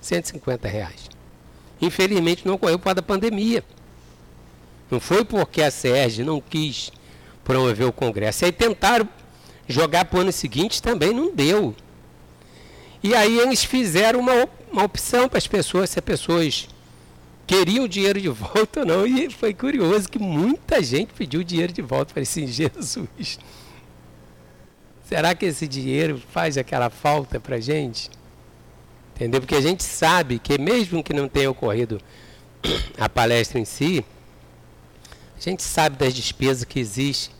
150 0.00 0.68
reais. 0.68 1.10
Infelizmente 1.80 2.46
não 2.46 2.54
ocorreu 2.54 2.78
por 2.78 2.84
causa 2.84 2.96
da 2.96 3.02
pandemia. 3.02 3.64
Não 4.90 5.00
foi 5.00 5.24
porque 5.24 5.62
a 5.62 5.70
SERG 5.70 6.22
não 6.22 6.40
quis 6.40 6.92
promover 7.42 7.86
o 7.86 7.92
Congresso. 7.92 8.44
Aí 8.44 8.52
tentaram 8.52 9.08
jogar 9.66 10.04
para 10.04 10.18
o 10.18 10.20
ano 10.22 10.32
seguinte, 10.32 10.80
também 10.80 11.12
não 11.12 11.34
deu. 11.34 11.74
E 13.02 13.14
aí 13.14 13.38
eles 13.38 13.64
fizeram 13.64 14.20
uma, 14.20 14.48
uma 14.70 14.84
opção 14.84 15.28
para 15.28 15.38
as 15.38 15.46
pessoas, 15.46 15.90
se 15.90 15.98
as 15.98 16.04
pessoas 16.04 16.68
queriam 17.46 17.84
o 17.84 17.88
dinheiro 17.88 18.20
de 18.20 18.28
volta 18.28 18.80
ou 18.80 18.86
não. 18.86 19.06
E 19.06 19.30
foi 19.30 19.54
curioso 19.54 20.08
que 20.08 20.18
muita 20.18 20.82
gente 20.82 21.12
pediu 21.12 21.40
o 21.40 21.44
dinheiro 21.44 21.72
de 21.72 21.82
volta. 21.82 22.14
Falei 22.14 22.24
assim, 22.24 22.46
Jesus, 22.46 23.38
Será 25.04 25.34
que 25.34 25.44
esse 25.44 25.68
dinheiro 25.68 26.20
faz 26.32 26.56
aquela 26.56 26.88
falta 26.88 27.38
para 27.38 27.56
a 27.56 27.60
gente? 27.60 28.10
Entendeu? 29.14 29.40
Porque 29.40 29.54
a 29.54 29.60
gente 29.60 29.84
sabe 29.84 30.38
que 30.38 30.58
mesmo 30.58 31.04
que 31.04 31.12
não 31.12 31.28
tenha 31.28 31.50
ocorrido 31.50 32.00
a 32.98 33.08
palestra 33.08 33.60
em 33.60 33.66
si, 33.66 34.04
a 35.36 35.40
gente 35.40 35.62
sabe 35.62 35.96
das 35.96 36.14
despesas 36.14 36.64
que 36.64 36.80
existe, 36.80 37.30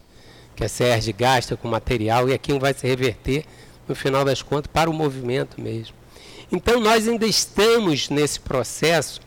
que 0.55 0.63
a 0.63 0.69
SERG 0.69 1.13
gasta 1.15 1.57
com 1.57 1.67
material 1.67 2.29
e 2.29 2.35
aquilo 2.35 2.61
vai 2.61 2.75
se 2.75 2.87
reverter, 2.87 3.45
no 3.89 3.95
final 3.95 4.25
das 4.25 4.43
contas, 4.43 4.71
para 4.73 4.91
o 4.91 4.93
movimento 4.93 5.61
mesmo. 5.61 5.97
Então 6.53 6.79
nós 6.79 7.09
ainda 7.09 7.27
estamos 7.27 8.11
nesse 8.11 8.39
processo 8.39 9.21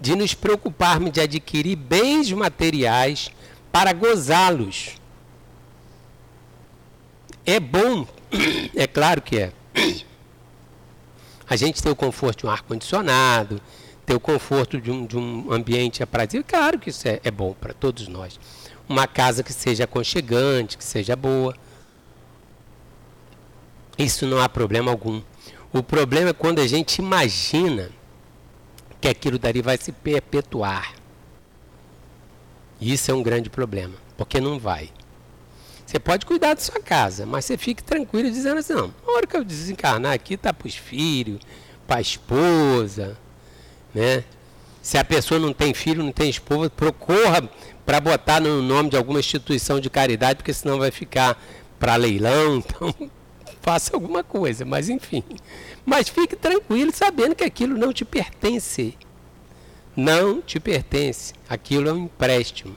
de 0.00 0.14
nos 0.14 0.34
preocuparmos 0.34 1.12
de 1.12 1.20
adquirir 1.20 1.76
bens 1.76 2.30
materiais 2.32 3.30
para 3.72 3.92
gozá-los 3.92 4.98
é 7.48 7.58
bom, 7.58 8.06
é 8.76 8.86
claro 8.86 9.22
que 9.22 9.38
é. 9.38 9.52
A 11.48 11.56
gente 11.56 11.82
tem 11.82 11.90
o 11.90 11.96
conforto 11.96 12.40
de 12.40 12.46
um 12.46 12.50
ar-condicionado, 12.50 13.58
ter 14.04 14.14
o 14.14 14.20
conforto 14.20 14.78
de 14.78 14.90
um, 14.90 15.06
de 15.06 15.16
um 15.16 15.50
ambiente 15.50 16.02
aprazível, 16.02 16.44
claro 16.46 16.78
que 16.78 16.90
isso 16.90 17.08
é, 17.08 17.20
é 17.24 17.30
bom 17.30 17.54
para 17.58 17.72
todos 17.72 18.06
nós. 18.06 18.38
Uma 18.86 19.06
casa 19.06 19.42
que 19.42 19.50
seja 19.50 19.84
aconchegante, 19.84 20.76
que 20.76 20.84
seja 20.84 21.16
boa. 21.16 21.56
Isso 23.96 24.26
não 24.26 24.42
há 24.42 24.48
problema 24.48 24.90
algum. 24.90 25.22
O 25.72 25.82
problema 25.82 26.28
é 26.28 26.34
quando 26.34 26.58
a 26.58 26.66
gente 26.66 26.98
imagina 26.98 27.90
que 29.00 29.08
aquilo 29.08 29.38
dali 29.38 29.62
vai 29.62 29.76
se 29.76 29.92
perpetuar. 29.92 30.94
Isso 32.80 33.10
é 33.10 33.14
um 33.14 33.22
grande 33.22 33.50
problema, 33.50 33.94
porque 34.16 34.40
não 34.40 34.58
vai. 34.58 34.90
Você 35.84 35.98
pode 35.98 36.26
cuidar 36.26 36.54
da 36.54 36.60
sua 36.60 36.80
casa, 36.80 37.24
mas 37.24 37.44
você 37.44 37.56
fique 37.56 37.82
tranquilo 37.82 38.30
dizendo 38.30 38.58
assim, 38.58 38.74
não, 38.74 38.92
na 39.06 39.12
hora 39.12 39.26
que 39.26 39.36
eu 39.36 39.42
desencarnar 39.42 40.12
aqui, 40.12 40.36
tá 40.36 40.52
para 40.52 40.68
os 40.68 40.76
filhos, 40.76 41.40
para 41.86 41.96
a 41.96 42.00
esposa, 42.00 43.16
né? 43.94 44.22
Se 44.82 44.98
a 44.98 45.04
pessoa 45.04 45.40
não 45.40 45.52
tem 45.52 45.72
filho, 45.74 46.04
não 46.04 46.12
tem 46.12 46.28
esposa, 46.28 46.70
procura 46.70 47.48
para 47.86 48.00
botar 48.00 48.40
no 48.40 48.60
nome 48.60 48.90
de 48.90 48.96
alguma 48.96 49.18
instituição 49.18 49.80
de 49.80 49.88
caridade, 49.88 50.36
porque 50.36 50.52
senão 50.52 50.78
vai 50.78 50.90
ficar 50.90 51.42
para 51.78 51.96
leilão, 51.96 52.56
então 52.60 52.94
faça 53.62 53.96
alguma 53.96 54.22
coisa, 54.22 54.64
mas 54.64 54.88
enfim. 54.88 55.24
Mas 55.88 56.10
fique 56.10 56.36
tranquilo 56.36 56.92
sabendo 56.94 57.34
que 57.34 57.42
aquilo 57.42 57.74
não 57.78 57.94
te 57.94 58.04
pertence. 58.04 58.94
Não 59.96 60.42
te 60.42 60.60
pertence. 60.60 61.32
Aquilo 61.48 61.88
é 61.88 61.92
um 61.94 62.04
empréstimo. 62.04 62.76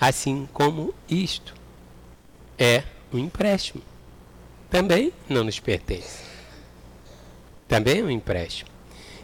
Assim 0.00 0.48
como 0.52 0.94
isto 1.08 1.52
é 2.56 2.84
um 3.12 3.18
empréstimo. 3.18 3.82
Também 4.70 5.12
não 5.28 5.42
nos 5.42 5.58
pertence. 5.58 6.22
Também 7.66 7.98
é 7.98 8.04
um 8.04 8.10
empréstimo. 8.10 8.70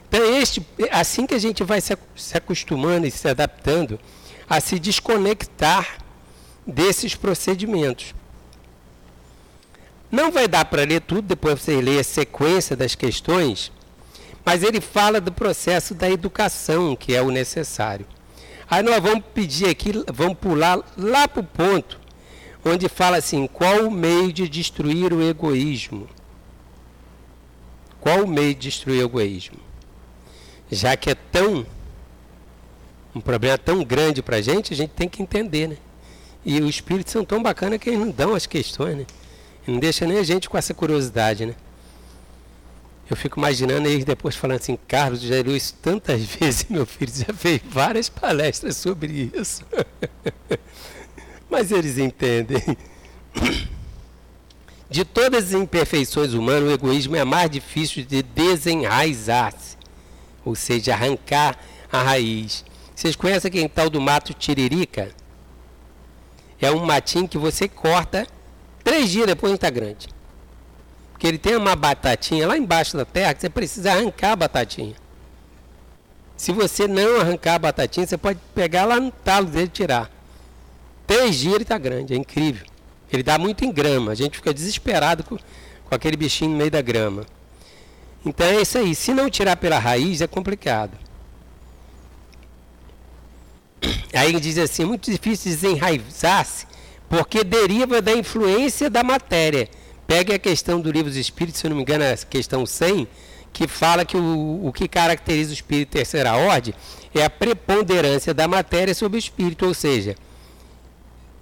Então, 0.09 0.25
este, 0.37 0.61
assim 0.91 1.25
que 1.25 1.35
a 1.35 1.39
gente 1.39 1.63
vai 1.63 1.81
se, 1.81 1.97
acostumando 2.35 3.07
e 3.07 3.13
se 3.13 3.29
adaptando 3.29 3.97
a 4.51 4.61
se 4.61 4.81
desconectar 4.81 5.99
desses 6.67 7.15
procedimentos. 7.15 8.13
Não 10.11 10.31
vai 10.31 10.47
dar 10.47 10.65
para 10.65 10.85
ler 10.85 11.01
tudo, 11.01 11.23
depois 11.23 11.61
você 11.61 11.81
lê 11.81 11.99
a 11.99 12.05
sequência 12.05 12.77
das 12.77 12.95
questões, 12.95 13.73
mas 14.45 14.63
ele 14.63 14.81
fala 14.81 15.21
do 15.21 15.33
processo 15.33 15.95
da 15.95 16.09
educação, 16.09 16.95
que 16.95 17.15
é 17.15 17.23
o 17.23 17.31
necessário. 17.31 18.07
Aí 18.69 18.83
nós 18.83 19.03
vamos 19.03 19.25
pedir 19.35 19.69
aqui, 19.69 19.93
vamos 20.13 20.39
pular 20.39 20.81
lá 20.97 21.27
para 21.29 21.41
o 21.41 21.45
ponto 21.45 22.01
onde 22.65 22.89
fala 22.89 23.17
assim: 23.17 23.47
qual 23.47 23.87
o 23.87 23.91
meio 23.91 24.33
de 24.33 24.49
destruir 24.49 25.13
o 25.13 25.23
egoísmo? 25.23 26.09
Qual 28.01 28.25
o 28.25 28.29
meio 28.29 28.55
de 28.55 28.69
destruir 28.69 29.03
o 29.03 29.07
egoísmo? 29.07 29.59
Já 30.71 30.97
que 30.97 31.11
é 31.11 31.15
tão 31.15 31.67
um 33.15 33.21
problema 33.21 33.57
tão 33.57 33.83
grande 33.83 34.23
para 34.23 34.37
a 34.37 34.43
gente, 34.43 34.75
a 34.75 34.77
gente 34.77 34.91
tem 34.91 35.09
que 35.09 35.23
entender, 35.23 35.69
né? 35.69 35.77
E 36.45 36.61
os 36.61 36.69
espíritos 36.69 37.13
são 37.13 37.25
tão 37.25 37.43
bacanas 37.43 37.79
que 37.79 37.89
eles 37.89 37.99
não 37.99 38.11
dão 38.11 38.35
as 38.35 38.47
questões, 38.47 38.97
né? 38.97 39.07
Não 39.67 39.79
deixa 39.79 40.07
nem 40.07 40.19
a 40.19 40.23
gente 40.23 40.49
com 40.49 40.57
essa 40.57 40.73
curiosidade, 40.73 41.47
né? 41.47 41.55
Eu 43.09 43.17
fico 43.17 43.39
imaginando 43.39 43.89
eles 43.89 44.05
depois 44.05 44.35
falando 44.35 44.59
assim, 44.61 44.77
Carlos, 44.89 45.21
já 45.21 45.37
leu 45.37 45.57
isso 45.57 45.75
tantas 45.81 46.23
vezes, 46.27 46.67
meu 46.69 46.85
filho, 46.85 47.13
já 47.15 47.33
fez 47.33 47.61
várias 47.65 48.09
palestras 48.09 48.77
sobre 48.77 49.31
isso. 49.35 49.65
Mas 51.49 51.71
eles 51.71 51.99
entendem. 51.99 52.63
De 54.89 55.05
todas 55.05 55.47
as 55.47 55.53
imperfeições 55.53 56.33
humanas, 56.33 56.69
o 56.69 56.73
egoísmo 56.73 57.17
é 57.17 57.25
mais 57.25 57.51
difícil 57.51 58.05
de 58.05 58.23
desenraizar-se, 58.23 59.77
ou 60.45 60.55
seja, 60.55 60.93
arrancar 60.95 61.59
a 61.91 62.03
raiz. 62.05 62.65
Vocês 62.95 63.17
conhecem 63.17 63.49
aquele 63.49 63.69
tal 63.69 63.91
do 63.91 64.01
mato 64.01 64.33
tiririca? 64.33 65.11
É 66.61 66.71
um 66.71 66.87
matinho 66.87 67.27
que 67.27 67.37
você 67.37 67.67
corta, 67.67 68.29
três 68.87 69.11
dias 69.11 69.27
depois 69.27 69.53
está 69.53 69.69
grande. 69.69 70.07
Porque 71.11 71.27
ele 71.27 71.39
tem 71.39 71.57
uma 71.57 71.75
batatinha 71.75 72.47
lá 72.47 72.57
embaixo 72.57 72.97
da 72.97 73.05
terra 73.05 73.35
que 73.35 73.41
você 73.41 73.51
precisa 73.51 73.91
arrancar 73.91 74.31
a 74.31 74.37
batatinha. 74.37 74.95
Se 76.37 76.53
você 76.53 76.87
não 76.87 77.21
arrancar 77.21 77.55
a 77.55 77.59
batatinha, 77.59 78.07
você 78.07 78.17
pode 78.17 78.39
pegar 78.55 78.85
lá 78.85 79.01
no 79.01 79.11
talo 79.11 79.47
dele 79.47 79.65
e 79.65 79.69
tirar. 79.69 80.09
Três 81.05 81.35
dias 81.35 81.55
ele 81.55 81.65
está 81.65 81.77
grande, 81.79 82.15
é 82.15 82.17
incrível. 82.17 82.65
Ele 83.13 83.25
dá 83.25 83.37
muito 83.37 83.65
em 83.65 83.73
grama, 83.73 84.13
a 84.13 84.15
gente 84.15 84.37
fica 84.37 84.55
desesperado 84.55 85.25
com, 85.25 85.37
com 85.37 85.95
aquele 85.95 86.17
bichinho 86.17 86.53
no 86.53 86.57
meio 86.57 86.71
da 86.71 86.81
grama. 86.81 87.27
Então 88.25 88.47
é 88.47 88.61
isso 88.61 88.79
aí. 88.79 88.95
Se 88.95 89.13
não 89.13 89.29
tirar 89.29 89.57
pela 89.57 89.81
raiz, 89.81 90.21
é 90.21 90.29
complicado. 90.29 90.97
Aí 94.15 94.29
ele 94.29 94.39
diz 94.39 94.59
assim: 94.59 94.85
é 94.85 94.87
muito 94.87 95.11
difícil 95.11 95.51
desenraizar-se, 95.51 96.67
porque 97.09 97.45
deriva 97.45 98.01
da 98.01 98.13
influência 98.13 98.91
da 98.91 99.03
matéria. 99.03 99.69
Pegue 100.07 100.35
a 100.35 100.39
questão 100.39 100.81
do 100.81 100.91
livro 100.91 101.11
dos 101.11 101.19
Espíritos, 101.19 101.61
se 101.61 101.69
não 101.69 101.77
me 101.77 101.83
engano, 101.83 102.05
é 102.05 102.13
a 102.13 102.17
questão 102.17 102.65
100, 102.65 103.09
que 103.53 103.67
fala 103.67 104.05
que 104.05 104.17
o, 104.17 104.67
o 104.67 104.73
que 104.73 104.87
caracteriza 104.87 105.51
o 105.51 105.55
espírito 105.55 105.91
terceira 105.91 106.37
ordem 106.37 106.75
é 107.15 107.25
a 107.25 107.31
preponderância 107.31 108.35
da 108.35 108.47
matéria 108.47 108.95
sobre 108.95 109.17
o 109.17 109.19
espírito, 109.19 109.67
ou 109.67 109.73
seja, 109.73 110.15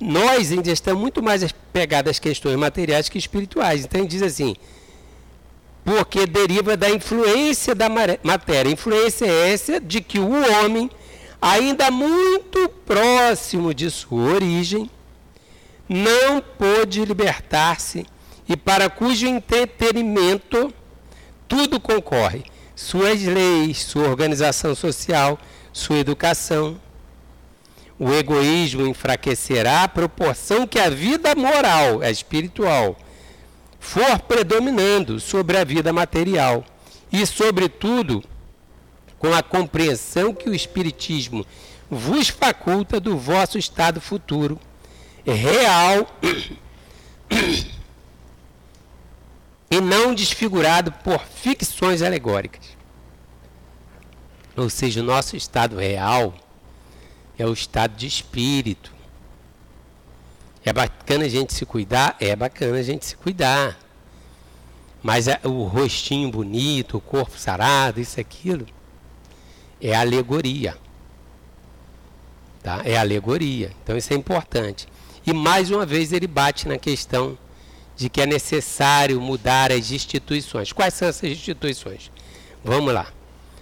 nós 0.01 0.53
ainda 0.53 0.71
estamos 0.71 1.01
muito 1.01 1.23
mais 1.23 1.45
pegados 1.73 2.11
às 2.11 2.19
questões 2.19 2.57
materiais 2.57 3.09
que 3.09 3.19
espirituais. 3.19 3.85
Então 3.85 4.01
ele 4.01 4.09
diz 4.09 4.23
assim: 4.23 4.55
porque 5.85 6.27
deriva 6.27 6.77
da 6.77 6.89
influência 6.89 7.75
da 7.75 7.89
matéria. 8.23 8.71
Influência 8.71 9.27
é 9.27 9.53
essa 9.53 9.81
de 9.81 10.01
que 10.01 10.19
o 10.19 10.31
homem, 10.31 10.91
ainda 11.41 11.91
muito 11.91 12.69
próximo 12.87 13.75
de 13.75 13.91
sua 13.91 14.35
origem, 14.35 14.91
não 15.89 16.41
pôde 16.41 17.05
libertar-se 17.05 18.07
e 18.49 18.57
para 18.57 18.91
cujo 18.91 19.27
entretenimento 19.27 20.73
tudo 21.47 21.79
concorre: 21.79 22.45
suas 22.75 23.23
leis, 23.23 23.83
sua 23.83 24.09
organização 24.09 24.75
social, 24.75 25.39
sua 25.73 25.99
educação. 25.99 26.81
O 27.99 28.13
egoísmo 28.13 28.87
enfraquecerá 28.87 29.85
à 29.85 29.89
proporção 29.89 30.67
que 30.67 30.81
a 30.81 30.91
vida 30.91 31.35
moral, 31.35 32.03
a 32.03 32.11
espiritual, 32.11 32.97
for 33.79 34.19
predominando 34.21 35.21
sobre 35.21 35.57
a 35.57 35.65
vida 35.65 35.93
material 35.93 36.65
e, 37.13 37.25
sobretudo, 37.25 38.25
com 39.19 39.33
a 39.33 39.43
compreensão 39.43 40.35
que 40.35 40.51
o 40.51 40.55
Espiritismo 40.55 41.47
vos 41.89 42.29
faculta 42.29 42.99
do 42.99 43.17
vosso 43.17 43.57
estado 43.57 44.01
futuro, 44.01 44.59
real 45.33 46.07
e 49.71 49.81
não 49.81 50.15
desfigurado 50.15 50.93
por 50.93 51.21
ficções 51.21 52.03
alegóricas. 52.03 52.75
Ou 54.57 54.71
seja, 54.71 55.01
o 55.01 55.05
nosso 55.05 55.37
estado 55.37 55.77
real 55.77 56.35
é 57.39 57.45
o 57.47 57.53
estado 57.53 57.97
de 57.97 58.07
espírito. 58.07 58.93
É 60.65 60.73
bacana 60.73 61.25
a 61.25 61.29
gente 61.29 61.53
se 61.53 61.67
cuidar? 61.67 62.17
É 62.21 62.37
bacana 62.37 62.79
a 62.79 62.83
gente 62.83 63.05
se 63.05 63.17
cuidar. 63.17 63.79
Mas 65.03 65.27
o 65.43 65.65
rostinho 65.65 66.31
bonito, 66.31 66.97
o 66.97 67.01
corpo 67.01 67.37
sarado, 67.37 68.01
isso 68.01 68.19
aquilo, 68.19 68.65
é 69.81 69.95
alegoria. 69.95 70.79
Tá? 72.63 72.81
É 72.85 72.97
alegoria. 72.97 73.73
Então 73.83 73.97
isso 73.97 74.13
é 74.15 74.17
importante. 74.17 74.89
E 75.27 75.33
mais 75.33 75.71
uma 75.71 75.87
vez 75.87 76.13
ele 76.13 76.27
bate 76.27 76.69
na 76.69 76.79
questão 76.79 77.39
de 77.97 78.09
que 78.09 78.21
é 78.21 78.27
necessário 78.27 79.21
mudar 79.21 79.73
as 79.73 79.91
instituições. 79.91 80.73
Quais 80.73 80.95
são 80.95 81.09
essas 81.09 81.31
instituições? 81.31 82.11
Vamos 82.63 82.93
lá. 82.93 83.07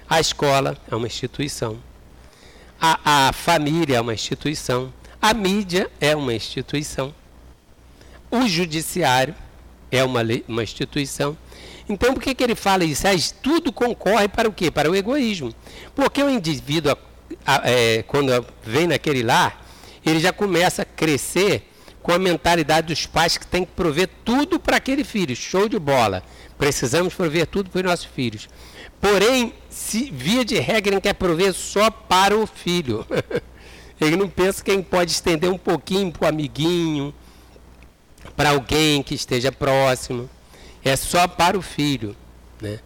A 0.08 0.20
escola 0.20 0.76
é 0.90 0.94
uma 0.94 1.06
instituição. 1.06 1.78
A, 2.80 3.28
a 3.28 3.32
família 3.32 3.96
é 3.96 4.00
uma 4.00 4.14
instituição. 4.14 4.92
A 5.20 5.32
mídia 5.32 5.90
é 6.00 6.16
uma 6.16 6.34
instituição. 6.34 7.14
O 8.30 8.46
judiciário 8.48 9.34
é 9.90 10.02
uma, 10.02 10.20
uma 10.48 10.62
instituição. 10.62 11.36
Então, 11.88 12.14
por 12.14 12.22
que, 12.22 12.34
que 12.34 12.42
ele 12.42 12.54
fala 12.54 12.84
isso? 12.84 13.06
tudo 13.42 13.72
concorre 13.72 14.26
para 14.26 14.48
o 14.48 14.52
quê? 14.52 14.70
Para 14.70 14.90
o 14.90 14.96
egoísmo. 14.96 15.54
Porque 15.94 16.22
o 16.22 16.30
indivíduo, 16.30 16.96
a, 17.44 17.56
a, 17.56 17.70
é, 17.70 18.02
quando 18.02 18.44
vem 18.64 18.86
naquele 18.86 19.22
lar, 19.22 19.61
ele 20.04 20.20
já 20.20 20.32
começa 20.32 20.82
a 20.82 20.84
crescer 20.84 21.68
com 22.02 22.12
a 22.12 22.18
mentalidade 22.18 22.88
dos 22.88 23.06
pais 23.06 23.38
que 23.38 23.46
tem 23.46 23.64
que 23.64 23.72
prover 23.72 24.08
tudo 24.24 24.58
para 24.58 24.76
aquele 24.76 25.04
filho. 25.04 25.36
Show 25.36 25.68
de 25.68 25.78
bola. 25.78 26.22
Precisamos 26.58 27.14
prover 27.14 27.46
tudo 27.46 27.70
para 27.70 27.78
os 27.78 27.84
nossos 27.84 28.06
filhos. 28.06 28.48
Porém, 29.00 29.54
se 29.70 30.10
via 30.10 30.44
de 30.44 30.58
regra, 30.58 30.94
ele 30.94 31.00
quer 31.00 31.14
prover 31.14 31.52
só 31.52 31.90
para 31.90 32.36
o 32.36 32.46
filho. 32.46 33.06
ele 34.00 34.16
não 34.16 34.28
pensa 34.28 34.62
que 34.62 34.70
ele 34.70 34.82
pode 34.82 35.12
estender 35.12 35.50
um 35.50 35.58
pouquinho 35.58 36.10
para 36.10 36.26
o 36.26 36.28
amiguinho, 36.28 37.14
para 38.36 38.50
alguém 38.50 39.02
que 39.02 39.14
esteja 39.14 39.52
próximo. 39.52 40.28
É 40.84 40.96
só 40.96 41.28
para 41.28 41.56
o 41.56 41.62
filho. 41.62 42.16
Né? 42.60 42.80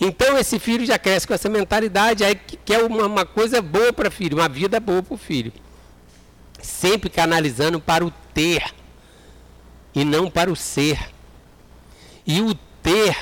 Então 0.00 0.38
esse 0.38 0.58
filho 0.58 0.84
já 0.84 0.98
cresce 0.98 1.26
com 1.26 1.34
essa 1.34 1.48
mentalidade, 1.48 2.24
aí 2.24 2.34
quer 2.64 2.82
uma, 2.82 3.06
uma 3.06 3.26
coisa 3.26 3.62
boa 3.62 3.92
para 3.92 4.08
o 4.08 4.10
filho, 4.10 4.38
uma 4.38 4.48
vida 4.48 4.80
boa 4.80 5.02
para 5.02 5.14
o 5.14 5.18
filho. 5.18 5.52
Sempre 6.64 7.10
canalizando 7.10 7.80
para 7.80 8.04
o 8.04 8.10
ter 8.32 8.74
e 9.94 10.04
não 10.04 10.30
para 10.30 10.50
o 10.50 10.56
ser. 10.56 11.10
E 12.26 12.40
o 12.40 12.54
ter 12.82 13.16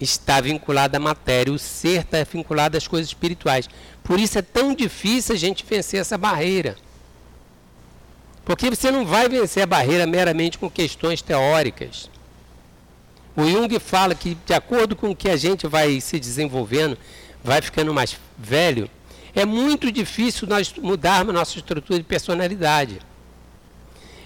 está 0.00 0.40
vinculado 0.40 0.96
à 0.96 1.00
matéria, 1.00 1.52
o 1.52 1.58
ser 1.58 2.02
está 2.02 2.22
vinculado 2.24 2.76
às 2.76 2.86
coisas 2.86 3.08
espirituais. 3.08 3.68
Por 4.02 4.20
isso 4.20 4.38
é 4.38 4.42
tão 4.42 4.74
difícil 4.74 5.34
a 5.34 5.38
gente 5.38 5.64
vencer 5.64 6.00
essa 6.00 6.18
barreira. 6.18 6.76
Porque 8.44 8.70
você 8.70 8.90
não 8.90 9.04
vai 9.04 9.28
vencer 9.28 9.62
a 9.62 9.66
barreira 9.66 10.06
meramente 10.06 10.58
com 10.58 10.70
questões 10.70 11.22
teóricas. 11.22 12.10
O 13.36 13.44
Jung 13.44 13.78
fala 13.78 14.14
que, 14.14 14.36
de 14.46 14.54
acordo 14.54 14.94
com 14.94 15.10
o 15.10 15.16
que 15.16 15.28
a 15.28 15.36
gente 15.36 15.66
vai 15.66 16.00
se 16.00 16.18
desenvolvendo, 16.18 16.96
vai 17.42 17.60
ficando 17.60 17.92
mais 17.92 18.16
velho, 18.38 18.88
é 19.36 19.44
muito 19.44 19.92
difícil 19.92 20.48
nós 20.48 20.72
mudarmos 20.72 21.34
nossa 21.34 21.58
estrutura 21.58 21.98
de 21.98 22.04
personalidade. 22.04 22.98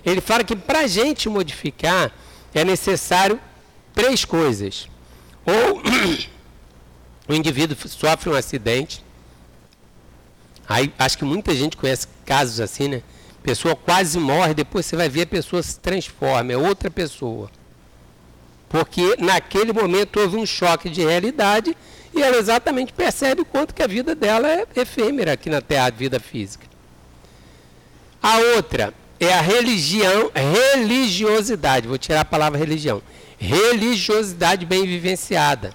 Ele 0.07 0.21
fala 0.21 0.45
que 0.45 0.55
para 0.55 0.81
a 0.81 0.87
gente 0.87 1.29
modificar 1.29 2.13
é 2.55 2.65
necessário 2.65 3.39
três 3.93 4.25
coisas. 4.25 4.89
Ou 5.45 5.83
o 7.29 7.35
indivíduo 7.35 7.77
sofre 7.89 8.31
um 8.31 8.35
acidente. 8.35 9.05
Aí 10.69 10.95
acho 10.97 11.19
que 11.19 11.25
muita 11.25 11.55
gente 11.57 11.77
conhece 11.77 12.07
casos 12.25 12.61
assim, 12.61 12.87
né? 12.87 13.03
pessoa 13.43 13.75
quase 13.75 14.19
morre, 14.19 14.55
depois 14.55 14.87
você 14.87 14.97
vai 14.97 15.09
ver 15.09 15.23
a 15.23 15.27
pessoa 15.27 15.63
se 15.63 15.79
transforma, 15.81 16.53
é 16.53 16.57
outra 16.57 16.91
pessoa. 16.91 17.51
Porque 18.69 19.17
naquele 19.19 19.73
momento 19.73 20.21
houve 20.21 20.37
um 20.37 20.47
choque 20.47 20.89
de 20.89 21.03
realidade 21.03 21.77
e 22.15 22.23
ela 22.23 22.37
exatamente 22.37 22.93
percebe 22.93 23.43
o 23.43 23.45
quanto 23.45 23.75
que 23.75 23.83
a 23.83 23.87
vida 23.87 24.15
dela 24.15 24.49
é 24.49 24.67
efêmera 24.77 25.33
aqui 25.33 25.49
na 25.49 25.61
Terra, 25.61 25.87
a 25.87 25.91
vida 25.91 26.19
física. 26.19 26.67
A 28.23 28.39
outra 28.57 28.93
é 29.19 29.33
a 29.33 29.41
religião, 29.41 30.31
religiosidade, 30.35 31.87
vou 31.87 31.99
tirar 31.99 32.21
a 32.21 32.25
palavra 32.25 32.59
religião, 32.59 33.03
religiosidade 33.39 34.67
bem 34.67 34.87
vivenciada. 34.87 35.73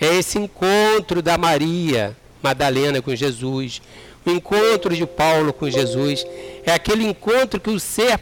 É 0.00 0.14
esse 0.14 0.38
encontro 0.38 1.22
da 1.22 1.38
Maria 1.38 2.16
Madalena 2.42 3.00
com 3.00 3.14
Jesus, 3.14 3.80
o 4.24 4.30
encontro 4.30 4.94
de 4.94 5.06
Paulo 5.06 5.52
com 5.52 5.70
Jesus, 5.70 6.26
é 6.64 6.72
aquele 6.72 7.04
encontro 7.04 7.60
que 7.60 7.70
o 7.70 7.80
ser 7.80 8.20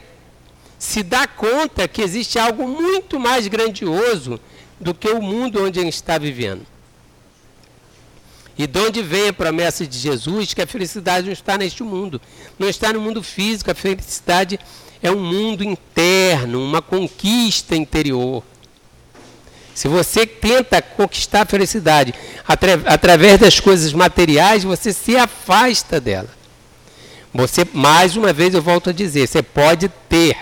se 0.78 1.02
dá 1.02 1.26
conta 1.26 1.88
que 1.88 2.02
existe 2.02 2.38
algo 2.38 2.68
muito 2.68 3.18
mais 3.18 3.48
grandioso 3.48 4.38
do 4.78 4.92
que 4.92 5.08
o 5.08 5.22
mundo 5.22 5.64
onde 5.64 5.80
ele 5.80 5.88
está 5.88 6.18
vivendo. 6.18 6.66
E 8.56 8.66
de 8.66 8.78
onde 8.78 9.02
vem 9.02 9.28
a 9.28 9.32
promessa 9.32 9.86
de 9.86 9.98
Jesus 9.98 10.54
que 10.54 10.62
a 10.62 10.66
felicidade 10.66 11.26
não 11.26 11.32
está 11.32 11.58
neste 11.58 11.82
mundo, 11.82 12.20
não 12.58 12.68
está 12.68 12.92
no 12.92 13.00
mundo 13.00 13.22
físico, 13.22 13.70
a 13.70 13.74
felicidade 13.74 14.60
é 15.02 15.10
um 15.10 15.20
mundo 15.20 15.64
interno, 15.64 16.62
uma 16.62 16.80
conquista 16.80 17.74
interior. 17.74 18.44
Se 19.74 19.88
você 19.88 20.24
tenta 20.24 20.80
conquistar 20.80 21.42
a 21.42 21.46
felicidade 21.46 22.14
atra 22.46 22.80
através 22.86 23.40
das 23.40 23.58
coisas 23.58 23.92
materiais, 23.92 24.62
você 24.62 24.92
se 24.92 25.16
afasta 25.16 26.00
dela. 26.00 26.30
Você, 27.34 27.66
mais 27.72 28.16
uma 28.16 28.32
vez 28.32 28.54
eu 28.54 28.62
volto 28.62 28.90
a 28.90 28.92
dizer, 28.92 29.26
você 29.26 29.42
pode 29.42 29.88
ter, 30.08 30.36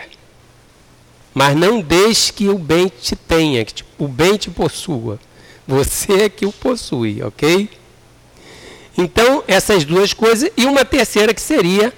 mas 1.32 1.56
não 1.56 1.80
deixe 1.80 2.30
que 2.30 2.48
o 2.48 2.58
bem 2.58 2.88
te 2.88 3.16
tenha, 3.16 3.64
que 3.64 3.82
o 3.98 4.06
bem 4.06 4.36
te 4.36 4.50
possua. 4.50 5.18
Você 5.66 6.24
é 6.24 6.28
que 6.28 6.44
o 6.44 6.52
possui, 6.52 7.22
ok? 7.22 7.70
Então, 8.96 9.42
essas 9.48 9.84
duas 9.84 10.12
coisas, 10.12 10.50
e 10.56 10.64
uma 10.66 10.84
terceira 10.84 11.32
que 11.32 11.40
seria 11.40 11.92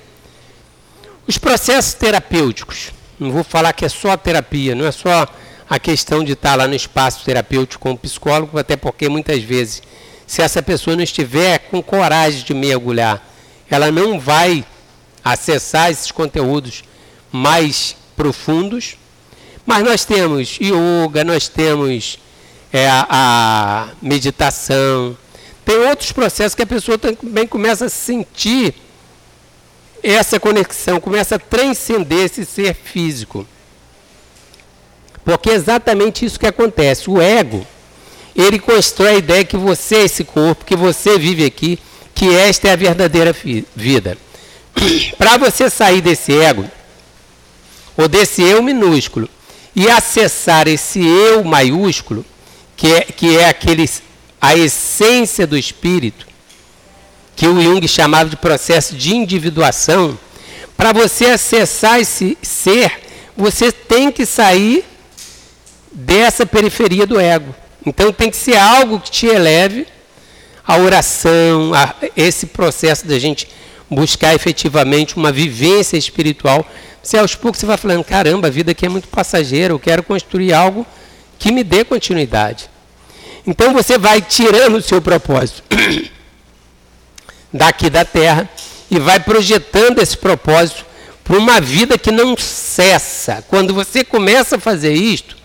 os 1.26 1.38
processos 1.38 1.94
terapêuticos. 1.94 2.92
Não 3.18 3.30
vou 3.30 3.44
falar 3.44 3.72
que 3.72 3.84
é 3.84 3.88
só 3.88 4.16
terapia, 4.16 4.74
não 4.74 4.86
é 4.86 4.92
só 4.92 5.26
a 5.68 5.78
questão 5.78 6.22
de 6.22 6.32
estar 6.32 6.56
lá 6.56 6.68
no 6.68 6.74
espaço 6.74 7.24
terapêutico 7.24 7.82
com 7.82 7.92
o 7.92 7.98
psicólogo, 7.98 8.58
até 8.58 8.76
porque 8.76 9.08
muitas 9.08 9.42
vezes, 9.42 9.82
se 10.26 10.42
essa 10.42 10.62
pessoa 10.62 10.94
não 10.94 11.02
estiver 11.02 11.58
com 11.70 11.82
coragem 11.82 12.44
de 12.44 12.52
mergulhar, 12.52 13.26
ela 13.70 13.90
não 13.90 14.20
vai 14.20 14.64
acessar 15.24 15.90
esses 15.90 16.10
conteúdos 16.10 16.84
mais 17.32 17.96
profundos. 18.16 18.96
Mas 19.64 19.82
nós 19.82 20.04
temos 20.04 20.58
yoga, 20.60 21.24
nós 21.24 21.48
temos 21.48 22.18
é, 22.70 22.86
a, 22.86 23.06
a 23.08 23.88
meditação, 24.02 25.16
tem 25.64 25.76
outros 25.76 26.12
processos 26.12 26.54
que 26.54 26.62
a 26.62 26.66
pessoa 26.66 26.98
também 26.98 27.46
começa 27.46 27.86
a 27.86 27.88
sentir 27.90 28.74
essa 30.02 30.38
conexão, 30.38 31.00
começa 31.00 31.36
a 31.36 31.38
transcender 31.38 32.26
esse 32.26 32.44
ser 32.44 32.74
físico. 32.74 33.46
Porque 35.24 35.50
é 35.50 35.54
exatamente 35.54 36.26
isso 36.26 36.38
que 36.38 36.46
acontece. 36.46 37.08
O 37.08 37.20
ego, 37.20 37.66
ele 38.36 38.58
constrói 38.58 39.14
a 39.14 39.18
ideia 39.18 39.44
que 39.44 39.56
você 39.56 39.96
é 39.96 40.04
esse 40.04 40.22
corpo, 40.22 40.66
que 40.66 40.76
você 40.76 41.18
vive 41.18 41.46
aqui, 41.46 41.78
que 42.14 42.28
esta 42.34 42.68
é 42.68 42.72
a 42.72 42.76
verdadeira 42.76 43.34
vida. 43.74 44.18
Para 45.16 45.38
você 45.38 45.70
sair 45.70 46.02
desse 46.02 46.32
ego, 46.32 46.68
ou 47.96 48.06
desse 48.06 48.42
eu 48.42 48.62
minúsculo, 48.62 49.28
e 49.74 49.88
acessar 49.88 50.68
esse 50.68 51.04
eu 51.04 51.42
maiúsculo, 51.42 52.24
que 52.76 52.92
é, 52.92 53.00
que 53.00 53.38
é 53.38 53.48
aquele, 53.48 53.88
a 54.44 54.54
essência 54.54 55.46
do 55.46 55.56
espírito, 55.56 56.26
que 57.34 57.48
o 57.48 57.58
Jung 57.62 57.88
chamava 57.88 58.28
de 58.28 58.36
processo 58.36 58.94
de 58.94 59.16
individuação, 59.16 60.18
para 60.76 60.92
você 60.92 61.24
acessar 61.30 61.98
esse 61.98 62.36
ser, 62.42 62.92
você 63.34 63.72
tem 63.72 64.12
que 64.12 64.26
sair 64.26 64.84
dessa 65.90 66.44
periferia 66.44 67.06
do 67.06 67.18
ego. 67.18 67.54
Então 67.86 68.12
tem 68.12 68.30
que 68.30 68.36
ser 68.36 68.58
algo 68.58 69.00
que 69.00 69.10
te 69.10 69.26
eleve 69.26 69.86
a 70.66 70.76
oração, 70.76 71.72
a 71.72 71.94
esse 72.14 72.44
processo 72.44 73.06
da 73.06 73.18
gente 73.18 73.48
buscar 73.88 74.34
efetivamente 74.34 75.16
uma 75.16 75.32
vivência 75.32 75.96
espiritual. 75.96 76.66
Se 77.02 77.16
aos 77.16 77.34
poucos 77.34 77.60
você 77.60 77.64
vai 77.64 77.78
falando, 77.78 78.04
caramba, 78.04 78.48
a 78.48 78.50
vida 78.50 78.72
aqui 78.72 78.84
é 78.84 78.90
muito 78.90 79.08
passageira, 79.08 79.72
eu 79.72 79.78
quero 79.78 80.02
construir 80.02 80.52
algo 80.52 80.86
que 81.38 81.50
me 81.50 81.64
dê 81.64 81.82
continuidade. 81.82 82.73
Então 83.46 83.72
você 83.72 83.98
vai 83.98 84.20
tirando 84.22 84.76
o 84.76 84.82
seu 84.82 85.02
propósito 85.02 85.62
daqui 87.52 87.90
da 87.90 88.04
terra 88.04 88.48
e 88.90 88.98
vai 88.98 89.20
projetando 89.20 90.00
esse 90.00 90.16
propósito 90.16 90.84
para 91.22 91.38
uma 91.38 91.60
vida 91.60 91.96
que 91.98 92.10
não 92.10 92.36
cessa. 92.36 93.44
Quando 93.48 93.72
você 93.74 94.04
começa 94.04 94.56
a 94.56 94.60
fazer 94.60 94.92
isto, 94.92 95.36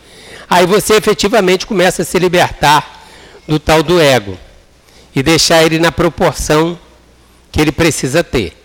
aí 0.49 0.65
você 0.65 0.95
efetivamente 0.95 1.65
começa 1.65 2.01
a 2.01 2.05
se 2.05 2.17
libertar 2.17 3.05
do 3.47 3.59
tal 3.59 3.83
do 3.83 3.99
ego 3.99 4.37
e 5.15 5.23
deixar 5.23 5.63
ele 5.63 5.79
na 5.79 5.91
proporção 5.91 6.77
que 7.51 7.59
ele 7.59 7.71
precisa 7.71 8.23
ter. 8.23 8.55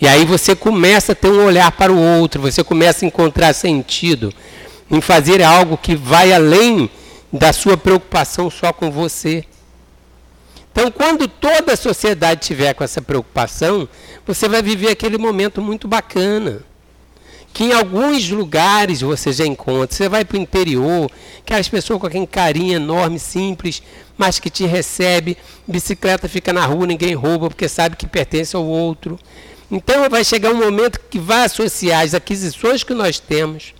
E 0.00 0.06
aí 0.06 0.24
você 0.24 0.54
começa 0.54 1.12
a 1.12 1.14
ter 1.14 1.28
um 1.28 1.44
olhar 1.44 1.72
para 1.72 1.92
o 1.92 2.00
outro, 2.00 2.40
você 2.40 2.62
começa 2.62 3.04
a 3.04 3.08
encontrar 3.08 3.52
sentido 3.52 4.32
em 4.90 5.00
fazer 5.00 5.42
algo 5.42 5.76
que 5.76 5.96
vai 5.96 6.32
além 6.32 6.88
da 7.32 7.52
sua 7.52 7.76
preocupação 7.76 8.50
só 8.50 8.72
com 8.72 8.90
você. 8.90 9.44
Então, 10.72 10.90
quando 10.90 11.26
toda 11.26 11.72
a 11.72 11.76
sociedade 11.76 12.46
tiver 12.46 12.72
com 12.72 12.84
essa 12.84 13.02
preocupação, 13.02 13.88
você 14.26 14.48
vai 14.48 14.62
viver 14.62 14.90
aquele 14.90 15.18
momento 15.18 15.60
muito 15.60 15.88
bacana. 15.88 16.60
Que 17.52 17.64
em 17.64 17.72
alguns 17.72 18.28
lugares 18.30 19.00
você 19.00 19.32
já 19.32 19.44
encontra. 19.44 19.96
Você 19.96 20.08
vai 20.08 20.24
para 20.24 20.38
o 20.38 20.40
interior, 20.40 21.10
aquelas 21.40 21.68
pessoas 21.68 22.00
com 22.00 22.06
aquele 22.06 22.26
carinho 22.26 22.76
enorme, 22.76 23.18
simples, 23.18 23.82
mas 24.16 24.38
que 24.38 24.50
te 24.50 24.66
recebe. 24.66 25.36
Bicicleta 25.66 26.28
fica 26.28 26.52
na 26.52 26.64
rua, 26.64 26.86
ninguém 26.86 27.14
rouba 27.14 27.48
porque 27.48 27.68
sabe 27.68 27.96
que 27.96 28.06
pertence 28.06 28.54
ao 28.54 28.64
outro. 28.64 29.18
Então 29.70 30.08
vai 30.08 30.24
chegar 30.24 30.52
um 30.52 30.58
momento 30.58 31.00
que 31.10 31.18
vai 31.18 31.44
associar 31.44 32.04
as 32.04 32.14
aquisições 32.14 32.84
que 32.84 32.94
nós 32.94 33.18
temos 33.18 33.74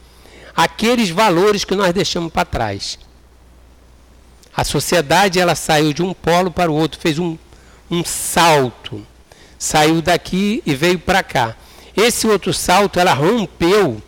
àqueles 0.57 1.11
valores 1.11 1.65
que 1.65 1.77
nós 1.77 1.95
deixamos 1.95 2.33
para 2.33 2.45
trás. 2.45 2.99
A 4.59 4.65
sociedade 4.65 5.39
ela 5.39 5.55
saiu 5.55 5.93
de 5.93 6.03
um 6.03 6.13
polo 6.13 6.51
para 6.51 6.69
o 6.69 6.75
outro, 6.75 6.99
fez 7.01 7.17
um, 7.17 7.39
um 7.89 8.05
salto. 8.05 9.07
Saiu 9.57 10.03
daqui 10.03 10.65
e 10.67 10.75
veio 10.75 10.99
para 10.99 11.23
cá. 11.23 11.55
Esse 11.97 12.27
outro 12.27 12.53
salto 12.53 12.99
ela 12.99 13.13
rompeu 13.13 14.03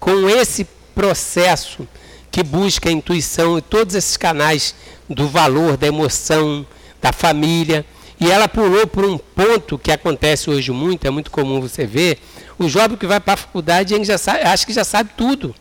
com 0.00 0.28
esse 0.28 0.64
processo 0.92 1.86
que 2.32 2.42
busca 2.42 2.88
a 2.88 2.92
intuição 2.92 3.56
e 3.56 3.62
todos 3.62 3.94
esses 3.94 4.16
canais 4.16 4.74
do 5.08 5.28
valor, 5.28 5.76
da 5.76 5.86
emoção, 5.86 6.66
da 7.00 7.12
família. 7.12 7.86
E 8.18 8.28
ela 8.28 8.48
pulou 8.48 8.88
por 8.88 9.04
um 9.04 9.16
ponto 9.16 9.78
que 9.78 9.92
acontece 9.92 10.50
hoje 10.50 10.72
muito, 10.72 11.06
é 11.06 11.10
muito 11.10 11.30
comum 11.30 11.60
você 11.60 11.86
ver, 11.86 12.20
o 12.58 12.68
jovem 12.68 12.96
que 12.96 13.06
vai 13.06 13.20
para 13.20 13.34
a 13.34 13.36
faculdade 13.36 13.94
ele 13.94 14.04
já 14.04 14.18
sabe, 14.18 14.40
acha 14.40 14.66
que 14.66 14.72
já 14.72 14.82
sabe 14.82 15.10
tudo. 15.16 15.54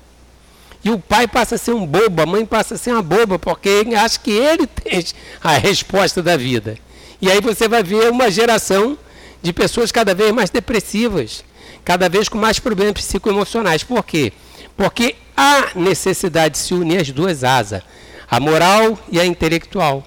E 0.84 0.90
o 0.90 0.98
pai 0.98 1.28
passa 1.28 1.56
a 1.56 1.58
ser 1.58 1.74
um 1.74 1.86
bobo, 1.86 2.22
a 2.22 2.26
mãe 2.26 2.46
passa 2.46 2.76
a 2.76 2.78
ser 2.78 2.92
uma 2.92 3.04
boba, 3.04 3.38
porque 3.38 3.70
ele 3.70 3.96
acha 3.96 4.20
que 4.20 4.32
ele 4.32 4.66
tem 4.68 5.04
a 5.42 5.58
resposta 5.58 6.22
da 6.24 6.36
vida. 6.36 6.78
E 7.22 7.30
aí 7.30 7.40
você 7.40 7.68
vai 7.68 7.84
ver 7.84 8.10
uma 8.10 8.32
geração 8.32 8.98
de 9.42 9.54
pessoas 9.54 9.92
cada 9.92 10.16
vez 10.16 10.32
mais 10.32 10.50
depressivas, 10.50 11.44
cada 11.86 12.10
vez 12.10 12.28
com 12.28 12.38
mais 12.38 12.60
problemas 12.60 12.94
psicoemocionais. 12.94 13.84
Por 13.84 14.04
quê? 14.04 14.34
Porque 14.76 15.16
há 15.38 15.72
necessidade 15.76 16.54
de 16.54 16.60
se 16.60 16.74
unir 16.74 17.02
as 17.02 17.12
duas 17.12 17.44
asas, 17.44 17.84
a 18.30 18.40
moral 18.40 18.98
e 19.12 19.20
a 19.20 19.26
intelectual, 19.26 20.04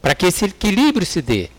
para 0.00 0.14
que 0.14 0.26
esse 0.26 0.44
equilíbrio 0.44 1.06
se 1.06 1.20
dê. 1.20 1.50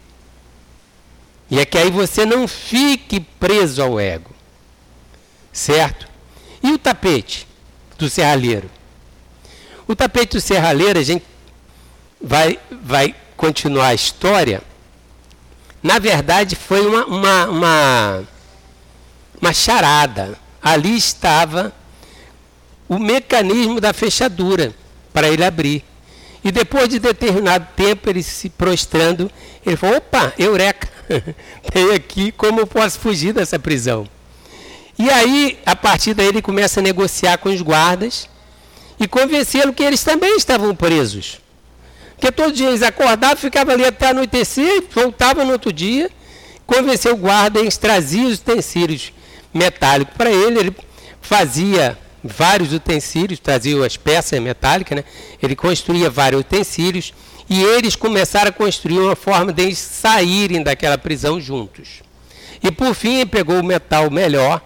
E 1.50 1.60
é 1.60 1.66
que 1.66 1.78
aí 1.78 1.90
você 1.90 2.26
não 2.26 2.48
fique 2.48 3.20
preso 3.20 3.82
ao 3.82 4.00
ego. 4.00 4.32
Certo? 5.52 6.08
E 6.62 6.72
o 6.72 6.78
tapete? 6.78 7.47
Do 7.98 8.10
serralheiro. 8.10 8.70
O 9.88 9.96
tapete 9.96 10.34
do 10.34 10.42
serralheiro, 10.42 11.00
a 11.00 11.04
gente 11.04 11.26
vai, 12.22 12.60
vai 12.84 13.16
continuar 13.36 13.88
a 13.88 13.94
história. 13.94 14.62
Na 15.82 16.00
verdade, 16.00 16.56
foi 16.56 16.86
uma, 16.86 17.06
uma, 17.06 17.46
uma, 17.48 18.24
uma 19.42 19.54
charada. 19.54 20.38
Ali 20.62 20.98
estava 20.98 21.74
o 22.90 23.00
mecanismo 23.00 23.80
da 23.80 23.94
fechadura 23.94 24.74
para 25.14 25.30
ele 25.30 25.44
abrir. 25.44 25.84
E 26.44 26.52
depois 26.52 26.90
de 26.90 27.00
determinado 27.00 27.68
tempo, 27.76 28.10
ele 28.10 28.24
se 28.24 28.50
prostrando, 28.50 29.32
ele 29.66 29.76
falou: 29.76 29.98
opa, 29.98 30.34
eureka, 30.38 30.88
tem 31.72 31.94
aqui 31.94 32.32
como 32.32 32.60
eu 32.60 32.68
posso 32.68 33.00
fugir 33.00 33.34
dessa 33.34 33.58
prisão. 33.58 34.08
E 34.98 35.10
aí, 35.10 35.60
a 35.66 35.76
partir 35.76 36.14
daí, 36.14 36.28
ele 36.28 36.42
começa 36.42 36.80
a 36.80 36.84
negociar 36.84 37.38
com 37.38 37.50
os 37.50 37.62
guardas 37.62 38.28
e 39.00 39.08
convencê-lo 39.08 39.74
que 39.74 39.84
eles 39.84 40.04
também 40.04 40.36
estavam 40.38 40.76
presos. 40.76 41.40
Porque 42.16 42.32
todos 42.32 42.54
os 42.54 42.58
dias 42.58 42.70
eles 42.70 42.82
acordavam, 42.82 43.38
ficavam 43.38 43.76
ali 43.76 43.86
até 43.86 44.10
anoitecer, 44.10 44.84
voltavam 44.92 45.46
no 45.46 45.52
outro 45.52 45.72
dia, 45.72 46.10
convenceu 46.66 47.14
o 47.14 47.18
guarda, 47.18 47.60
eles 47.60 47.78
traziam 47.78 48.28
os 48.28 48.40
utensílios 48.40 49.14
metálicos 49.54 50.16
para 50.16 50.32
ele, 50.32 50.60
ele 50.60 50.76
fazia 51.22 51.98
vários 52.24 52.74
utensílios, 52.74 53.40
trazia 53.40 53.86
as 53.86 53.96
peças 53.98 54.40
metálicas, 54.40 54.98
né? 54.98 55.04
ele 55.42 55.56
construía 55.56 56.10
vários 56.10 56.42
utensílios, 56.42 57.14
e 57.50 57.64
eles 57.64 57.96
começaram 57.96 58.50
a 58.50 58.52
construir 58.52 59.00
uma 59.00 59.16
forma 59.16 59.54
de 59.54 59.64
eles 59.64 59.78
saírem 59.78 60.62
daquela 60.64 60.98
prisão 60.98 61.40
juntos. 61.40 62.02
E 62.62 62.72
por 62.72 62.94
fim, 62.94 63.18
ele 63.18 63.30
pegou 63.30 63.60
o 63.60 63.64
metal 63.64 64.10
melhor, 64.10 64.62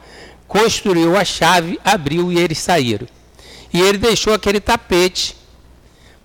construiu 0.51 1.15
a 1.15 1.23
chave, 1.23 1.79
abriu 1.81 2.29
e 2.29 2.37
eles 2.37 2.57
saíram. 2.57 3.07
E 3.73 3.79
ele 3.79 3.97
deixou 3.97 4.33
aquele 4.33 4.59
tapete 4.59 5.37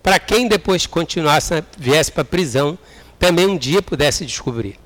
para 0.03 0.19
quem 0.19 0.49
depois 0.49 0.85
continuasse, 0.85 1.63
viesse 1.79 2.11
para 2.11 2.23
a 2.23 2.25
prisão, 2.25 2.77
também 3.21 3.47
um 3.47 3.57
dia 3.57 3.81
pudesse 3.81 4.27
descobrir. 4.27 4.81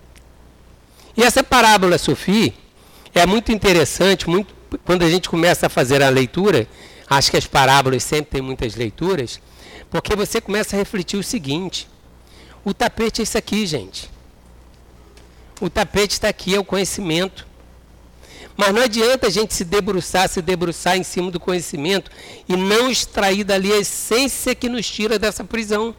E 1.16 1.22
essa 1.22 1.42
parábola, 1.42 1.96
Sofia, 1.96 2.52
é 3.14 3.24
muito 3.24 3.50
interessante, 3.50 4.28
muito, 4.28 4.54
quando 4.84 5.04
a 5.04 5.08
gente 5.08 5.30
começa 5.30 5.68
a 5.68 5.70
fazer 5.70 6.02
a 6.02 6.10
leitura, 6.10 6.68
acho 7.08 7.30
que 7.30 7.38
as 7.38 7.46
parábolas 7.46 8.02
sempre 8.04 8.32
têm 8.32 8.42
muitas 8.42 8.74
leituras, 8.74 9.40
porque 9.90 10.14
você 10.14 10.38
começa 10.38 10.76
a 10.76 10.78
refletir 10.78 11.18
o 11.18 11.22
seguinte: 11.22 11.88
o 12.62 12.74
tapete 12.74 13.22
é 13.22 13.24
isso 13.24 13.38
aqui, 13.38 13.66
gente. 13.66 14.10
O 15.62 15.70
tapete 15.70 16.12
está 16.12 16.28
aqui, 16.28 16.54
é 16.54 16.60
o 16.60 16.64
conhecimento. 16.64 17.48
Mas 18.60 18.74
não 18.74 18.82
adianta 18.82 19.26
a 19.26 19.30
gente 19.30 19.54
se 19.54 19.64
debruçar, 19.64 20.28
se 20.28 20.42
debruçar 20.42 20.94
em 20.94 21.02
cima 21.02 21.30
do 21.30 21.40
conhecimento 21.40 22.10
e 22.46 22.54
não 22.54 22.90
extrair 22.90 23.42
dali 23.42 23.72
a 23.72 23.78
essência 23.78 24.54
que 24.54 24.68
nos 24.68 24.86
tira 24.86 25.18
dessa 25.18 25.42
prisão. 25.42 25.94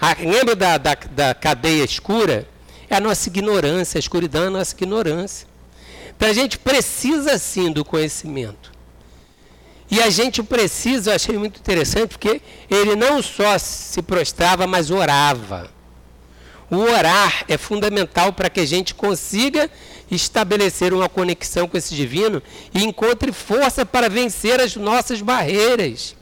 Ah, 0.00 0.16
lembra 0.18 0.56
da, 0.56 0.78
da, 0.78 0.94
da 1.12 1.34
cadeia 1.36 1.84
escura? 1.84 2.48
É 2.90 2.96
a 2.96 3.00
nossa 3.00 3.28
ignorância, 3.28 3.96
a 3.96 4.00
escuridão 4.00 4.42
é 4.42 4.46
a 4.48 4.50
nossa 4.50 4.74
ignorância. 4.74 5.46
Então 6.16 6.28
a 6.28 6.32
gente 6.32 6.58
precisa 6.58 7.38
sim 7.38 7.70
do 7.70 7.84
conhecimento. 7.84 8.72
E 9.88 10.02
a 10.02 10.10
gente 10.10 10.42
precisa, 10.42 11.12
eu 11.12 11.14
achei 11.14 11.38
muito 11.38 11.60
interessante, 11.60 12.08
porque 12.08 12.42
ele 12.68 12.96
não 12.96 13.22
só 13.22 13.56
se 13.56 14.02
prostrava, 14.02 14.66
mas 14.66 14.90
orava. 14.90 15.70
O 16.68 16.78
orar 16.78 17.44
é 17.46 17.56
fundamental 17.56 18.32
para 18.32 18.50
que 18.50 18.58
a 18.58 18.66
gente 18.66 18.94
consiga 18.94 19.70
estabelecer 20.14 20.92
uma 20.92 21.08
conexão 21.08 21.66
com 21.66 21.76
esse 21.76 21.94
divino 21.94 22.42
e 22.74 22.84
encontre 22.84 23.32
força 23.32 23.84
para 23.84 24.08
vencer 24.08 24.60
as 24.60 24.76
nossas 24.76 25.20
barreiras. 25.20 26.14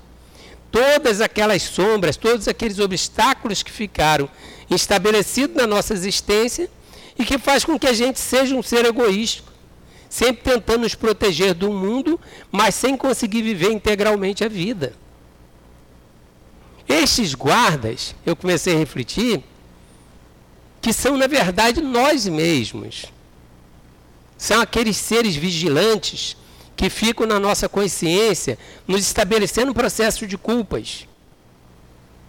Todas 0.71 1.21
aquelas 1.21 1.63
sombras, 1.63 2.17
todos 2.17 2.47
aqueles 2.47 2.79
obstáculos 2.79 3.63
que 3.63 3.71
ficaram 3.71 4.29
estabelecidos 4.71 5.57
na 5.57 5.67
nossa 5.67 5.93
existência 5.95 6.71
e 7.19 7.25
que 7.25 7.39
faz 7.39 7.65
com 7.65 7.79
que 7.79 7.89
a 7.89 7.93
gente 7.93 8.21
seja 8.21 8.55
um 8.55 8.63
ser 8.63 8.85
egoísta 8.85 9.51
sempre 10.11 10.43
tentando 10.43 10.83
nos 10.83 10.97
proteger 10.97 11.55
do 11.55 11.71
mundo, 11.71 12.21
mas 12.51 12.75
sem 12.75 12.97
conseguir 12.97 13.43
viver 13.43 13.71
integralmente 13.71 14.45
a 14.45 14.49
vida. 14.49 14.93
Estes 16.89 17.33
guardas, 17.33 18.17
eu 18.27 18.35
comecei 18.35 18.75
a 18.75 18.79
refletir, 18.79 19.45
que 20.83 20.93
são, 20.93 21.17
na 21.17 21.29
verdade, 21.29 21.81
nós 21.81 22.27
mesmos. 22.27 23.07
São 24.41 24.59
aqueles 24.59 24.97
seres 24.97 25.37
vigilantes 25.37 26.35
que 26.75 26.89
ficam 26.89 27.27
na 27.27 27.39
nossa 27.39 27.69
consciência, 27.69 28.59
nos 28.89 29.03
estabelecendo 29.03 29.71
um 29.71 29.75
processo 29.75 30.27
de 30.27 30.39
culpas 30.39 31.07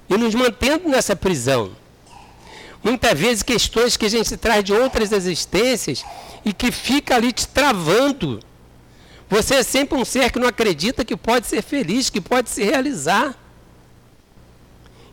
e 0.09 0.17
nos 0.17 0.35
mantendo 0.35 0.89
nessa 0.89 1.15
prisão. 1.15 1.71
Muitas 2.83 3.17
vezes 3.17 3.43
questões 3.43 3.95
que 3.95 4.07
a 4.07 4.09
gente 4.09 4.35
traz 4.35 4.61
de 4.61 4.73
outras 4.73 5.13
existências 5.13 6.03
e 6.43 6.51
que 6.51 6.69
fica 6.69 7.15
ali 7.15 7.31
te 7.31 7.47
travando. 7.47 8.41
Você 9.29 9.55
é 9.55 9.63
sempre 9.63 9.97
um 9.97 10.03
ser 10.03 10.33
que 10.33 10.39
não 10.39 10.49
acredita 10.49 11.05
que 11.05 11.15
pode 11.15 11.47
ser 11.47 11.61
feliz, 11.61 12.09
que 12.09 12.19
pode 12.19 12.49
se 12.49 12.61
realizar. 12.61 13.33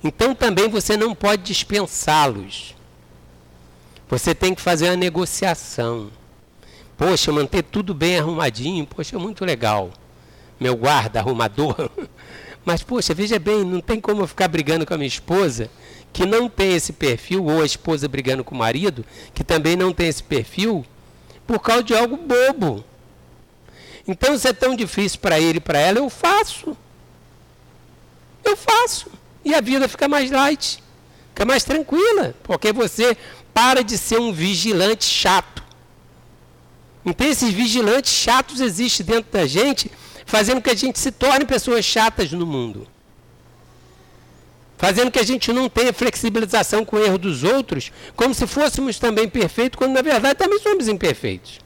Então 0.02 0.34
também 0.34 0.68
você 0.68 0.96
não 0.96 1.14
pode 1.14 1.44
dispensá-los. 1.44 2.74
Você 4.08 4.34
tem 4.34 4.52
que 4.52 4.60
fazer 4.60 4.86
uma 4.86 4.96
negociação. 4.96 6.17
Poxa, 6.98 7.30
manter 7.30 7.62
tudo 7.62 7.94
bem 7.94 8.18
arrumadinho, 8.18 8.84
poxa, 8.84 9.14
é 9.14 9.18
muito 9.18 9.44
legal. 9.44 9.92
Meu 10.58 10.74
guarda, 10.74 11.20
arrumador. 11.20 11.88
Mas, 12.66 12.82
poxa, 12.82 13.14
veja 13.14 13.38
bem, 13.38 13.64
não 13.64 13.80
tem 13.80 14.00
como 14.00 14.22
eu 14.22 14.26
ficar 14.26 14.48
brigando 14.48 14.84
com 14.84 14.92
a 14.92 14.98
minha 14.98 15.06
esposa 15.06 15.70
que 16.12 16.26
não 16.26 16.48
tem 16.48 16.74
esse 16.74 16.92
perfil, 16.92 17.44
ou 17.44 17.62
a 17.62 17.66
esposa 17.66 18.08
brigando 18.08 18.42
com 18.42 18.52
o 18.54 18.58
marido, 18.58 19.04
que 19.32 19.44
também 19.44 19.76
não 19.76 19.92
tem 19.92 20.08
esse 20.08 20.22
perfil, 20.22 20.84
por 21.46 21.60
causa 21.60 21.84
de 21.84 21.94
algo 21.94 22.16
bobo. 22.16 22.84
Então, 24.06 24.36
se 24.36 24.48
é 24.48 24.52
tão 24.52 24.74
difícil 24.74 25.20
para 25.20 25.38
ele 25.38 25.58
e 25.58 25.60
para 25.60 25.78
ela, 25.78 25.98
eu 25.98 26.10
faço. 26.10 26.76
Eu 28.42 28.56
faço. 28.56 29.06
E 29.44 29.54
a 29.54 29.60
vida 29.60 29.86
fica 29.86 30.08
mais 30.08 30.30
light, 30.30 30.82
fica 31.28 31.44
mais 31.44 31.62
tranquila, 31.62 32.34
porque 32.42 32.72
você 32.72 33.16
para 33.54 33.84
de 33.84 33.96
ser 33.96 34.18
um 34.18 34.32
vigilante 34.32 35.04
chato. 35.04 35.67
Então, 37.08 37.26
esses 37.26 37.52
vigilantes 37.52 38.12
chatos 38.12 38.60
existem 38.60 39.04
dentro 39.04 39.32
da 39.32 39.46
gente, 39.46 39.90
fazendo 40.26 40.60
que 40.60 40.70
a 40.70 40.74
gente 40.74 40.98
se 40.98 41.10
torne 41.10 41.44
pessoas 41.44 41.84
chatas 41.84 42.30
no 42.32 42.46
mundo 42.46 42.86
fazendo 44.78 45.10
que 45.10 45.18
a 45.18 45.24
gente 45.24 45.52
não 45.52 45.68
tenha 45.68 45.92
flexibilização 45.92 46.84
com 46.84 46.96
o 46.96 47.04
erro 47.04 47.18
dos 47.18 47.42
outros, 47.42 47.90
como 48.14 48.32
se 48.32 48.46
fôssemos 48.46 48.98
também 48.98 49.28
perfeitos, 49.28 49.76
quando 49.76 49.92
na 49.92 50.00
verdade 50.00 50.38
também 50.38 50.60
somos 50.60 50.86
imperfeitos. 50.86 51.58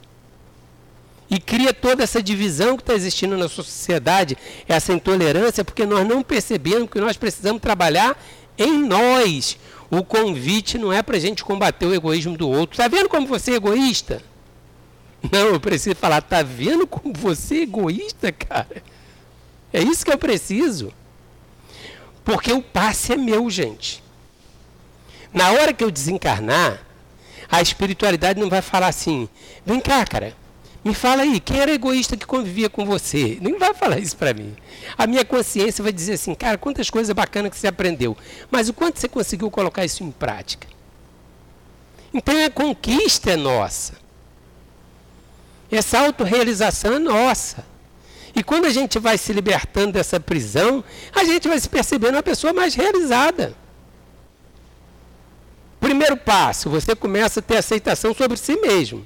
E 1.30 1.38
cria 1.38 1.74
toda 1.74 2.02
essa 2.02 2.22
divisão 2.22 2.76
que 2.76 2.82
está 2.82 2.94
existindo 2.94 3.36
na 3.36 3.48
sociedade, 3.48 4.36
essa 4.66 4.92
intolerância, 4.92 5.62
porque 5.62 5.84
nós 5.84 6.06
não 6.08 6.22
percebemos 6.22 6.90
que 6.90 7.00
nós 7.00 7.16
precisamos 7.16 7.60
trabalhar 7.60 8.20
em 8.56 8.78
nós. 8.78 9.58
O 9.90 10.02
convite 10.02 10.78
não 10.78 10.90
é 10.90 11.02
para 11.02 11.16
a 11.16 11.20
gente 11.20 11.44
combater 11.44 11.86
o 11.86 11.94
egoísmo 11.94 12.36
do 12.36 12.48
outro. 12.48 12.74
Está 12.74 12.88
vendo 12.88 13.10
como 13.10 13.26
você 13.26 13.52
é 13.52 13.54
egoísta? 13.54 14.22
Não, 15.30 15.48
eu 15.48 15.60
preciso 15.60 15.94
falar, 15.96 16.18
está 16.18 16.42
vendo 16.42 16.86
como 16.86 17.12
você 17.14 17.58
é 17.58 17.62
egoísta, 17.62 18.32
cara? 18.32 18.82
É 19.72 19.80
isso 19.80 20.04
que 20.04 20.12
eu 20.12 20.18
preciso. 20.18 20.92
Porque 22.24 22.52
o 22.52 22.62
passe 22.62 23.12
é 23.12 23.16
meu, 23.16 23.48
gente. 23.48 24.02
Na 25.32 25.50
hora 25.52 25.72
que 25.72 25.82
eu 25.82 25.90
desencarnar, 25.90 26.84
a 27.50 27.62
espiritualidade 27.62 28.40
não 28.40 28.50
vai 28.50 28.62
falar 28.62 28.88
assim: 28.88 29.28
vem 29.64 29.80
cá, 29.80 30.04
cara, 30.04 30.36
me 30.84 30.94
fala 30.94 31.22
aí, 31.22 31.38
quem 31.40 31.60
era 31.60 31.72
egoísta 31.72 32.16
que 32.16 32.26
convivia 32.26 32.68
com 32.68 32.84
você? 32.84 33.38
Nem 33.40 33.56
vai 33.58 33.72
falar 33.72 33.98
isso 33.98 34.16
para 34.16 34.34
mim. 34.34 34.56
A 34.98 35.06
minha 35.06 35.24
consciência 35.24 35.82
vai 35.82 35.92
dizer 35.92 36.14
assim: 36.14 36.34
cara, 36.34 36.58
quantas 36.58 36.90
coisas 36.90 37.14
bacanas 37.14 37.50
que 37.50 37.56
você 37.56 37.68
aprendeu, 37.68 38.16
mas 38.50 38.68
o 38.68 38.74
quanto 38.74 38.98
você 38.98 39.08
conseguiu 39.08 39.50
colocar 39.50 39.84
isso 39.84 40.02
em 40.02 40.10
prática? 40.10 40.66
Então 42.12 42.34
a 42.44 42.50
conquista 42.50 43.30
é 43.30 43.36
nossa. 43.36 43.94
Essa 45.72 46.00
autorrealização 46.00 46.94
é 46.94 46.98
nossa. 46.98 47.64
E 48.34 48.42
quando 48.42 48.66
a 48.66 48.70
gente 48.70 48.98
vai 48.98 49.16
se 49.16 49.32
libertando 49.32 49.92
dessa 49.92 50.20
prisão, 50.20 50.84
a 51.14 51.24
gente 51.24 51.48
vai 51.48 51.58
se 51.58 51.68
percebendo 51.68 52.14
uma 52.16 52.22
pessoa 52.22 52.52
mais 52.52 52.74
realizada. 52.74 53.54
Primeiro 55.80 56.16
passo, 56.16 56.68
você 56.68 56.94
começa 56.94 57.40
a 57.40 57.42
ter 57.42 57.56
aceitação 57.56 58.14
sobre 58.14 58.36
si 58.36 58.54
mesmo. 58.60 59.04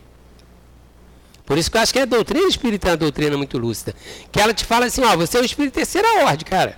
Por 1.44 1.56
isso 1.56 1.70
que 1.70 1.76
eu 1.76 1.80
acho 1.80 1.92
que 1.92 2.00
a 2.00 2.04
doutrina 2.04 2.48
espírita 2.48 2.88
é 2.88 2.90
uma 2.90 2.96
doutrina 2.96 3.36
muito 3.36 3.56
lúcida. 3.56 3.94
Que 4.32 4.40
ela 4.40 4.52
te 4.52 4.64
fala 4.64 4.86
assim, 4.86 5.04
ó, 5.04 5.16
você 5.16 5.38
é 5.38 5.40
o 5.40 5.44
espírito 5.44 5.74
terceira 5.74 6.24
ordem, 6.24 6.44
cara. 6.44 6.76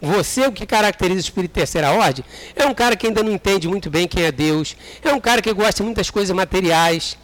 Você, 0.00 0.46
o 0.46 0.52
que 0.52 0.66
caracteriza 0.66 1.20
o 1.20 1.20
espírito 1.20 1.52
terceira 1.52 1.92
ordem, 1.92 2.24
é 2.54 2.66
um 2.66 2.74
cara 2.74 2.96
que 2.96 3.06
ainda 3.06 3.22
não 3.22 3.32
entende 3.32 3.68
muito 3.68 3.88
bem 3.88 4.06
quem 4.06 4.24
é 4.24 4.32
Deus, 4.32 4.76
é 5.02 5.12
um 5.12 5.20
cara 5.20 5.40
que 5.40 5.52
gosta 5.52 5.82
de 5.82 5.82
muitas 5.84 6.10
coisas 6.10 6.34
materiais, 6.34 7.16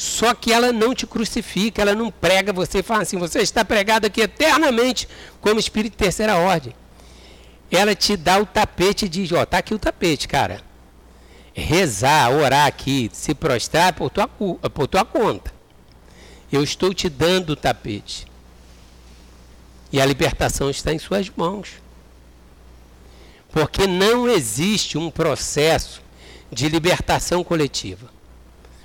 só 0.00 0.32
que 0.32 0.50
ela 0.50 0.72
não 0.72 0.94
te 0.94 1.06
crucifica, 1.06 1.82
ela 1.82 1.94
não 1.94 2.10
prega 2.10 2.54
você 2.54 2.78
e 2.78 2.82
fala 2.82 3.02
assim, 3.02 3.18
você 3.18 3.40
está 3.40 3.62
pregado 3.62 4.06
aqui 4.06 4.22
eternamente 4.22 5.06
como 5.42 5.60
espírito 5.60 5.92
de 5.92 5.98
terceira 5.98 6.38
ordem. 6.38 6.74
Ela 7.70 7.94
te 7.94 8.16
dá 8.16 8.38
o 8.38 8.46
tapete 8.46 9.04
e 9.04 9.08
diz, 9.10 9.30
ó, 9.30 9.44
tá 9.44 9.58
aqui 9.58 9.74
o 9.74 9.78
tapete, 9.78 10.26
cara. 10.26 10.62
Rezar, 11.52 12.32
orar 12.32 12.66
aqui, 12.66 13.10
se 13.12 13.34
prostrar 13.34 13.92
por 13.92 14.08
tua, 14.08 14.26
por 14.26 14.86
tua 14.86 15.04
conta. 15.04 15.52
Eu 16.50 16.64
estou 16.64 16.94
te 16.94 17.10
dando 17.10 17.50
o 17.50 17.56
tapete. 17.56 18.26
E 19.92 20.00
a 20.00 20.06
libertação 20.06 20.70
está 20.70 20.94
em 20.94 20.98
suas 20.98 21.28
mãos. 21.28 21.72
Porque 23.52 23.86
não 23.86 24.26
existe 24.30 24.96
um 24.96 25.10
processo 25.10 26.00
de 26.50 26.70
libertação 26.70 27.44
coletiva 27.44 28.18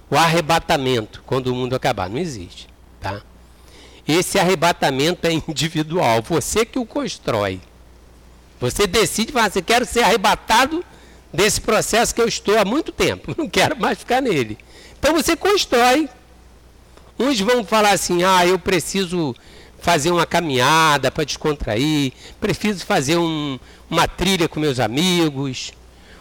o 0.09 0.15
arrebatamento 0.15 1.23
quando 1.25 1.47
o 1.47 1.55
mundo 1.55 1.75
acabar. 1.75 2.09
Não 2.09 2.17
existe. 2.17 2.67
Tá? 2.99 3.21
Esse 4.07 4.39
arrebatamento 4.39 5.25
é 5.27 5.33
individual, 5.47 6.21
você 6.21 6.65
que 6.65 6.79
o 6.79 6.85
constrói. 6.85 7.59
Você 8.59 8.87
decide, 8.87 9.31
fala 9.31 9.47
assim, 9.47 9.61
quero 9.61 9.85
ser 9.85 10.03
arrebatado 10.03 10.83
desse 11.33 11.59
processo 11.59 12.15
que 12.15 12.21
eu 12.21 12.27
estou 12.27 12.57
há 12.57 12.63
muito 12.63 12.91
tempo, 12.91 13.33
não 13.37 13.49
quero 13.49 13.77
mais 13.77 13.99
ficar 13.99 14.21
nele. 14.21 14.57
Então 14.97 15.13
você 15.13 15.35
constrói. 15.35 16.09
Uns 17.17 17.39
vão 17.39 17.63
falar 17.63 17.91
assim, 17.91 18.23
ah, 18.23 18.45
eu 18.45 18.59
preciso 18.59 19.33
fazer 19.79 20.11
uma 20.11 20.25
caminhada 20.25 21.09
para 21.11 21.23
descontrair, 21.23 22.11
preciso 22.41 22.85
fazer 22.85 23.17
um, 23.17 23.57
uma 23.89 24.07
trilha 24.07 24.49
com 24.49 24.59
meus 24.59 24.79
amigos, 24.79 25.71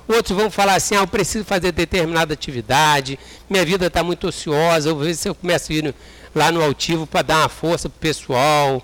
Outros 0.07 0.37
vão 0.37 0.51
falar 0.51 0.75
assim: 0.75 0.95
ah, 0.95 1.01
eu 1.01 1.07
preciso 1.07 1.45
fazer 1.45 1.73
determinada 1.73 2.35
atividade, 2.35 3.19
minha 3.49 3.65
vida 3.65 3.87
está 3.87 4.03
muito 4.03 4.27
ociosa, 4.27 4.91
eu 4.91 4.95
vou 4.95 5.05
ver 5.05 5.15
se 5.15 5.29
eu 5.29 5.35
começo 5.35 5.73
a 5.73 5.75
ir 5.75 5.95
lá 6.35 6.53
no 6.53 6.63
altivo 6.63 7.07
para 7.07 7.23
dar 7.23 7.39
uma 7.39 7.49
força 7.49 7.89
para 7.89 7.97
o 7.97 8.01
pessoal, 8.01 8.83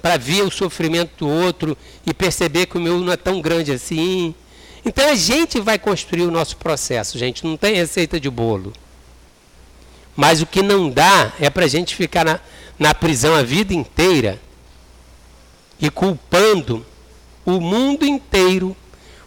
para 0.00 0.16
ver 0.16 0.42
o 0.42 0.50
sofrimento 0.50 1.24
do 1.24 1.28
outro 1.28 1.76
e 2.06 2.14
perceber 2.14 2.66
que 2.66 2.76
o 2.76 2.80
meu 2.80 2.98
não 2.98 3.12
é 3.12 3.16
tão 3.16 3.40
grande 3.40 3.72
assim. 3.72 4.34
Então 4.84 5.08
a 5.08 5.14
gente 5.14 5.60
vai 5.60 5.78
construir 5.78 6.22
o 6.22 6.30
nosso 6.30 6.56
processo, 6.56 7.18
gente, 7.18 7.44
não 7.44 7.56
tem 7.56 7.74
receita 7.74 8.18
de 8.18 8.30
bolo. 8.30 8.72
Mas 10.16 10.40
o 10.40 10.46
que 10.46 10.62
não 10.62 10.88
dá 10.88 11.32
é 11.38 11.50
para 11.50 11.64
a 11.64 11.68
gente 11.68 11.94
ficar 11.94 12.24
na, 12.24 12.40
na 12.78 12.94
prisão 12.94 13.34
a 13.34 13.42
vida 13.42 13.74
inteira 13.74 14.40
e 15.80 15.90
culpando 15.90 16.84
o 17.44 17.60
mundo 17.60 18.04
inteiro 18.04 18.76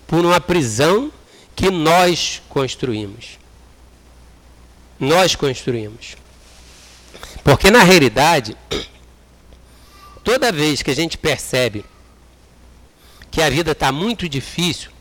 por 0.08 0.24
uma 0.24 0.40
prisão 0.40 1.12
que 1.56 1.70
nós 1.70 2.42
construímos. 2.50 3.38
Nós 5.00 5.36
construímos. 5.36 6.16
Porque 7.44 7.70
na 7.70 7.84
realidade, 7.84 8.56
toda 10.24 10.52
vez 10.52 10.82
que 10.82 10.92
a 10.92 10.96
gente 10.96 11.18
percebe 11.18 11.86
que 13.30 13.42
a 13.42 13.50
vida 13.50 13.72
está 13.72 13.92
muito 13.92 14.30
difícil, 14.30 14.92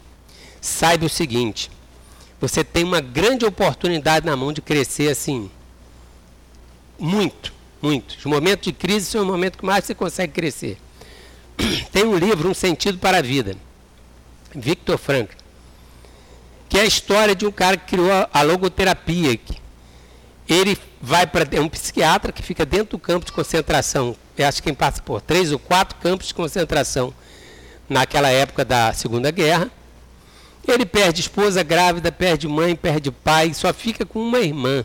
saiba 0.61 1.07
o 1.07 1.09
seguinte: 1.09 1.71
você 2.41 2.65
tem 2.65 2.83
uma 2.83 3.01
grande 3.01 3.45
oportunidade 3.45 4.27
na 4.27 4.37
mão 4.37 4.53
de 4.53 4.61
crescer 4.61 5.11
assim. 5.11 5.51
Muito, 6.99 7.53
muito. 7.81 8.17
Os 8.19 8.25
momentos 8.25 8.65
de 8.65 8.73
crise 8.73 9.07
são 9.07 9.23
o 9.23 9.27
momento 9.27 9.59
que 9.59 9.65
mais 9.65 9.85
você 9.85 9.95
consegue 9.95 10.33
crescer. 10.33 10.79
tem 11.93 12.05
um 12.05 12.17
livro, 12.17 12.49
Um 12.49 12.55
Sentido 12.55 12.99
para 12.99 13.19
a 13.19 13.23
Vida, 13.23 13.57
Victor 14.55 14.99
Frankl, 14.99 15.42
que 16.73 16.79
é 16.79 16.81
a 16.81 16.87
história 16.87 17.35
de 17.35 17.45
um 17.45 17.53
cara 17.53 17.77
que 17.77 17.85
criou 17.85 18.11
a 18.33 18.41
logoterapia. 18.41 19.39
Ele 20.49 20.79
vai 21.03 21.27
para 21.27 21.47
é 21.55 21.61
um 21.61 21.69
psiquiatra 21.69 22.33
que 22.33 22.43
fica 22.43 22.65
dentro 22.65 22.97
do 22.97 22.99
campo 22.99 23.27
de 23.27 23.33
concentração. 23.33 24.17
Eu 24.39 24.49
acho 24.49 24.63
que 24.63 24.69
quem 24.69 24.75
passa 24.75 25.03
por 25.03 25.21
três 25.21 25.53
ou 25.53 25.59
quatro 25.59 25.99
campos 25.99 26.29
de 26.29 26.35
concentração 26.35 27.13
naquela 27.91 28.31
época 28.31 28.65
da 28.65 28.91
Segunda 28.95 29.31
Guerra. 29.31 29.71
Ele 30.67 30.87
perde 30.87 31.21
esposa 31.21 31.63
grávida, 31.63 32.11
perde 32.11 32.49
mãe, 32.49 32.75
perde 32.75 33.11
pai, 33.11 33.53
só 33.53 33.71
fica 33.75 34.07
com 34.07 34.21
uma 34.21 34.41
irmã. 34.41 34.83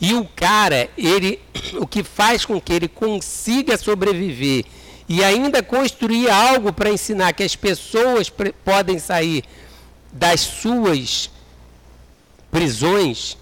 E 0.00 0.14
o 0.14 0.24
cara, 0.24 0.88
ele, 0.96 1.40
o 1.74 1.88
que 1.88 2.04
faz 2.04 2.44
com 2.44 2.60
que 2.60 2.72
ele 2.72 2.86
consiga 2.86 3.76
sobreviver 3.76 4.64
e 5.08 5.24
ainda 5.24 5.60
construir 5.60 6.30
algo 6.30 6.72
para 6.72 6.88
ensinar 6.88 7.32
que 7.32 7.42
as 7.42 7.56
pessoas 7.56 8.32
podem 8.64 9.00
sair 9.00 9.42
das 10.12 10.40
suas 10.40 11.30
prisões, 12.50 13.36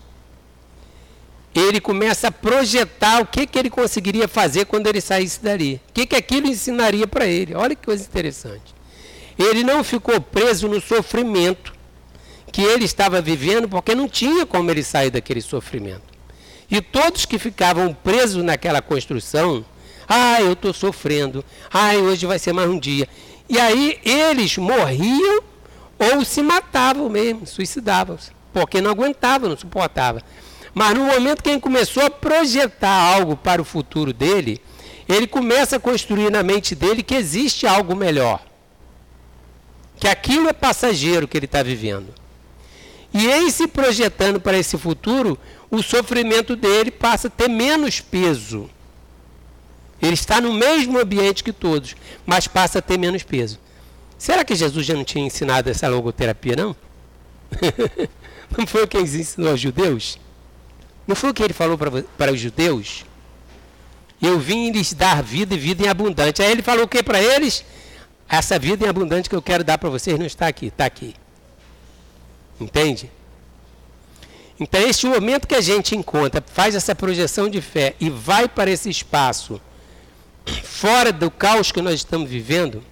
ele 1.54 1.80
começa 1.80 2.28
a 2.28 2.32
projetar 2.32 3.20
o 3.20 3.26
que, 3.26 3.46
que 3.46 3.58
ele 3.58 3.70
conseguiria 3.70 4.28
fazer 4.28 4.66
quando 4.66 4.86
ele 4.86 5.00
saísse 5.00 5.42
dali. 5.42 5.80
O 5.88 5.92
que, 5.92 6.06
que 6.06 6.16
aquilo 6.16 6.46
ensinaria 6.46 7.06
para 7.06 7.26
ele. 7.26 7.54
Olha 7.54 7.74
que 7.74 7.84
coisa 7.84 8.04
interessante. 8.04 8.74
Ele 9.38 9.64
não 9.64 9.82
ficou 9.82 10.20
preso 10.20 10.68
no 10.68 10.80
sofrimento 10.80 11.72
que 12.52 12.62
ele 12.62 12.84
estava 12.84 13.20
vivendo, 13.20 13.68
porque 13.68 13.94
não 13.94 14.08
tinha 14.08 14.44
como 14.44 14.70
ele 14.70 14.82
sair 14.82 15.10
daquele 15.10 15.40
sofrimento. 15.40 16.02
E 16.70 16.80
todos 16.80 17.24
que 17.24 17.38
ficavam 17.38 17.94
presos 17.94 18.42
naquela 18.42 18.82
construção, 18.82 19.64
ah, 20.08 20.40
eu 20.40 20.52
estou 20.52 20.72
sofrendo, 20.72 21.44
ah, 21.72 21.94
hoje 21.94 22.26
vai 22.26 22.38
ser 22.38 22.52
mais 22.52 22.68
um 22.68 22.78
dia. 22.78 23.08
E 23.48 23.58
aí 23.58 23.98
eles 24.04 24.56
morriam 24.58 25.42
ou 25.98 26.24
se 26.24 26.42
matavam 26.42 27.08
mesmo, 27.08 27.46
suicidavam-se, 27.46 28.30
porque 28.52 28.80
não 28.80 28.90
aguentavam, 28.90 29.48
não 29.48 29.56
suportavam. 29.56 30.22
Mas 30.72 30.94
no 30.94 31.04
momento 31.04 31.42
que 31.42 31.50
ele 31.50 31.60
começou 31.60 32.04
a 32.04 32.10
projetar 32.10 33.14
algo 33.14 33.36
para 33.36 33.60
o 33.60 33.64
futuro 33.64 34.12
dele, 34.12 34.60
ele 35.08 35.26
começa 35.26 35.76
a 35.76 35.80
construir 35.80 36.30
na 36.30 36.42
mente 36.42 36.74
dele 36.74 37.02
que 37.02 37.14
existe 37.14 37.66
algo 37.66 37.96
melhor. 37.96 38.40
Que 39.98 40.06
aquilo 40.06 40.48
é 40.48 40.52
passageiro 40.52 41.26
que 41.26 41.36
ele 41.36 41.46
está 41.46 41.62
vivendo. 41.62 42.14
E 43.12 43.26
em 43.26 43.50
se 43.50 43.66
projetando 43.66 44.38
para 44.40 44.58
esse 44.58 44.76
futuro, 44.76 45.38
o 45.70 45.82
sofrimento 45.82 46.54
dele 46.54 46.90
passa 46.90 47.28
a 47.28 47.30
ter 47.30 47.48
menos 47.48 48.00
peso. 48.00 48.70
Ele 50.00 50.14
está 50.14 50.40
no 50.40 50.52
mesmo 50.52 50.98
ambiente 50.98 51.42
que 51.42 51.52
todos, 51.52 51.96
mas 52.24 52.46
passa 52.46 52.78
a 52.78 52.82
ter 52.82 52.98
menos 52.98 53.22
peso. 53.22 53.58
Será 54.18 54.44
que 54.44 54.56
Jesus 54.56 54.84
já 54.84 54.94
não 54.94 55.04
tinha 55.04 55.24
ensinado 55.24 55.70
essa 55.70 55.88
logoterapia, 55.88 56.56
não? 56.56 56.76
não 58.58 58.66
foi 58.66 58.82
o 58.82 58.88
que 58.88 58.96
ele 58.96 59.06
ensinou 59.06 59.52
aos 59.52 59.60
judeus? 59.60 60.18
Não 61.06 61.14
foi 61.14 61.30
o 61.30 61.34
que 61.34 61.42
ele 61.42 61.54
falou 61.54 61.78
para, 61.78 62.02
para 62.02 62.32
os 62.32 62.40
judeus? 62.40 63.06
Eu 64.20 64.38
vim 64.40 64.70
lhes 64.72 64.92
dar 64.92 65.22
vida 65.22 65.54
e 65.54 65.58
vida 65.58 65.84
em 65.84 65.88
abundante. 65.88 66.42
Aí 66.42 66.50
ele 66.50 66.62
falou 66.62 66.84
o 66.84 66.88
que 66.88 67.02
para 67.02 67.22
eles? 67.22 67.64
Essa 68.28 68.58
vida 68.58 68.84
em 68.84 68.88
abundante 68.88 69.28
que 69.28 69.36
eu 69.36 69.40
quero 69.40 69.62
dar 69.62 69.78
para 69.78 69.88
vocês 69.88 70.18
não 70.18 70.26
está 70.26 70.48
aqui, 70.48 70.66
está 70.66 70.84
aqui. 70.84 71.14
Entende? 72.60 73.10
Então, 74.60 74.80
este 74.80 75.06
momento 75.06 75.46
que 75.46 75.54
a 75.54 75.60
gente 75.60 75.94
encontra, 75.94 76.42
faz 76.44 76.74
essa 76.74 76.94
projeção 76.94 77.48
de 77.48 77.60
fé 77.62 77.94
e 78.00 78.10
vai 78.10 78.48
para 78.48 78.68
esse 78.68 78.90
espaço, 78.90 79.60
fora 80.64 81.12
do 81.12 81.30
caos 81.30 81.70
que 81.70 81.80
nós 81.80 81.94
estamos 81.94 82.28
vivendo, 82.28 82.82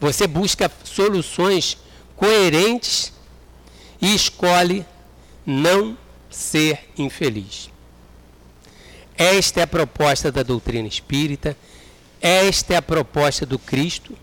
você 0.00 0.26
busca 0.26 0.70
soluções 0.84 1.78
coerentes 2.16 3.12
e 4.00 4.14
escolhe 4.14 4.84
não 5.44 5.96
ser 6.30 6.90
infeliz. 6.96 7.70
Esta 9.16 9.60
é 9.60 9.62
a 9.62 9.66
proposta 9.66 10.30
da 10.30 10.42
doutrina 10.42 10.86
espírita, 10.86 11.56
esta 12.20 12.74
é 12.74 12.76
a 12.76 12.82
proposta 12.82 13.46
do 13.46 13.58
Cristo 13.58 14.16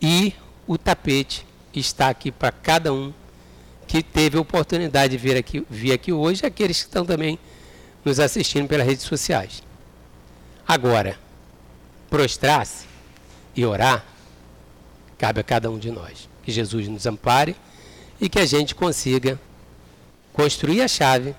e 0.00 0.32
o 0.66 0.78
tapete 0.78 1.44
está 1.74 2.08
aqui 2.08 2.30
para 2.30 2.52
cada 2.52 2.92
um 2.92 3.12
que 3.86 4.02
teve 4.02 4.38
a 4.38 4.40
oportunidade 4.40 5.16
de 5.16 5.18
vir 5.18 5.36
aqui, 5.36 5.66
vir 5.68 5.92
aqui 5.92 6.12
hoje, 6.12 6.46
aqueles 6.46 6.78
que 6.78 6.86
estão 6.86 7.04
também 7.04 7.38
nos 8.04 8.20
assistindo 8.20 8.68
pelas 8.68 8.86
redes 8.86 9.04
sociais. 9.04 9.62
Agora, 10.66 11.18
prostrar-se 12.08 12.86
e 13.56 13.64
orar 13.64 14.04
cabe 15.20 15.38
a 15.38 15.44
cada 15.44 15.70
um 15.70 15.78
de 15.78 15.90
nós. 15.90 16.30
Que 16.42 16.50
Jesus 16.50 16.88
nos 16.88 17.06
ampare 17.06 17.54
e 18.18 18.26
que 18.26 18.38
a 18.38 18.46
gente 18.46 18.74
consiga 18.74 19.38
construir 20.32 20.80
a 20.80 20.88
chave 20.88 21.34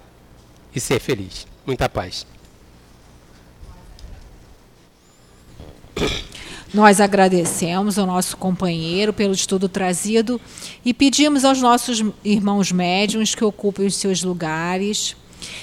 e 0.73 0.79
ser 0.79 0.99
feliz. 0.99 1.47
Muita 1.65 1.89
paz. 1.89 2.27
Nós 6.71 7.01
agradecemos 7.01 7.97
ao 7.97 8.05
nosso 8.05 8.37
companheiro 8.37 9.11
pelo 9.11 9.33
estudo 9.33 9.67
trazido 9.67 10.39
e 10.85 10.93
pedimos 10.93 11.43
aos 11.43 11.59
nossos 11.59 12.03
irmãos 12.23 12.71
médiums 12.71 13.33
que 13.33 13.43
ocupem 13.43 13.87
os 13.87 13.95
seus 13.95 14.23
lugares. 14.23 15.15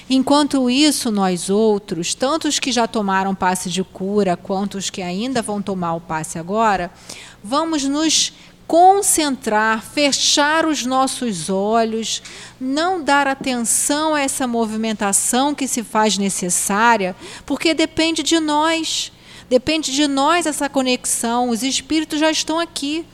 Enquanto 0.09 0.69
isso, 0.69 1.11
nós 1.11 1.51
outros, 1.51 2.15
tanto 2.15 2.49
os 2.49 2.59
que 2.59 2.73
já 2.73 2.87
tomaram 2.87 3.35
passe 3.35 3.71
de 3.71 3.83
cura 3.83 4.37
quanto 4.37 4.79
os 4.79 4.91
que 4.91 5.03
ainda 5.03 5.43
vão 5.43 5.61
tomar 5.61 5.95
o 5.95 6.01
passe 6.01 6.39
agora, 6.39 6.91
vamos 7.43 7.85
nos 7.85 8.33
concentrar, 8.69 9.83
fechar 9.83 10.67
os 10.67 10.85
nossos 10.85 11.49
olhos, 11.49 12.23
não 12.61 13.03
dar 13.03 13.27
atenção 13.27 14.15
a 14.15 14.21
essa 14.21 14.47
movimentação 14.47 15.55
que 15.55 15.67
se 15.67 15.83
faz 15.83 16.19
necessária, 16.19 17.17
porque 17.47 17.73
depende 17.73 18.23
de 18.23 18.39
nós. 18.39 19.11
Depende 19.49 19.91
de 19.93 20.07
nós 20.07 20.45
essa 20.45 20.69
conexão, 20.69 21.49
os 21.49 21.63
espíritos 21.63 22.21
já 22.21 22.31
estão 22.31 22.61
aqui. 22.61 23.07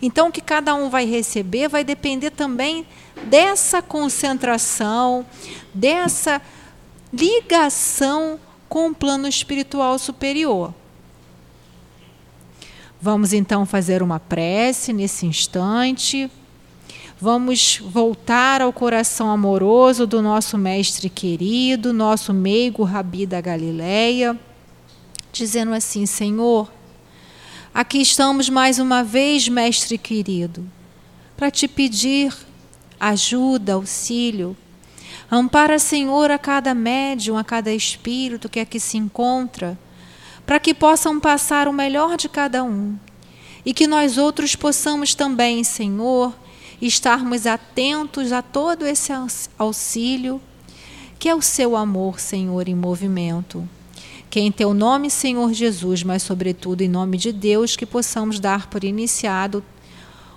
Então, 0.00 0.28
o 0.28 0.32
que 0.32 0.40
cada 0.40 0.74
um 0.74 0.88
vai 0.88 1.04
receber 1.04 1.68
vai 1.68 1.84
depender 1.84 2.30
também 2.30 2.86
dessa 3.24 3.80
concentração, 3.82 5.24
dessa 5.72 6.40
ligação 7.12 8.38
com 8.68 8.88
o 8.88 8.94
plano 8.94 9.28
espiritual 9.28 9.98
superior. 9.98 10.74
Vamos 13.00 13.32
então 13.32 13.66
fazer 13.66 14.02
uma 14.02 14.20
prece 14.20 14.92
nesse 14.92 15.26
instante. 15.26 16.30
Vamos 17.20 17.78
voltar 17.84 18.62
ao 18.62 18.72
coração 18.72 19.30
amoroso 19.30 20.06
do 20.06 20.22
nosso 20.22 20.56
mestre 20.56 21.08
querido, 21.08 21.92
nosso 21.92 22.32
meigo 22.32 22.82
Rabi 22.84 23.26
da 23.26 23.40
Galileia 23.40 24.38
dizendo 25.32 25.72
assim: 25.72 26.04
Senhor, 26.06 26.70
aqui 27.72 28.00
estamos 28.00 28.48
mais 28.48 28.78
uma 28.78 29.02
vez, 29.02 29.48
Mestre 29.48 29.96
querido, 29.96 30.64
para 31.36 31.50
te 31.50 31.66
pedir 31.66 32.32
ajuda, 33.10 33.74
auxílio. 33.74 34.56
Ampara, 35.30 35.78
Senhor, 35.78 36.30
a 36.30 36.38
cada 36.38 36.74
médium, 36.74 37.36
a 37.36 37.44
cada 37.44 37.72
espírito 37.72 38.48
que 38.48 38.60
aqui 38.60 38.78
se 38.78 38.96
encontra, 38.96 39.78
para 40.46 40.60
que 40.60 40.74
possam 40.74 41.18
passar 41.18 41.68
o 41.68 41.72
melhor 41.72 42.16
de 42.16 42.28
cada 42.28 42.62
um 42.62 42.96
e 43.64 43.72
que 43.72 43.86
nós 43.86 44.18
outros 44.18 44.56
possamos 44.56 45.14
também, 45.14 45.62
Senhor, 45.64 46.34
estarmos 46.80 47.46
atentos 47.46 48.32
a 48.32 48.42
todo 48.42 48.86
esse 48.86 49.12
auxílio, 49.58 50.40
que 51.18 51.28
é 51.28 51.34
o 51.34 51.42
seu 51.42 51.76
amor, 51.76 52.18
Senhor, 52.18 52.68
em 52.68 52.74
movimento 52.74 53.68
que 54.32 54.40
em 54.40 54.50
teu 54.50 54.72
nome, 54.72 55.10
Senhor 55.10 55.52
Jesus, 55.52 56.02
mas 56.02 56.22
sobretudo 56.22 56.80
em 56.80 56.88
nome 56.88 57.18
de 57.18 57.32
Deus, 57.32 57.76
que 57.76 57.84
possamos 57.84 58.40
dar 58.40 58.66
por 58.66 58.82
iniciado 58.82 59.62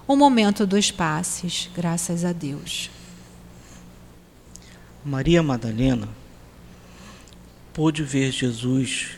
o 0.08 0.16
momento 0.16 0.66
dos 0.66 0.91
passes. 0.91 1.70
Graças 1.76 2.24
a 2.24 2.32
Deus. 2.32 2.89
Maria 5.03 5.43
Madalena 5.43 6.10
pôde 7.74 8.03
ver 8.03 8.32
Jesus, 8.32 9.18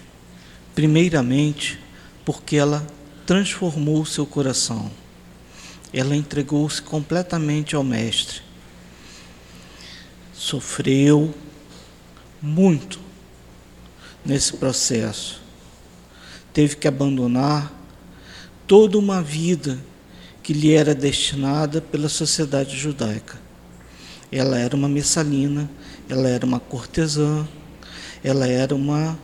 primeiramente, 0.73 1.79
porque 2.25 2.57
ela 2.57 2.85
transformou 3.25 4.05
seu 4.05 4.25
coração. 4.25 4.91
Ela 5.93 6.15
entregou-se 6.15 6.81
completamente 6.81 7.75
ao 7.75 7.83
Mestre. 7.83 8.41
Sofreu 10.33 11.33
muito 12.41 12.99
nesse 14.25 14.53
processo. 14.57 15.41
Teve 16.53 16.75
que 16.75 16.87
abandonar 16.87 17.71
toda 18.65 18.97
uma 18.97 19.21
vida 19.21 19.79
que 20.47 20.53
lhe 20.53 20.73
era 20.73 20.95
destinada 20.95 21.81
pela 21.81 22.07
sociedade 22.07 22.77
judaica. 22.77 23.37
Ela 24.31 24.57
era 24.57 24.77
uma 24.77 24.87
messalina, 24.87 25.69
ela 26.07 26.29
era 26.29 26.45
uma 26.45 26.57
cortesã, 26.57 27.45
ela 28.23 28.47
era 28.47 28.73
uma 28.73 29.19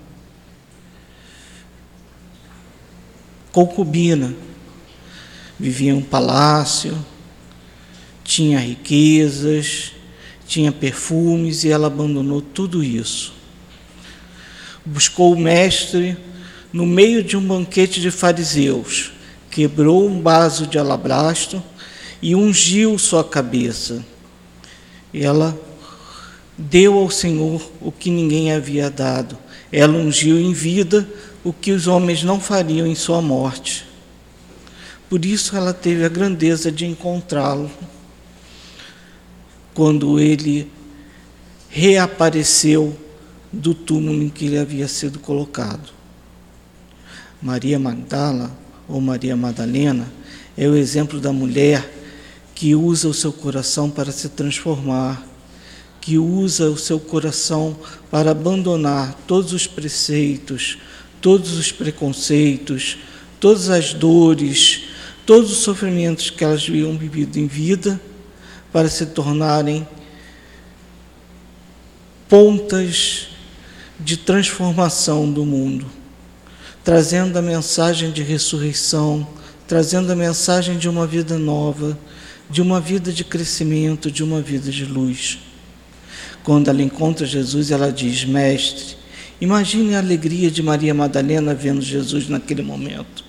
concubina, 3.54 4.36
vivia 5.58 5.92
em 5.92 5.94
um 5.94 6.02
palácio, 6.02 6.94
tinha 8.22 8.60
riquezas, 8.60 9.94
tinha 10.46 10.74
perfumes 10.74 11.64
e 11.64 11.70
ela 11.70 11.88
abandonou 11.88 12.42
tudo 12.42 12.84
isso. 12.84 13.34
Buscou 14.86 15.32
o 15.32 15.40
mestre 15.40 16.18
no 16.74 16.86
meio 16.86 17.24
de 17.24 17.38
um 17.38 17.48
banquete 17.48 18.02
de 18.02 18.12
fariseus, 18.12 19.13
quebrou 19.54 20.10
um 20.10 20.20
vaso 20.20 20.66
de 20.66 20.80
alabastro 20.80 21.62
e 22.20 22.34
ungiu 22.34 22.98
sua 22.98 23.24
cabeça. 23.24 24.04
Ela 25.14 25.56
deu 26.58 26.98
ao 26.98 27.12
Senhor 27.12 27.62
o 27.80 27.92
que 27.92 28.10
ninguém 28.10 28.52
havia 28.52 28.90
dado. 28.90 29.38
Ela 29.72 29.94
ungiu 29.94 30.40
em 30.40 30.52
vida 30.54 31.08
o 31.44 31.54
que 31.54 31.72
os 31.72 31.86
homens 31.86 32.24
não 32.24 32.40
fariam 32.40 32.88
em 32.88 32.96
sua 32.96 33.22
morte. 33.22 33.86
Por 35.08 35.24
isso 35.24 35.56
ela 35.56 35.72
teve 35.72 36.04
a 36.04 36.10
grandeza 36.10 36.72
de 36.72 36.88
encontrá-lo 36.88 37.70
quando 39.72 40.20
ele 40.20 40.72
reapareceu 41.70 42.98
do 43.52 43.76
túmulo 43.76 44.24
em 44.24 44.30
que 44.30 44.46
ele 44.46 44.58
havia 44.58 44.88
sido 44.88 45.20
colocado. 45.20 45.92
Maria 47.40 47.78
Magdala, 47.78 48.63
ou 48.88 49.00
Maria 49.02 49.36
Madalena, 49.36 50.12
é 50.58 50.68
o 50.68 50.76
exemplo 50.76 51.20
da 51.20 51.32
mulher 51.34 51.90
que 52.54 52.76
usa 52.76 53.08
o 53.08 53.14
seu 53.14 53.34
coração 53.34 53.90
para 53.90 54.12
se 54.12 54.30
transformar, 54.30 55.26
que 56.00 56.18
usa 56.18 56.70
o 56.70 56.78
seu 56.78 57.00
coração 57.00 57.76
para 58.12 58.32
abandonar 58.32 59.18
todos 59.26 59.54
os 59.54 59.66
preceitos, 59.66 60.78
todos 61.22 61.58
os 61.58 61.72
preconceitos, 61.72 62.98
todas 63.40 63.70
as 63.70 63.94
dores, 63.94 64.82
todos 65.26 65.52
os 65.52 65.60
sofrimentos 65.60 66.30
que 66.30 66.44
elas 66.44 66.64
haviam 66.64 66.98
vivido 66.98 67.38
em 67.38 67.48
vida 67.48 68.00
para 68.72 68.90
se 68.90 69.06
tornarem 69.08 69.88
pontas 72.28 73.28
de 74.00 74.18
transformação 74.18 75.32
do 75.32 75.46
mundo, 75.46 75.86
trazendo 76.84 77.38
a 77.40 77.42
mensagem 77.42 78.12
de 78.12 78.22
ressurreição, 78.22 79.26
trazendo 79.68 80.12
a 80.12 80.16
mensagem 80.16 80.78
de 80.78 80.90
uma 80.90 81.08
vida 81.08 81.38
nova, 81.38 81.98
de 82.50 82.62
uma 82.62 82.80
vida 82.80 83.12
de 83.12 83.24
crescimento, 83.24 84.12
de 84.12 84.24
uma 84.24 84.42
vida 84.42 84.70
de 84.70 84.86
luz. 84.86 85.40
Quando 86.44 86.70
ela 86.70 86.82
encontra 86.82 87.26
Jesus, 87.26 87.72
ela 87.72 87.92
diz: 87.92 88.26
Mestre, 88.26 88.98
imagine 89.40 89.96
a 89.96 90.00
alegria 90.00 90.52
de 90.52 90.62
Maria 90.62 90.94
Madalena 90.94 91.54
vendo 91.54 91.82
Jesus 91.82 92.28
naquele 92.28 92.62
momento. 92.62 93.24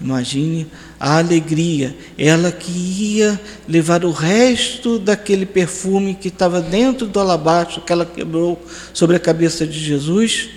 Imagine 0.00 0.66
a 0.98 1.18
alegria, 1.18 1.96
ela 2.18 2.50
que 2.50 2.72
ia 2.72 3.40
levar 3.68 4.04
o 4.04 4.10
resto 4.10 4.98
daquele 4.98 5.46
perfume 5.46 6.14
que 6.14 6.26
estava 6.26 6.60
dentro 6.60 7.06
do 7.06 7.20
alabastro 7.20 7.80
que 7.80 7.92
ela 7.92 8.04
quebrou 8.04 8.60
sobre 8.92 9.14
a 9.14 9.20
cabeça 9.20 9.64
de 9.64 9.78
Jesus 9.78 10.50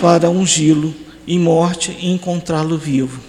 para 0.00 0.30
ungí-lo 0.30 0.94
em 1.26 1.38
morte 1.38 1.96
e 2.00 2.10
encontrá-lo 2.10 2.78
vivo. 2.78 3.20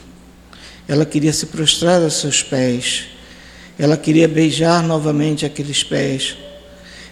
Ela 0.88 1.06
queria 1.06 1.34
se 1.34 1.48
prostrar 1.48 2.02
aos 2.02 2.14
seus 2.16 2.42
pés, 2.42 3.06
ela 3.78 3.96
queria 3.96 4.28
beijar 4.28 4.82
novamente 4.84 5.46
aqueles 5.46 5.84
pés, 5.84 6.36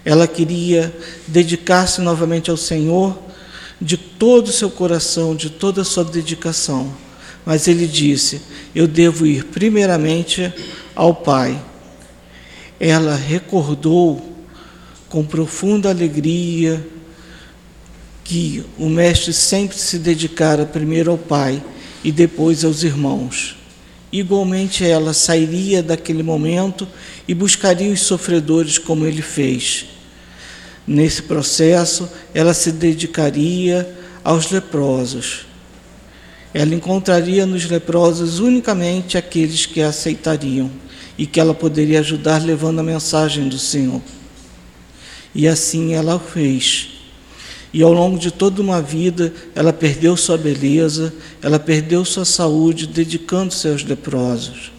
ela 0.03 0.27
queria 0.27 0.95
dedicar-se 1.27 2.01
novamente 2.01 2.49
ao 2.49 2.57
Senhor 2.57 3.17
de 3.79 3.97
todo 3.97 4.47
o 4.47 4.51
seu 4.51 4.69
coração, 4.69 5.35
de 5.35 5.49
toda 5.49 5.81
a 5.81 5.85
sua 5.85 6.03
dedicação 6.03 6.93
mas 7.47 7.65
ele 7.69 7.87
disse: 7.87 8.41
Eu 8.75 8.85
devo 8.85 9.25
ir 9.25 9.45
primeiramente 9.45 10.53
ao 10.93 11.15
Pai. 11.15 11.57
Ela 12.77 13.15
recordou 13.15 14.35
com 15.07 15.23
profunda 15.23 15.89
alegria 15.89 16.85
que 18.27 18.63
o 18.77 18.89
Mestre 18.89 19.31
sempre 19.33 19.77
se 19.77 19.97
dedicara 19.97 20.65
primeiro 20.65 21.11
ao 21.11 21.17
Pai 21.17 21.63
e 22.03 22.11
depois 22.11 22.65
aos 22.65 22.83
irmãos. 22.83 23.55
Igualmente 24.11 24.85
ela 24.85 25.13
sairia 25.13 25.81
daquele 25.81 26.23
momento 26.23 26.87
e 27.27 27.33
buscaria 27.33 27.91
os 27.91 28.01
sofredores 28.01 28.77
como 28.77 29.05
ele 29.05 29.21
fez. 29.21 29.85
Nesse 30.85 31.23
processo, 31.23 32.09
ela 32.33 32.53
se 32.53 32.71
dedicaria 32.71 33.95
aos 34.23 34.51
leprosos 34.51 35.47
ela 36.57 36.73
encontraria 36.73 37.45
nos 37.45 37.65
leprosos 37.65 38.39
unicamente 38.39 39.15
aqueles 39.15 39.67
que 39.67 39.79
a 39.79 39.89
aceitariam 39.89 40.71
e 41.15 41.27
que 41.27 41.39
ela 41.39 41.53
poderia 41.53 41.99
ajudar 41.99 42.41
levando 42.41 42.79
a 42.79 42.83
mensagem 42.83 43.47
do 43.47 43.59
Senhor. 43.59 44.01
E 45.35 45.47
assim 45.47 45.93
ela 45.93 46.15
o 46.15 46.19
fez. 46.19 46.96
E 47.73 47.81
ao 47.81 47.91
longo 47.91 48.17
de 48.17 48.31
toda 48.31 48.61
uma 48.61 48.81
vida, 48.81 49.33
ela 49.53 49.73
perdeu 49.73 50.15
sua 50.15 50.37
beleza, 50.37 51.13
ela 51.41 51.59
perdeu 51.59 52.03
sua 52.05 52.25
saúde, 52.25 52.87
dedicando-se 52.87 53.67
aos 53.67 53.83
leprosos. 53.83 54.71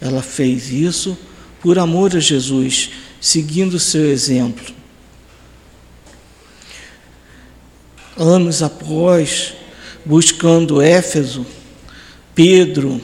Ela 0.00 0.22
fez 0.22 0.70
isso 0.72 1.16
por 1.60 1.78
amor 1.78 2.16
a 2.16 2.20
Jesus, 2.20 2.90
seguindo 3.20 3.74
o 3.74 3.80
seu 3.80 4.10
exemplo. 4.10 4.74
Anos 8.16 8.62
após, 8.62 9.54
buscando 10.04 10.82
Éfeso, 10.82 11.46
Pedro 12.34 13.00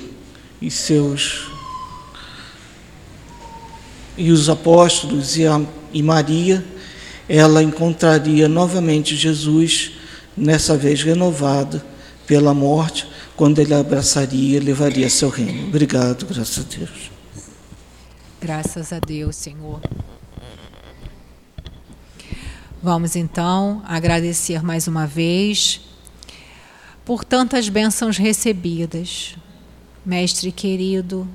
e 0.61 0.71
seus 0.71 1.49
e 4.19 4.33
os 4.33 4.51
apóstolos 4.51 5.37
e, 5.39 5.47
a, 5.47 5.63
e 5.93 6.03
Maria, 6.03 6.65
ela 7.29 7.63
encontraria 7.63 8.49
novamente 8.49 9.15
Jesus, 9.15 9.93
nessa 10.37 10.77
vez 10.77 11.03
renovada 11.03 11.85
pela 12.27 12.55
morte, 12.55 13.07
quando 13.37 13.59
ele 13.59 13.75
abraçaria 13.75 14.57
e 14.57 14.61
levaria 14.61 15.11
seu 15.11 15.29
reino. 15.29 15.69
Obrigado, 15.69 16.27
graças 16.27 16.59
a 16.59 16.77
Deus. 16.77 17.11
Graças 18.41 18.93
a 18.93 18.99
Deus, 18.99 19.37
Senhor. 19.37 19.81
Vamos 22.83 23.17
então 23.17 23.83
agradecer 23.85 24.63
mais 24.63 24.87
uma 24.87 25.07
vez 25.07 25.81
por 27.05 27.25
tantas 27.25 27.69
bênçãos 27.69 28.17
recebidas. 28.17 29.35
Mestre 30.07 30.53
querido, 30.53 31.29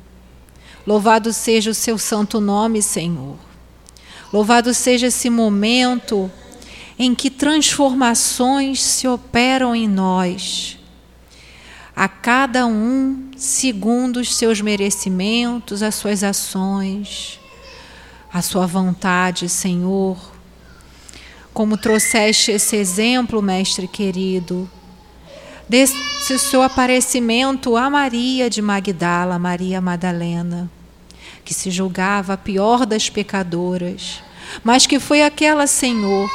louvado 0.87 1.33
seja 1.33 1.69
o 1.69 1.73
seu 1.73 1.97
santo 1.97 2.39
nome, 2.39 2.81
Senhor. 2.81 3.37
Louvado 4.33 4.73
seja 4.73 5.07
esse 5.07 5.29
momento 5.29 6.29
em 6.97 7.13
que 7.13 7.29
transformações 7.29 8.81
se 8.81 9.07
operam 9.07 9.75
em 9.75 9.87
nós, 9.87 10.79
a 11.95 12.07
cada 12.07 12.65
um 12.65 13.29
segundo 13.37 14.17
os 14.17 14.35
seus 14.35 14.59
merecimentos, 14.59 15.83
as 15.83 15.93
suas 15.93 16.23
ações, 16.23 17.39
a 18.33 18.41
sua 18.41 18.65
vontade, 18.65 19.47
Senhor. 19.47 20.17
Como 21.53 21.77
trouxeste 21.77 22.49
esse 22.49 22.75
exemplo, 22.75 23.39
Mestre 23.39 23.87
querido, 23.87 24.67
desse 25.69 26.39
seu 26.39 26.63
aparecimento 26.63 27.77
a 27.77 27.87
Maria 27.87 28.49
de 28.49 28.63
Magdala, 28.63 29.37
Maria 29.37 29.79
Madalena, 29.79 30.71
que 31.43 31.53
se 31.53 31.69
julgava 31.69 32.33
a 32.33 32.37
pior 32.37 32.85
das 32.85 33.09
pecadoras, 33.09 34.21
mas 34.63 34.85
que 34.85 34.99
foi 34.99 35.23
aquela, 35.23 35.67
Senhor, 35.67 36.29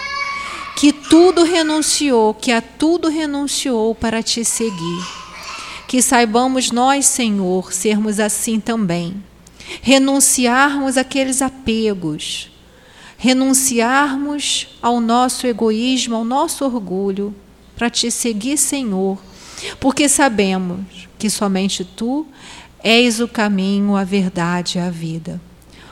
que 0.76 0.92
tudo 0.92 1.42
renunciou, 1.42 2.34
que 2.34 2.52
a 2.52 2.60
tudo 2.60 3.08
renunciou 3.08 3.94
para 3.94 4.22
te 4.22 4.44
seguir. 4.44 5.06
Que 5.88 6.02
saibamos 6.02 6.70
nós, 6.70 7.06
Senhor, 7.06 7.72
sermos 7.72 8.20
assim 8.20 8.60
também. 8.60 9.22
Renunciarmos 9.82 10.96
àqueles 10.96 11.42
apegos, 11.42 12.50
renunciarmos 13.16 14.68
ao 14.80 15.00
nosso 15.00 15.46
egoísmo, 15.46 16.14
ao 16.14 16.24
nosso 16.24 16.64
orgulho 16.64 17.34
para 17.76 17.90
te 17.90 18.10
seguir, 18.10 18.56
Senhor, 18.56 19.18
porque 19.80 20.08
sabemos 20.08 21.08
que 21.18 21.28
somente 21.28 21.84
tu 21.84 22.26
és 22.82 23.20
o 23.20 23.28
caminho, 23.28 23.96
a 23.96 24.04
verdade 24.04 24.78
e 24.78 24.80
a 24.80 24.90
vida. 24.90 25.40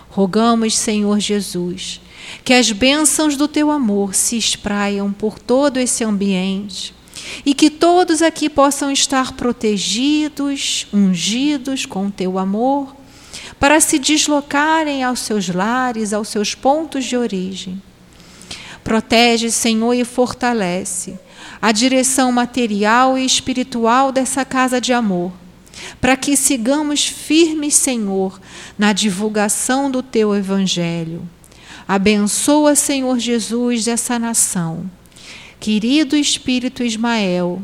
Rogamos, 0.08 0.76
Senhor 0.76 1.20
Jesus, 1.20 2.00
que 2.44 2.54
as 2.54 2.72
bênçãos 2.72 3.36
do 3.36 3.46
teu 3.46 3.70
amor 3.70 4.14
se 4.14 4.36
espraiam 4.36 5.12
por 5.12 5.38
todo 5.38 5.78
esse 5.78 6.02
ambiente 6.04 6.94
e 7.44 7.52
que 7.54 7.70
todos 7.70 8.22
aqui 8.22 8.48
possam 8.48 8.90
estar 8.90 9.32
protegidos, 9.32 10.86
ungidos 10.92 11.84
com 11.84 12.06
o 12.06 12.10
teu 12.10 12.38
amor, 12.38 12.94
para 13.58 13.80
se 13.80 13.98
deslocarem 13.98 15.02
aos 15.02 15.20
seus 15.20 15.48
lares, 15.48 16.12
aos 16.12 16.28
seus 16.28 16.54
pontos 16.54 17.04
de 17.04 17.16
origem. 17.16 17.80
Protege, 18.82 19.50
Senhor, 19.50 19.94
e 19.94 20.04
fortalece 20.04 21.18
a 21.60 21.72
direção 21.72 22.30
material 22.30 23.18
e 23.18 23.24
espiritual 23.24 24.12
dessa 24.12 24.44
casa 24.44 24.80
de 24.80 24.92
amor, 24.92 25.32
para 26.00 26.16
que 26.16 26.36
sigamos 26.36 27.06
firmes, 27.06 27.74
Senhor, 27.74 28.40
na 28.78 28.92
divulgação 28.92 29.90
do 29.90 30.02
teu 30.02 30.34
evangelho. 30.34 31.22
Abençoa, 31.86 32.74
Senhor 32.74 33.18
Jesus, 33.18 33.86
essa 33.86 34.18
nação. 34.18 34.90
Querido 35.60 36.16
Espírito 36.16 36.82
Ismael, 36.82 37.62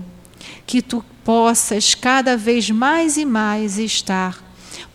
que 0.67 0.81
tu 0.81 1.05
possas 1.25 1.95
cada 1.95 2.37
vez 2.37 2.71
mais 2.71 3.17
e 3.17 3.25
mais 3.25 3.79
estar 3.79 4.43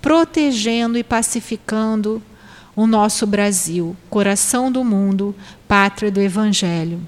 protegendo 0.02 0.98
e 0.98 1.04
pacificando 1.04 2.22
o 2.76 2.86
nosso 2.86 3.26
Brasil, 3.26 3.96
coração 4.10 4.72
do 4.72 4.84
mundo, 4.84 5.36
pátria 5.68 6.12
do 6.12 6.22
Evangelho. 6.22 7.02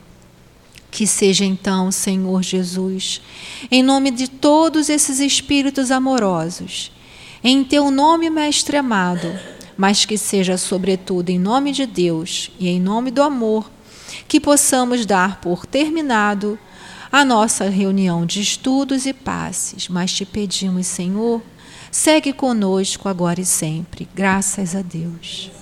Que 0.91 1.05
seja 1.05 1.45
então, 1.45 1.91
Senhor 1.91 2.41
Jesus, 2.41 3.21
em 3.69 3.83
nome 3.83 4.11
de 4.11 4.27
todos 4.27 4.89
esses 4.89 5.19
espíritos 5.19 5.91
amorosos, 5.91 6.91
em 7.43 7.63
teu 7.63 7.91
nome, 7.91 8.29
Mestre 8.29 8.77
amado, 8.77 9.31
mas 9.77 10.03
que 10.03 10.17
seja, 10.17 10.57
sobretudo, 10.57 11.29
em 11.29 11.39
nome 11.39 11.71
de 11.71 11.85
Deus 11.85 12.51
e 12.59 12.67
em 12.67 12.81
nome 12.81 13.11
do 13.11 13.21
amor, 13.21 13.71
que 14.27 14.39
possamos 14.39 15.05
dar 15.05 15.39
por 15.39 15.65
terminado 15.65 16.59
a 17.11 17.23
nossa 17.23 17.69
reunião 17.69 18.25
de 18.25 18.41
estudos 18.41 19.05
e 19.05 19.13
passes. 19.13 19.87
Mas 19.87 20.11
te 20.11 20.25
pedimos, 20.25 20.87
Senhor, 20.87 21.41
segue 21.91 22.33
conosco 22.33 23.07
agora 23.07 23.41
e 23.41 23.45
sempre. 23.45 24.07
Graças 24.13 24.75
a 24.75 24.81
Deus. 24.81 25.58